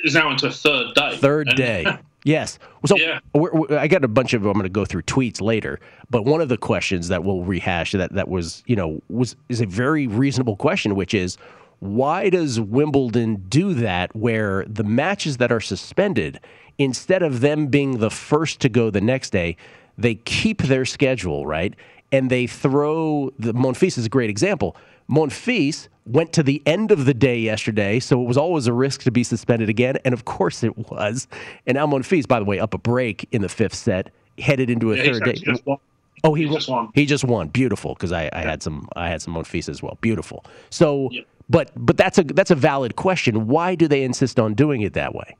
is 0.03 0.15
now 0.15 0.31
into 0.31 0.47
a 0.47 0.51
third 0.51 0.93
day. 0.95 1.17
Third 1.17 1.47
And- 1.49 1.57
day. 1.57 1.85
Yes. 2.23 2.59
So 2.85 2.97
Yeah. 2.97 3.19
we're, 3.33 3.53
we're- 3.53 3.77
I 3.77 3.87
got 3.87 4.03
a 4.03 4.07
bunch 4.09 4.33
of. 4.33 4.45
I'm 4.45 4.51
going 4.51 4.63
to 4.63 4.69
go 4.69 4.83
through 4.83 5.03
tweets 5.03 5.39
later, 5.39 5.79
but 6.09 6.25
one 6.25 6.41
of 6.41 6.49
the 6.49 6.57
questions 6.57 7.07
that 7.07 7.23
we'll 7.23 7.43
rehash 7.43 7.93
that 7.93 8.11
that 8.15 8.27
was 8.27 8.63
you 8.65 8.75
know 8.75 9.01
was 9.07 9.37
is 9.47 9.61
a 9.61 9.65
very 9.65 10.07
reasonable 10.07 10.57
question, 10.57 10.95
which 10.95 11.13
is 11.13 11.37
why 11.79 12.29
does 12.29 12.59
Wimbledon 12.59 13.45
do 13.49 13.73
that 13.75 14.15
where 14.15 14.65
the 14.67 14.83
matches 14.83 15.37
that 15.37 15.51
are 15.51 15.61
suspended 15.61 16.39
instead 16.77 17.23
of 17.23 17.41
them 17.41 17.67
being 17.67 17.99
the 17.99 18.09
first 18.09 18.59
to 18.61 18.69
go 18.69 18.89
the 18.89 19.01
next 19.01 19.31
day, 19.31 19.57
they 19.97 20.15
keep 20.15 20.61
their 20.63 20.85
schedule 20.85 21.45
right 21.45 21.73
and 22.11 22.29
they 22.29 22.47
throw 22.47 23.31
the 23.37 23.53
Monfils 23.53 23.97
is 23.97 24.05
a 24.05 24.09
great 24.09 24.29
example. 24.29 24.75
Monfils 25.09 25.87
went 26.05 26.31
to 26.33 26.43
the 26.43 26.61
end 26.65 26.91
of 26.91 27.05
the 27.05 27.13
day 27.13 27.37
yesterday, 27.39 27.99
so 27.99 28.21
it 28.21 28.25
was 28.25 28.37
always 28.37 28.67
a 28.67 28.73
risk 28.73 29.01
to 29.03 29.11
be 29.11 29.23
suspended 29.23 29.67
again, 29.69 29.97
and 30.05 30.13
of 30.13 30.23
course 30.25 30.63
it 30.63 30.77
was. 30.89 31.27
And 31.65 31.75
now 31.75 31.85
Monfils, 31.85 32.27
by 32.27 32.39
the 32.39 32.45
way, 32.45 32.59
up 32.59 32.73
a 32.73 32.77
break 32.77 33.27
in 33.31 33.41
the 33.41 33.49
fifth 33.49 33.75
set, 33.75 34.11
headed 34.37 34.69
into 34.69 34.93
a 34.93 34.97
Yeah, 34.97 35.03
third 35.11 35.23
day. 35.23 35.31
actually 35.31 35.53
just 35.53 35.65
won. 35.65 35.77
Oh, 36.23 36.33
he, 36.33 36.47
He 36.47 36.53
just 36.53 36.69
won. 36.69 36.89
He 36.93 37.05
just 37.05 37.23
won. 37.25 37.47
Beautiful, 37.49 37.93
because 37.93 38.11
I, 38.11 38.29
I 38.33 38.41
had 38.41 38.63
some 38.63 38.87
I 38.95 39.09
had 39.09 39.21
some 39.21 39.33
Monfils 39.33 39.67
as 39.69 39.83
well. 39.83 39.97
Beautiful. 40.01 40.45
So, 40.69 41.09
but 41.49 41.71
but 41.75 41.97
that's 41.97 42.17
a 42.17 42.23
that's 42.23 42.51
a 42.51 42.55
valid 42.55 42.95
question. 42.95 43.47
Why 43.47 43.75
do 43.75 43.87
they 43.87 44.03
insist 44.03 44.39
on 44.39 44.53
doing 44.53 44.81
it 44.81 44.93
that 44.93 45.13
way? 45.13 45.35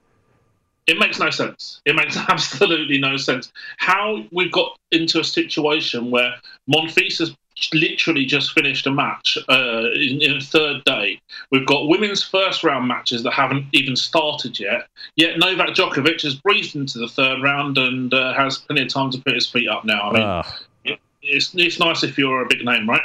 It 0.88 0.98
makes 1.00 1.20
no 1.20 1.30
sense. 1.30 1.82
It 1.86 1.96
makes 1.96 2.18
absolutely 2.30 2.98
no 2.98 3.18
sense. 3.18 3.52
How 3.78 4.24
we've 4.32 4.52
got 4.52 4.78
into 4.92 5.20
a 5.20 5.24
situation 5.24 6.12
where 6.12 6.34
Monfils 6.70 7.20
has 7.20 7.36
literally 7.74 8.26
just 8.26 8.54
finished 8.54 8.86
a 8.86 8.92
match 8.92 9.38
uh, 9.50 9.84
in, 9.96 10.22
in 10.22 10.38
a 10.38 10.42
third 10.42 10.84
day. 10.86 11.20
We've 11.52 11.66
got 11.66 11.88
women's 11.88 12.24
first 12.24 12.64
round 12.64 12.88
matches 12.88 13.24
that 13.24 13.32
haven't 13.32 13.66
even 13.74 13.96
started 13.96 14.60
yet. 14.60 14.88
Yet 15.16 15.40
Novak 15.40 15.70
Djokovic 15.70 16.22
has 16.22 16.36
breezed 16.36 16.76
into 16.76 17.00
the 17.00 17.08
third 17.08 17.42
round 17.42 17.78
and 17.78 18.14
uh, 18.14 18.34
has 18.34 18.60
plenty 18.60 18.84
of 18.84 18.90
time 18.90 19.12
to 19.12 19.18
put 19.20 19.34
his 19.34 19.50
feet 19.50 19.68
up 19.68 19.86
now. 19.86 20.10
I 20.10 20.14
mean, 20.14 20.24
Uh, 20.24 20.44
it, 20.86 21.00
it's, 21.22 21.54
it's 21.56 21.80
nice 21.80 22.04
if 22.04 22.18
you're 22.18 22.44
a 22.44 22.48
big 22.48 22.64
name, 22.64 22.88
right? 22.88 23.02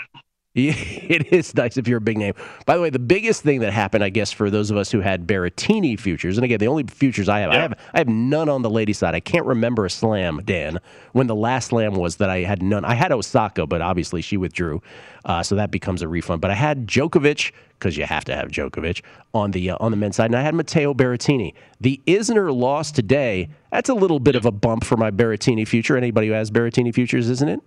Yeah, 0.55 0.75
it 0.77 1.33
is 1.33 1.55
nice 1.55 1.79
if 1.79 1.89
you're 1.89 1.99
a 1.99 2.03
big 2.03 2.19
name. 2.19 2.35
By 2.67 2.77
the 2.77 2.83
way, 2.83 2.91
the 2.91 2.99
biggest 2.99 3.43
thing 3.43 3.61
that 3.61 3.73
happened, 3.73 4.05
I 4.05 4.11
guess, 4.11 4.33
for 4.33 4.51
those 4.51 4.71
of 4.71 4.77
us 4.77 4.91
who 4.91 5.01
had 5.01 5.27
Berrettini 5.27 5.99
futures, 5.99 6.37
and 6.37 6.45
again, 6.45 6.59
the 6.59 6.67
only 6.67 6.85
futures 6.85 7.29
I 7.29 7.41
have, 7.41 7.51
I 7.51 7.57
have, 7.57 7.79
I 7.95 7.99
have 7.99 8.09
none 8.09 8.49
on 8.49 8.61
the 8.61 8.69
lady 8.69 8.93
side. 8.93 9.15
I 9.15 9.21
can't 9.21 9.47
remember 9.47 9.87
a 9.87 9.91
slam, 9.91 10.43
Dan, 10.45 10.79
when 11.13 11.27
the 11.27 11.35
last 11.35 11.69
slam 11.69 11.95
was 11.95 12.17
that 12.17 12.29
I 12.29 12.41
had 12.41 12.63
none. 12.63 12.85
I 12.85 12.95
had 12.95 13.13
Osaka, 13.13 13.67
but 13.67 13.81
obviously 13.81 14.21
she 14.21 14.37
withdrew, 14.37 14.83
uh, 15.25 15.43
so 15.43 15.55
that 15.55 15.71
becomes 15.71 16.03
a 16.03 16.09
refund. 16.09 16.43
But 16.43 16.51
I 16.51 16.55
had 16.55 16.87
Djokovic 16.87 17.53
because 17.79 17.97
you 17.97 18.05
have 18.05 18.25
to 18.25 18.37
have 18.37 18.49
Djokovic 18.49 19.03
on 19.33 19.53
the 19.53 19.71
uh, 19.71 19.77
on 19.81 19.91
the 19.91 19.97
men's 19.97 20.17
side, 20.17 20.27
and 20.27 20.37
I 20.37 20.43
had 20.43 20.55
Matteo 20.55 20.93
Berrettini. 20.93 21.55
The 21.81 22.01
Isner 22.07 22.55
loss 22.55 22.93
today. 22.93 23.49
That's 23.71 23.89
a 23.89 23.95
little 23.95 24.21
bit 24.21 24.37
of 24.37 24.45
a 24.45 24.53
bump 24.53 24.85
for 24.85 24.99
my 24.99 25.11
Berrettini 25.11 25.67
future. 25.67 25.97
Anybody 25.97 26.27
who 26.27 26.35
has 26.35 26.51
Berrettini 26.51 26.95
futures, 26.95 27.31
isn't 27.31 27.49
it? 27.49 27.61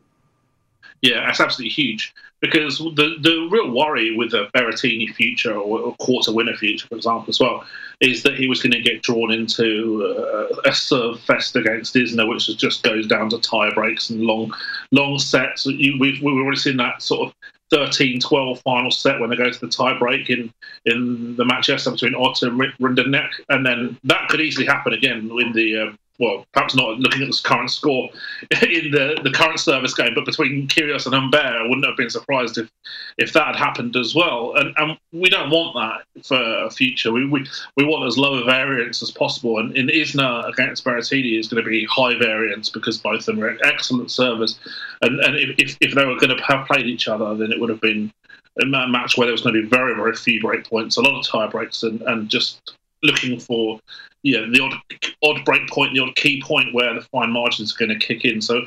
Yeah, 1.06 1.24
that's 1.28 1.40
absolutely 1.40 1.70
huge 1.70 2.16
because 2.42 2.80
the 2.80 3.16
the 3.22 3.48
real 3.52 3.70
worry 3.70 4.16
with 4.18 4.34
a 4.34 4.50
Berrettini 4.56 5.14
future 5.14 5.54
or 5.54 5.90
a 5.90 6.04
quarter 6.04 6.34
winner 6.34 6.56
future, 6.56 6.88
for 6.88 6.96
example, 6.96 7.30
as 7.30 7.40
well, 7.40 7.64
is 8.02 8.24
that 8.24 8.34
he 8.34 8.48
was 8.48 8.60
going 8.60 8.72
to 8.72 8.82
get 8.82 9.04
drawn 9.04 9.32
into 9.32 10.04
uh, 10.04 10.56
a 10.66 10.74
serve 10.74 11.20
fest 11.22 11.56
against 11.56 11.94
Isner, 11.94 12.28
which 12.28 12.48
just 12.58 12.82
goes 12.82 13.06
down 13.06 13.30
to 13.30 13.40
tie 13.40 13.72
breaks 13.76 14.10
and 14.10 14.22
long 14.22 14.52
long 14.92 15.20
sets. 15.20 15.68
You, 15.68 16.00
we've 16.00 16.20
we've 16.24 16.36
already 16.36 16.58
seen 16.58 16.78
that 16.78 17.04
sort 17.04 17.30
of 17.30 17.36
13-12 17.72 18.64
final 18.64 18.90
set 18.90 19.20
when 19.20 19.30
they 19.30 19.36
go 19.36 19.52
to 19.52 19.60
the 19.60 19.68
tie 19.68 19.98
break 20.00 20.32
in 20.32 20.52
in 20.86 21.36
the 21.36 21.46
match 21.46 21.70
yesterday 21.70 21.96
between 21.96 22.20
Otte 22.20 22.42
and 22.42 22.60
Rinderknech, 22.80 23.30
and 23.50 23.64
then 23.64 24.00
that 24.06 24.28
could 24.30 24.42
easily 24.42 24.66
happen 24.66 24.94
again 24.94 25.30
in 25.40 25.54
the. 25.54 25.82
Um, 25.82 26.00
well, 26.20 26.46
perhaps 26.54 26.76
not 26.76 26.98
looking 27.00 27.22
at 27.22 27.28
the 27.28 27.42
current 27.44 27.70
score 27.70 28.10
in 28.62 28.92
the, 28.92 29.20
the 29.24 29.32
current 29.32 29.60
service 29.60 29.94
game, 29.94 30.14
but 30.16 30.26
between 30.26 30.68
Kyrgios 30.68 31.06
and 31.06 31.16
Humbert, 31.16 31.42
I 31.42 31.64
wouldn't 31.64 31.86
have 31.86 31.98
been 31.98 32.10
surprised 32.10 32.58
if, 32.58 32.70
if 33.18 33.34
that 33.34 33.48
had 33.48 33.56
happened 33.56 33.96
as 33.96 34.16
well. 34.16 34.54
And, 34.56 34.74
and 34.78 34.98
we 35.12 35.30
don't 35.30 35.50
want 35.50 35.76
that 35.76 36.26
for 36.26 36.42
a 36.42 36.70
future. 36.70 37.12
We, 37.12 37.28
we, 37.28 37.46
we 37.76 37.86
want 37.86 38.06
as 38.06 38.18
low 38.18 38.36
a 38.36 38.46
variance 38.46 39.02
as 39.02 39.12
possible. 39.12 39.60
And 39.60 39.76
in 39.78 39.88
Isner 39.88 40.48
against 40.48 40.86
Berrettini 40.86 41.38
is 41.38 41.48
going 41.48 41.64
to 41.64 41.70
be 41.70 41.86
high 41.86 42.18
variance 42.18 42.70
because 42.70 42.98
both 42.98 43.20
of 43.20 43.26
them 43.26 43.44
are 43.44 43.58
excellent 43.64 44.12
servers. 44.12 44.60
And, 45.02 45.20
and 45.20 45.36
if, 45.36 45.78
if, 45.82 45.96
they 45.96 46.06
were 46.06 46.18
going 46.18 46.36
to 46.36 46.44
have 46.44 46.68
played 46.68 46.86
each 46.86 47.08
other, 47.08 47.36
then 47.36 47.52
it 47.52 47.60
would 47.60 47.70
have 47.70 47.82
been 47.82 48.12
a 48.62 48.66
match 48.66 49.18
where 49.18 49.28
there 49.28 49.34
was 49.34 49.42
going 49.42 49.56
to 49.56 49.62
be 49.62 49.68
very, 49.68 49.94
very 49.96 50.16
few 50.16 50.40
break 50.40 50.70
points, 50.70 50.96
a 50.96 51.02
lot 51.02 51.20
of 51.20 51.28
tie 51.28 51.48
breaks, 51.48 51.84
and, 51.84 52.02
and 52.04 52.30
just 52.30 52.76
looking 53.06 53.40
for 53.40 53.80
yeah 54.24 54.42
the 54.52 54.60
odd 54.62 54.74
odd 55.24 55.46
break 55.46 55.68
point, 55.70 55.94
the 55.94 56.02
odd 56.02 56.16
key 56.16 56.42
point 56.42 56.74
where 56.74 56.94
the 56.94 57.02
fine 57.02 57.32
margins 57.32 57.74
are 57.74 57.86
going 57.86 57.98
to 57.98 58.06
kick 58.06 58.26
in. 58.26 58.42
So 58.42 58.66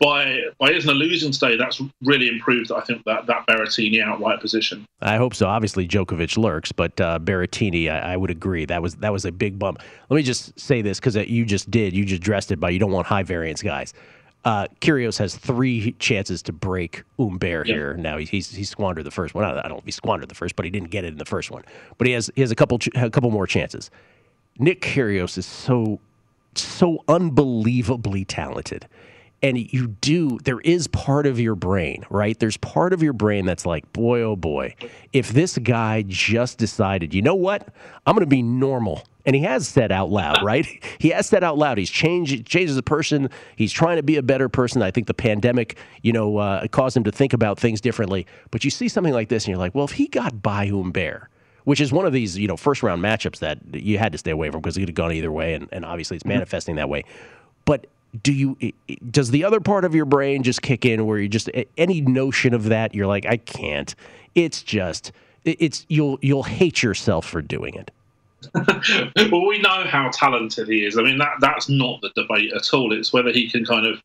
by 0.00 0.40
by 0.58 0.70
Isner 0.70 0.96
losing 0.96 1.32
today, 1.32 1.56
that's 1.56 1.80
really 2.02 2.28
improved. 2.28 2.70
I 2.70 2.80
think 2.82 3.04
that 3.04 3.26
that 3.26 3.46
Berrettini 3.46 4.02
outright 4.02 4.40
position. 4.40 4.86
I 5.00 5.16
hope 5.16 5.34
so. 5.34 5.46
Obviously, 5.46 5.88
Djokovic 5.88 6.36
lurks, 6.36 6.72
but 6.72 7.00
uh, 7.00 7.18
Berrettini, 7.18 7.90
I, 7.90 8.12
I 8.12 8.16
would 8.16 8.30
agree 8.30 8.64
that 8.66 8.82
was 8.82 8.94
that 8.96 9.12
was 9.12 9.24
a 9.24 9.32
big 9.32 9.58
bump. 9.58 9.80
Let 10.08 10.16
me 10.16 10.22
just 10.22 10.58
say 10.58 10.82
this 10.82 11.00
because 11.00 11.16
you 11.16 11.44
just 11.44 11.70
did, 11.70 11.94
you 11.94 12.04
just 12.04 12.22
dressed 12.22 12.52
it 12.52 12.60
by 12.60 12.70
you 12.70 12.78
don't 12.78 12.92
want 12.92 13.06
high 13.06 13.24
variance 13.24 13.62
guys. 13.62 13.92
Uh, 14.48 14.66
Kyrgios 14.80 15.18
has 15.18 15.36
three 15.36 15.92
chances 15.98 16.40
to 16.44 16.52
break 16.54 17.02
Humbert 17.18 17.66
Yeah. 17.66 17.74
here. 17.74 17.94
Now 17.98 18.16
he's, 18.16 18.30
he's 18.30 18.50
he 18.50 18.64
squandered 18.64 19.04
the 19.04 19.10
first 19.10 19.34
one. 19.34 19.44
I 19.44 19.52
don't 19.52 19.68
know 19.68 19.76
if 19.76 19.84
he 19.84 19.90
squandered 19.90 20.30
the 20.30 20.34
first, 20.34 20.56
but 20.56 20.64
he 20.64 20.70
didn't 20.70 20.88
get 20.88 21.04
it 21.04 21.08
in 21.08 21.18
the 21.18 21.26
first 21.26 21.50
one. 21.50 21.64
But 21.98 22.06
he 22.06 22.14
has 22.14 22.30
he 22.34 22.40
has 22.40 22.50
a 22.50 22.54
couple 22.54 22.78
ch- 22.78 22.88
a 22.94 23.10
couple 23.10 23.30
more 23.30 23.46
chances. 23.46 23.90
Nick 24.58 24.80
Kyrgios 24.80 25.36
is 25.36 25.44
so 25.44 26.00
so 26.54 27.04
unbelievably 27.08 28.24
talented. 28.24 28.88
And 29.40 29.72
you 29.72 29.86
do, 29.86 30.38
there 30.42 30.58
is 30.60 30.88
part 30.88 31.24
of 31.24 31.38
your 31.38 31.54
brain, 31.54 32.04
right? 32.10 32.36
There's 32.38 32.56
part 32.56 32.92
of 32.92 33.02
your 33.02 33.12
brain 33.12 33.46
that's 33.46 33.64
like, 33.64 33.92
boy, 33.92 34.20
oh 34.22 34.34
boy, 34.34 34.74
if 35.12 35.30
this 35.30 35.56
guy 35.58 36.02
just 36.06 36.58
decided, 36.58 37.14
you 37.14 37.22
know 37.22 37.36
what? 37.36 37.68
I'm 38.04 38.14
going 38.14 38.24
to 38.24 38.26
be 38.26 38.42
normal. 38.42 39.04
And 39.24 39.36
he 39.36 39.42
has 39.42 39.68
said 39.68 39.92
out 39.92 40.10
loud, 40.10 40.42
right? 40.42 40.66
He 40.98 41.10
has 41.10 41.28
said 41.28 41.44
out 41.44 41.56
loud. 41.56 41.78
He's 41.78 41.90
changed, 41.90 42.46
changed 42.46 42.70
as 42.70 42.76
a 42.76 42.82
person. 42.82 43.30
He's 43.54 43.72
trying 43.72 43.98
to 43.98 44.02
be 44.02 44.16
a 44.16 44.22
better 44.22 44.48
person. 44.48 44.82
I 44.82 44.90
think 44.90 45.06
the 45.06 45.14
pandemic, 45.14 45.78
you 46.02 46.12
know, 46.12 46.38
uh, 46.38 46.66
caused 46.68 46.96
him 46.96 47.04
to 47.04 47.12
think 47.12 47.32
about 47.32 47.60
things 47.60 47.80
differently. 47.80 48.26
But 48.50 48.64
you 48.64 48.70
see 48.70 48.88
something 48.88 49.12
like 49.12 49.28
this 49.28 49.44
and 49.44 49.50
you're 49.50 49.58
like, 49.58 49.74
well, 49.74 49.84
if 49.84 49.92
he 49.92 50.08
got 50.08 50.42
by 50.42 50.72
Bear, 50.92 51.28
which 51.64 51.80
is 51.80 51.92
one 51.92 52.06
of 52.06 52.14
these, 52.14 52.38
you 52.38 52.48
know, 52.48 52.56
first 52.56 52.82
round 52.82 53.04
matchups 53.04 53.40
that 53.40 53.58
you 53.74 53.98
had 53.98 54.12
to 54.12 54.18
stay 54.18 54.30
away 54.30 54.50
from 54.50 54.62
because 54.62 54.78
it 54.78 54.80
could 54.80 54.88
have 54.88 54.94
gone 54.94 55.12
either 55.12 55.30
way, 55.30 55.52
and, 55.52 55.68
and 55.70 55.84
obviously 55.84 56.16
it's 56.16 56.24
manifesting 56.24 56.76
that 56.76 56.88
way. 56.88 57.04
But 57.66 57.86
do 58.22 58.32
you 58.32 58.56
does 59.10 59.30
the 59.30 59.44
other 59.44 59.60
part 59.60 59.84
of 59.84 59.94
your 59.94 60.04
brain 60.04 60.42
just 60.42 60.62
kick 60.62 60.84
in 60.84 61.06
where 61.06 61.18
you 61.18 61.28
just 61.28 61.50
any 61.76 62.00
notion 62.00 62.54
of 62.54 62.64
that 62.64 62.94
you're 62.94 63.06
like 63.06 63.26
I 63.26 63.36
can't. 63.36 63.94
It's 64.34 64.62
just 64.62 65.12
it's 65.44 65.84
you'll 65.88 66.18
you'll 66.22 66.42
hate 66.42 66.82
yourself 66.82 67.26
for 67.26 67.42
doing 67.42 67.74
it. 67.74 67.90
well, 69.32 69.46
we 69.46 69.58
know 69.58 69.84
how 69.84 70.10
talented 70.12 70.68
he 70.68 70.86
is. 70.86 70.96
I 70.96 71.02
mean, 71.02 71.18
that 71.18 71.34
that's 71.40 71.68
not 71.68 72.00
the 72.00 72.10
debate 72.14 72.52
at 72.54 72.72
all. 72.72 72.92
It's 72.92 73.12
whether 73.12 73.30
he 73.30 73.50
can 73.50 73.64
kind 73.64 73.86
of 73.86 74.00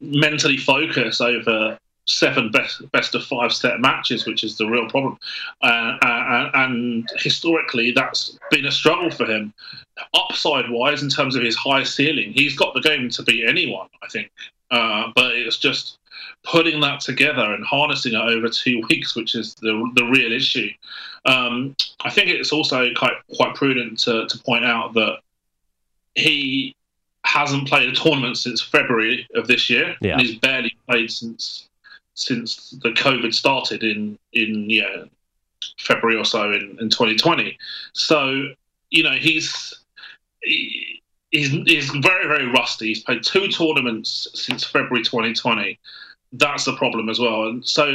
mentally 0.00 0.56
focus 0.56 1.20
over 1.20 1.78
seven 2.08 2.50
best 2.50 2.88
best 2.92 3.14
of 3.14 3.24
five 3.24 3.52
set 3.52 3.80
matches, 3.80 4.26
which 4.26 4.44
is 4.44 4.56
the 4.56 4.66
real 4.66 4.88
problem. 4.88 5.18
Uh, 5.62 5.96
uh, 6.02 6.50
and 6.54 7.08
historically, 7.16 7.90
that's 7.90 8.38
been 8.50 8.66
a 8.66 8.70
struggle 8.72 9.10
for 9.10 9.26
him. 9.26 9.52
Upside 10.14 10.70
wise, 10.70 11.02
in 11.02 11.08
terms 11.08 11.34
of 11.36 11.42
his 11.42 11.56
high 11.56 11.82
ceiling, 11.82 12.32
he's 12.32 12.56
got 12.56 12.74
the 12.74 12.80
game 12.80 13.08
to 13.10 13.22
beat 13.22 13.46
anyone. 13.46 13.88
I 14.02 14.08
think, 14.08 14.30
uh, 14.70 15.10
but 15.14 15.32
it's 15.34 15.58
just 15.58 15.98
putting 16.44 16.80
that 16.80 17.00
together 17.00 17.54
and 17.54 17.64
harnessing 17.64 18.14
it 18.14 18.20
over 18.20 18.48
two 18.48 18.82
weeks, 18.90 19.16
which 19.16 19.34
is 19.34 19.54
the 19.56 19.90
the 19.94 20.04
real 20.04 20.32
issue. 20.32 20.70
Um, 21.24 21.74
I 22.02 22.10
think 22.10 22.30
it's 22.30 22.52
also 22.52 22.88
quite 22.94 23.14
quite 23.34 23.54
prudent 23.56 23.98
to, 24.00 24.26
to 24.28 24.38
point 24.38 24.64
out 24.64 24.94
that 24.94 25.18
he 26.14 26.74
hasn't 27.24 27.66
played 27.66 27.88
a 27.88 27.92
tournament 27.92 28.38
since 28.38 28.62
February 28.62 29.26
of 29.34 29.48
this 29.48 29.68
year, 29.68 29.96
Yeah. 30.00 30.12
and 30.12 30.20
he's 30.20 30.36
barely 30.38 30.76
played 30.88 31.10
since 31.10 31.68
since 32.16 32.74
the 32.82 32.90
COVID 32.90 33.32
started 33.32 33.84
in 33.84 34.18
in 34.32 34.68
yeah 34.68 35.04
February 35.78 36.18
or 36.18 36.24
so 36.24 36.50
in, 36.52 36.76
in 36.80 36.90
2020. 36.90 37.56
So 37.92 38.48
you 38.90 39.02
know 39.02 39.12
he's 39.12 39.72
he, 40.42 41.02
he's 41.30 41.50
he's 41.50 41.90
very 41.90 42.26
very 42.26 42.50
rusty. 42.50 42.88
He's 42.88 43.02
played 43.02 43.22
two 43.22 43.48
tournaments 43.48 44.26
since 44.34 44.64
February 44.64 45.04
2020. 45.04 45.78
That's 46.32 46.64
the 46.64 46.76
problem 46.76 47.08
as 47.08 47.20
well. 47.20 47.48
And 47.48 47.66
so 47.66 47.86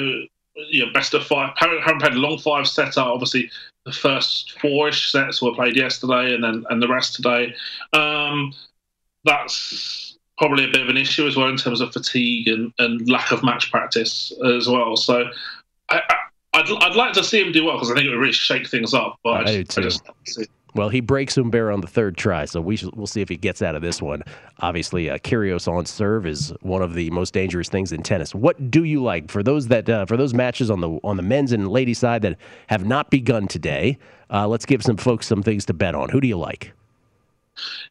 you 0.56 0.86
know, 0.86 0.92
best 0.94 1.14
of 1.14 1.26
five. 1.26 1.54
Haven't 1.58 2.00
played 2.00 2.14
a 2.14 2.18
long 2.18 2.38
five 2.38 2.68
set 2.68 2.98
up. 2.98 3.08
Obviously, 3.08 3.50
the 3.86 3.92
first 3.92 4.60
four-ish 4.60 5.12
sets 5.12 5.42
were 5.42 5.54
played 5.54 5.76
yesterday, 5.76 6.34
and 6.34 6.44
then 6.44 6.66
and 6.70 6.82
the 6.82 6.88
rest 6.88 7.16
today. 7.16 7.56
Um, 7.94 8.54
that's 9.24 10.11
probably 10.38 10.66
a 10.66 10.72
bit 10.72 10.82
of 10.82 10.90
an 10.90 10.98
issue 10.98 11.28
as 11.28 11.36
well 11.36 11.48
in 11.48 11.58
terms 11.58 11.82
of 11.82 11.94
fatigue 11.94 12.48
and, 12.48 12.74
and 12.80 13.10
lack 13.10 13.32
of 13.32 13.44
match 13.44 13.72
practice 13.72 14.32
as 14.46 14.68
well. 14.68 14.96
So 14.98 15.26
I, 15.90 16.02
I, 16.10 16.16
I'd, 16.54 16.70
I'd 16.84 16.96
like 16.96 17.14
to 17.14 17.24
see 17.24 17.42
him 17.42 17.52
do 17.52 17.66
well 17.66 17.76
because 17.76 17.92
I 17.92 17.96
think 17.96 18.08
it 18.08 18.10
would 18.10 18.20
really 18.20 18.34
shake 18.34 18.68
things 18.68 18.94
up. 18.94 19.18
But 19.24 19.30
I, 19.30 19.40
I 19.40 19.46
do 19.46 19.64
just, 19.64 20.06
too. 20.06 20.12
I 20.12 20.24
just 20.26 20.50
Well, 20.74 20.90
he 20.90 21.02
breaks 21.02 21.36
Humbert 21.36 21.74
on 21.74 21.82
the 21.82 21.88
third 21.88 22.18
try, 22.18 22.46
so 22.46 22.62
we 22.62 22.80
we'll 22.96 23.08
see 23.08 23.22
if 23.22 23.30
he 23.30 23.36
gets 23.36 23.62
out 23.62 23.76
of 23.76 23.82
this 23.82 24.02
one. 24.02 24.24
Obviously, 24.60 25.10
uh, 25.10 25.18
Kyrgios 25.18 25.68
on 25.68 25.86
serve 25.86 26.26
is 26.26 26.54
one 26.62 26.82
of 26.82 26.94
the 26.94 27.10
most 27.12 27.34
dangerous 27.34 27.70
things 27.70 27.92
in 27.92 28.02
tennis. 28.04 28.34
What 28.34 28.72
do 28.72 28.86
you 28.86 29.04
like 29.04 29.30
for 29.30 29.44
those 29.44 29.68
that 29.68 29.90
uh, 29.90 30.06
for 30.06 30.18
those 30.18 30.34
matches 30.34 30.72
on 30.72 30.80
the 30.80 30.90
on 31.04 31.18
the 31.18 31.24
men's 31.24 31.52
and 31.52 31.68
ladies 31.68 32.00
side 32.00 32.22
that 32.22 32.38
have 32.68 32.86
not 32.86 33.10
begun 33.10 33.48
today? 33.48 33.98
Uh, 34.30 34.48
let's 34.48 34.66
give 34.66 34.82
some 34.82 34.98
folks 34.98 35.28
some 35.28 35.44
things 35.44 35.66
to 35.66 35.74
bet 35.74 35.94
on. 35.94 36.10
Who 36.10 36.22
do 36.22 36.28
you 36.28 36.38
like? 36.38 36.72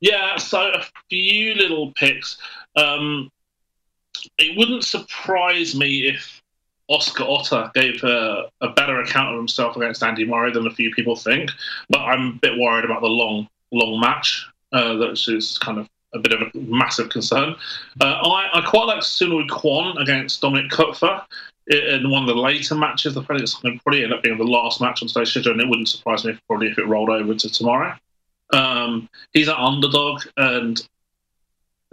Yeah, 0.01 0.37
so 0.37 0.61
a 0.61 0.85
few 1.09 1.55
little 1.55 1.93
picks. 1.93 2.39
Um, 2.77 3.31
it 4.39 4.57
wouldn't 4.57 4.85
surprise 4.85 5.75
me 5.75 6.09
if 6.09 6.43
Oscar 6.89 7.25
Otte 7.25 7.73
gave 7.73 8.03
a, 8.03 8.51
a 8.61 8.71
better 8.71 9.01
account 9.01 9.33
of 9.33 9.39
himself 9.39 9.77
against 9.77 10.03
Andy 10.03 10.27
Murray 10.27 10.53
than 10.53 10.67
a 10.67 10.71
few 10.71 10.93
people 10.93 11.15
think, 11.17 11.51
but 11.89 12.01
I'm 12.01 12.29
a 12.29 12.33
bit 12.33 12.59
worried 12.59 12.85
about 12.85 13.01
the 13.01 13.09
long, 13.09 13.49
long 13.71 14.01
match. 14.01 14.47
Uh, 14.73 14.95
that 14.95 15.13
is 15.13 15.59
kind 15.59 15.79
of 15.79 15.89
a 16.15 16.19
bit 16.19 16.33
of 16.33 16.43
a 16.43 16.59
massive 16.59 17.09
concern. 17.09 17.55
Uh, 18.01 18.05
I, 18.05 18.59
I 18.59 18.61
quite 18.67 18.87
like 18.87 19.01
Soonwoo 19.01 19.49
Kwon 19.49 20.01
against 20.01 20.43
Dominik 20.43 20.71
Koepfer 20.71 21.25
in 21.69 22.11
one 22.11 22.23
of 22.23 22.29
the 22.29 22.41
later 22.41 22.75
matches. 22.75 23.17
I 23.17 23.23
think 23.23 23.41
it's 23.41 23.55
going 23.55 23.77
to 23.77 23.83
probably 23.83 24.03
end 24.03 24.13
up 24.13 24.23
being 24.23 24.39
the 24.39 24.45
last 24.45 24.81
match 24.81 25.03
on 25.03 25.09
today's 25.09 25.31
schedule, 25.31 25.53
and 25.53 25.61
it 25.61 25.69
wouldn't 25.69 25.89
surprise 25.89 26.25
me 26.25 26.33
if, 26.33 26.41
probably 26.49 26.69
if 26.69 26.79
it 26.79 26.87
rolled 26.87 27.11
over 27.11 27.35
to 27.35 27.49
tomorrow. 27.49 27.95
Um, 28.53 29.09
he's 29.33 29.49
an 29.49 29.55
underdog 29.57 30.23
and 30.37 30.81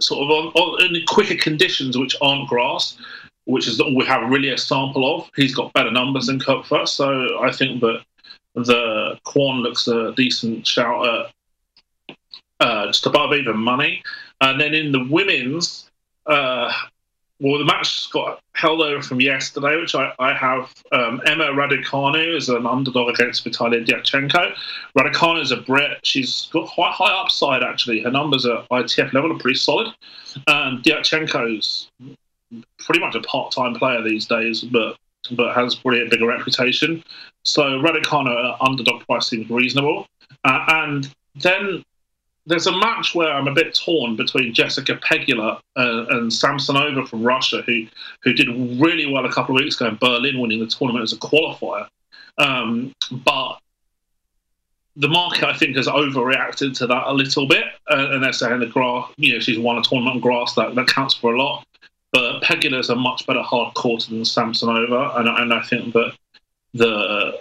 sort 0.00 0.24
of 0.24 0.30
on, 0.30 0.46
on, 0.54 0.96
in 0.96 1.02
quicker 1.06 1.36
conditions, 1.36 1.96
which 1.96 2.16
aren't 2.20 2.48
grass, 2.48 2.98
which 3.44 3.66
is 3.68 3.80
we 3.96 4.04
have 4.06 4.30
really 4.30 4.50
a 4.50 4.58
sample 4.58 5.16
of. 5.16 5.30
He's 5.36 5.54
got 5.54 5.72
better 5.72 5.90
numbers 5.90 6.26
than 6.26 6.38
Koepfer, 6.38 6.86
so 6.86 7.42
I 7.42 7.52
think 7.52 7.80
that 7.80 8.02
the 8.54 9.18
Kwon 9.24 9.62
looks 9.62 9.88
a 9.88 10.12
decent 10.16 10.66
shout 10.66 11.06
at 11.06 12.16
uh, 12.60 12.86
just 12.86 13.06
above 13.06 13.32
even 13.34 13.56
money. 13.56 14.02
And 14.40 14.60
then 14.60 14.74
in 14.74 14.92
the 14.92 15.04
women's, 15.04 15.90
uh, 16.26 16.72
well, 17.40 17.58
the 17.58 17.64
match 17.64 18.10
got 18.10 18.40
held 18.54 18.80
over 18.80 19.00
from 19.00 19.20
yesterday, 19.20 19.76
which 19.80 19.94
I, 19.94 20.12
I 20.18 20.34
have 20.34 20.74
um, 20.90 21.20
Emma 21.24 21.44
Raducanu 21.46 22.36
as 22.36 22.48
an 22.48 22.66
underdog 22.66 23.10
against 23.10 23.44
Vitalia 23.44 23.84
Diatchenko. 23.84 24.54
Raducanu 24.96 25.40
is 25.40 25.52
a 25.52 25.58
Brit. 25.58 25.98
She's 26.02 26.48
got 26.52 26.68
quite 26.68 26.92
high 26.92 27.12
upside, 27.12 27.62
actually. 27.62 28.00
Her 28.00 28.10
numbers 28.10 28.44
at 28.44 28.68
ITF 28.70 29.12
level 29.12 29.32
are 29.32 29.38
pretty 29.38 29.58
solid. 29.58 29.94
And 30.48 30.82
Diatchenko's 30.82 31.90
pretty 32.78 33.00
much 33.00 33.14
a 33.14 33.20
part-time 33.20 33.74
player 33.74 34.02
these 34.02 34.26
days, 34.26 34.62
but 34.62 34.96
but 35.32 35.54
has 35.54 35.74
probably 35.74 36.02
a 36.02 36.08
bigger 36.08 36.26
reputation. 36.26 37.04
So 37.44 37.62
Raducanu 37.62 38.56
underdog 38.60 39.04
price 39.06 39.28
seems 39.28 39.50
reasonable. 39.50 40.06
Uh, 40.44 40.64
and 40.68 41.14
then 41.34 41.84
there's 42.48 42.66
a 42.66 42.76
match 42.76 43.14
where 43.14 43.30
I'm 43.30 43.46
a 43.46 43.52
bit 43.52 43.74
torn 43.74 44.16
between 44.16 44.54
Jessica 44.54 44.96
Pegula 44.96 45.60
uh, 45.76 46.06
and 46.10 46.30
Samsonova 46.30 47.06
from 47.06 47.22
Russia, 47.22 47.62
who 47.66 47.86
who 48.22 48.32
did 48.32 48.48
really 48.80 49.06
well 49.06 49.26
a 49.26 49.32
couple 49.32 49.54
of 49.54 49.62
weeks 49.62 49.76
ago 49.76 49.88
in 49.88 49.96
Berlin, 49.96 50.40
winning 50.40 50.60
the 50.60 50.66
tournament 50.66 51.02
as 51.02 51.12
a 51.12 51.16
qualifier. 51.16 51.86
Um, 52.38 52.92
but 53.10 53.58
the 54.96 55.08
market, 55.08 55.44
I 55.44 55.56
think, 55.56 55.76
has 55.76 55.86
overreacted 55.86 56.76
to 56.78 56.86
that 56.86 57.06
a 57.06 57.12
little 57.12 57.46
bit, 57.46 57.64
uh, 57.90 58.08
and 58.10 58.24
they're 58.24 58.32
saying 58.32 58.60
the 58.60 58.66
grass, 58.66 59.12
you 59.16 59.34
know, 59.34 59.40
she's 59.40 59.58
won 59.58 59.78
a 59.78 59.82
tournament 59.82 60.16
on 60.16 60.20
grass 60.20 60.54
that, 60.54 60.74
that 60.74 60.88
counts 60.88 61.14
for 61.14 61.34
a 61.34 61.40
lot. 61.40 61.66
But 62.12 62.40
Pegula 62.42 62.80
is 62.80 62.88
a 62.88 62.96
much 62.96 63.26
better 63.26 63.42
hard 63.42 63.74
court 63.74 64.06
than 64.08 64.22
Samsonova, 64.22 65.18
and, 65.18 65.28
and 65.28 65.52
I 65.52 65.62
think 65.62 65.92
that 65.92 66.14
the 66.72 67.38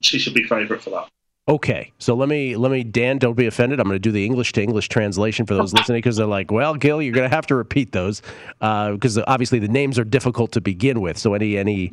she 0.00 0.18
should 0.18 0.34
be 0.34 0.44
favourite 0.44 0.82
for 0.82 0.90
that. 0.90 1.08
Okay, 1.48 1.92
so 1.98 2.14
let 2.14 2.28
me 2.28 2.56
let 2.56 2.70
me 2.70 2.84
Dan, 2.84 3.16
don't 3.16 3.34
be 3.34 3.46
offended. 3.46 3.80
I'm 3.80 3.86
going 3.86 3.94
to 3.94 3.98
do 3.98 4.12
the 4.12 4.24
English 4.24 4.52
to 4.52 4.62
English 4.62 4.90
translation 4.90 5.46
for 5.46 5.54
those 5.54 5.72
listening 5.72 5.98
because 5.98 6.16
they're 6.16 6.26
like, 6.26 6.50
"Well, 6.50 6.74
Gill, 6.74 7.00
you're 7.00 7.14
going 7.14 7.28
to 7.28 7.34
have 7.34 7.46
to 7.46 7.54
repeat 7.54 7.92
those 7.92 8.20
because 8.60 9.16
obviously 9.26 9.58
the 9.58 9.68
names 9.68 9.98
are 9.98 10.04
difficult 10.04 10.52
to 10.52 10.60
begin 10.60 11.00
with. 11.00 11.16
So 11.16 11.32
any 11.32 11.56
any 11.56 11.92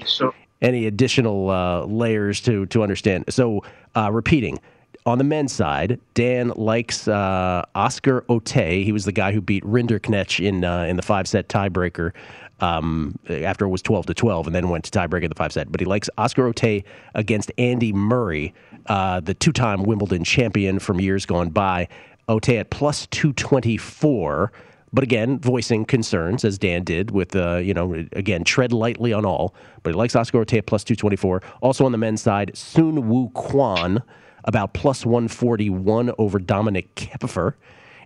any 0.62 0.88
additional 0.88 1.49
uh, 1.49 1.86
layers 1.86 2.41
to 2.41 2.66
to 2.68 2.84
understand. 2.84 3.26
So 3.30 3.64
uh, 3.95 4.12
repeating 4.12 4.60
on 5.06 5.20
the 5.20 5.24
men's 5.24 5.53
side, 5.53 5.99
Dan 6.16 6.51
likes 6.56 7.08
uh, 7.08 7.64
Oscar 7.76 8.22
Otte. 8.24 8.84
He 8.84 8.91
was 8.91 9.06
the 9.06 9.12
guy 9.12 9.32
who 9.32 9.39
beat 9.39 9.64
Rinderknech 9.64 10.43
in 10.43 10.64
uh, 10.64 10.84
in 10.84 10.95
the 10.95 11.03
five 11.03 11.28
set 11.28 11.47
tiebreaker 11.47 12.12
um, 12.60 13.18
after 13.30 13.66
it 13.66 13.70
was 13.70 13.82
12 13.82 14.08
to 14.08 14.14
12 14.14 14.47
and 14.47 14.56
then 14.56 14.70
went 14.70 14.86
to 14.86 14.91
tiebreak 14.91 15.24
in 15.24 15.30
the 15.30 15.36
five 15.36 15.51
set. 15.51 15.72
But 15.72 15.82
he 15.82 15.86
likes 15.86 16.10
Oscar 16.18 16.51
Otte 16.51 16.84
against 17.14 17.51
Andy 17.58 17.91
Murray, 17.93 18.53
uh, 18.88 19.20
the 19.20 19.34
two 19.34 19.51
time 19.51 19.84
Wimbledon 19.84 20.24
champion 20.24 20.80
from 20.80 20.99
years 20.99 21.26
gone 21.26 21.49
by. 21.49 21.88
Otte 22.30 22.60
at 22.60 22.70
plus 22.70 23.08
224. 23.08 24.51
But 24.93 25.03
again, 25.03 25.39
voicing 25.39 25.84
concerns 25.84 26.45
as 26.45 26.58
Dan 26.58 26.84
did 26.84 27.12
with, 27.12 27.36
uh, 27.36 27.58
you 27.58 27.74
know, 27.74 27.93
again, 28.14 28.45
tread 28.45 28.72
lightly 28.72 29.12
on 29.12 29.26
all. 29.26 29.53
But 29.84 29.93
he 29.93 29.97
likes 29.97 30.16
Oscar 30.16 30.45
Otte 30.45 30.60
at 30.60 30.66
plus 30.66 30.84
224. 30.86 31.41
Also 31.62 31.86
on 31.86 31.91
the 31.91 31.97
men's 31.97 32.22
side, 32.22 32.51
Soonwoo 32.53 33.34
Kwon 33.34 34.01
about 34.45 34.74
plus 34.74 35.06
141 35.06 36.14
over 36.18 36.39
Dominik 36.39 36.88
Koepfer. 36.95 37.56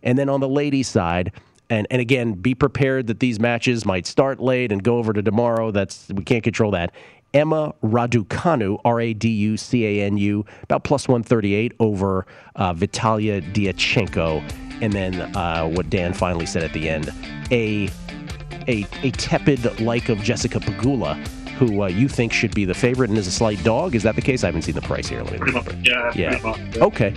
And 0.02 0.18
then 0.18 0.30
on 0.30 0.40
the 0.40 0.50
ladies' 0.50 0.88
side, 0.88 1.32
and 1.70 1.88
and 1.92 2.02
again, 2.02 2.34
be 2.34 2.56
prepared 2.56 3.08
that 3.08 3.20
these 3.20 3.40
matches 3.40 3.86
might 3.86 4.08
start 4.08 4.40
late 4.40 4.72
and 4.72 4.84
go 4.84 4.98
over 4.98 5.14
to 5.14 5.22
tomorrow. 5.22 5.72
That's 5.72 6.10
we 6.10 6.24
can't 6.24 6.44
control 6.44 6.72
that. 6.72 6.92
Emma 7.34 7.74
Raducanu, 7.84 8.80
R 8.84 9.00
A 9.00 9.14
D 9.14 9.30
U 9.30 9.58
C 9.58 9.86
A 9.86 10.06
N 10.06 10.18
U, 10.18 10.46
about 10.64 10.84
plus 10.84 11.08
138 11.08 11.74
over 11.80 12.26
uh, 12.56 12.74
Vitalia 12.74 13.42
Diatchenko. 13.42 14.42
And 14.82 14.94
then 14.94 15.16
uh, 15.36 15.68
what 15.68 15.90
Dan 15.90 16.14
finally 16.14 16.46
said 16.46 16.64
at 16.64 16.72
the 16.72 16.90
end 16.90 17.10
a, 17.52 17.90
a, 18.68 18.86
a 19.04 19.12
tepid 19.12 19.80
like 19.82 20.10
of 20.10 20.20
Jessica 20.20 20.60
Pegula, 20.60 21.16
who 21.58 21.84
uh, 21.84 21.88
you 21.88 22.08
think 22.08 22.32
should 22.32 22.56
be 22.56 22.66
the 22.66 22.74
favorite 22.74 23.10
and 23.10 23.20
is 23.20 23.28
a 23.28 23.32
slight 23.32 23.62
dog. 23.64 23.96
Is 23.96 24.04
that 24.04 24.16
the 24.16 24.22
case? 24.22 24.44
I 24.44 24.48
haven't 24.48 24.62
seen 24.62 24.76
the 24.76 24.82
price 24.82 25.08
here. 25.08 25.22
Let 25.22 25.42
me 25.42 25.52
much, 25.52 25.74
yeah. 25.84 26.12
Yeah. 26.16 26.40
Pretty 26.40 26.48
much, 26.48 26.76
yeah. 26.78 26.84
Okay. 26.86 27.14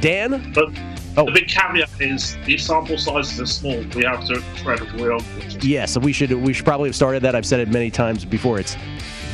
Dan? 0.00 0.52
But 0.52 0.70
the 1.14 1.32
big 1.32 1.48
caveat 1.48 1.90
is 2.00 2.36
these 2.44 2.64
sample 2.64 2.98
sizes 2.98 3.40
are 3.40 3.46
small. 3.46 3.78
We 3.94 4.04
have 4.04 4.26
to 4.26 4.42
tread 4.56 4.80
real. 5.00 5.20
Yeah, 5.60 5.86
so 5.86 6.00
we 6.00 6.12
should 6.12 6.32
we 6.32 6.52
should 6.52 6.64
probably 6.64 6.88
have 6.88 6.96
started 6.96 7.22
that. 7.22 7.34
I've 7.34 7.46
said 7.46 7.60
it 7.60 7.68
many 7.68 7.90
times 7.90 8.24
before. 8.24 8.58
It's 8.58 8.76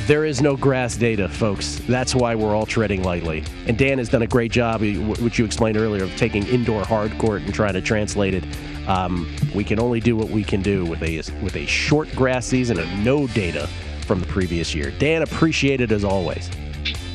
there 0.07 0.25
is 0.25 0.41
no 0.41 0.57
grass 0.57 0.97
data, 0.97 1.29
folks. 1.29 1.81
That's 1.89 2.15
why 2.15 2.37
we're 2.37 2.55
all 2.55 2.67
treading 2.67 3.03
lightly. 3.03 3.43
And 3.67 3.77
Dan 3.77 3.99
has 3.99 4.09
done 4.09 4.23
a 4.23 4.27
great 4.27 4.53
job, 4.53 4.81
which 4.81 5.39
you 5.39 5.45
explained 5.45 5.77
earlier, 5.77 6.05
of 6.05 6.17
taking 6.17 6.47
indoor 6.47 6.85
hard 6.85 7.17
court 7.19 7.43
and 7.43 7.53
trying 7.53 7.75
to 7.75 7.81
translate 7.81 8.35
it. 8.35 8.45
Um, 8.89 9.29
we 9.53 9.65
can 9.65 9.81
only 9.81 9.99
do 9.99 10.15
what 10.15 10.29
we 10.29 10.45
can 10.45 10.63
do 10.63 10.85
with 10.85 11.03
a 11.03 11.17
with 11.43 11.57
a 11.57 11.67
short 11.67 12.11
grass 12.15 12.47
season 12.47 12.79
and 12.79 13.05
no 13.05 13.27
data 13.27 13.69
from 14.03 14.21
the 14.21 14.27
previous 14.27 14.75
year. 14.75 14.93
Dan, 14.93 15.23
appreciate 15.23 15.81
it 15.81 15.91
as 15.91 16.05
always. 16.05 16.49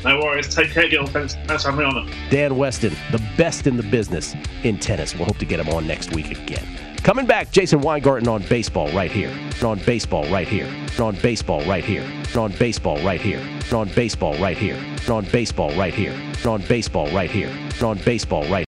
No 0.03 0.19
worries. 0.19 0.53
Take 0.53 0.71
care, 0.71 0.87
Gill. 0.89 1.05
Thanks, 1.05 1.35
thanks 1.45 1.63
for 1.63 1.71
having 1.71 1.91
me 1.93 2.01
on. 2.01 2.11
Dan 2.29 2.57
Weston, 2.57 2.93
the 3.11 3.21
best 3.37 3.67
in 3.67 3.77
the 3.77 3.83
business 3.83 4.35
in 4.63 4.77
tennis. 4.77 5.15
We'll 5.15 5.25
hope 5.25 5.37
to 5.37 5.45
get 5.45 5.59
him 5.59 5.69
on 5.69 5.85
next 5.87 6.13
week 6.15 6.31
again. 6.31 6.65
Coming 7.03 7.25
back, 7.25 7.51
Jason 7.51 7.81
Weingarten 7.81 8.27
on 8.27 8.43
baseball 8.43 8.91
right 8.91 9.11
here. 9.11 9.35
On 9.63 9.79
baseball 9.79 10.27
right 10.29 10.47
here. 10.47 10.67
On 10.99 11.15
baseball 11.15 11.63
right 11.65 11.83
here. 11.83 12.05
On 12.37 12.51
baseball 12.51 13.01
right 13.03 13.19
here. 13.19 13.43
On 13.73 13.87
baseball 13.89 14.37
right 14.37 14.57
here. 14.57 14.77
On 15.09 15.25
baseball 15.25 15.71
right 15.75 15.93
here. 15.93 16.15
On 16.45 16.61
baseball 16.61 17.09
right 17.11 17.31
here. 17.31 17.51
On 17.81 17.97
baseball 17.97 18.47
right 18.49 18.70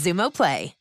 Xumo 0.01 0.31
Play. 0.31 0.80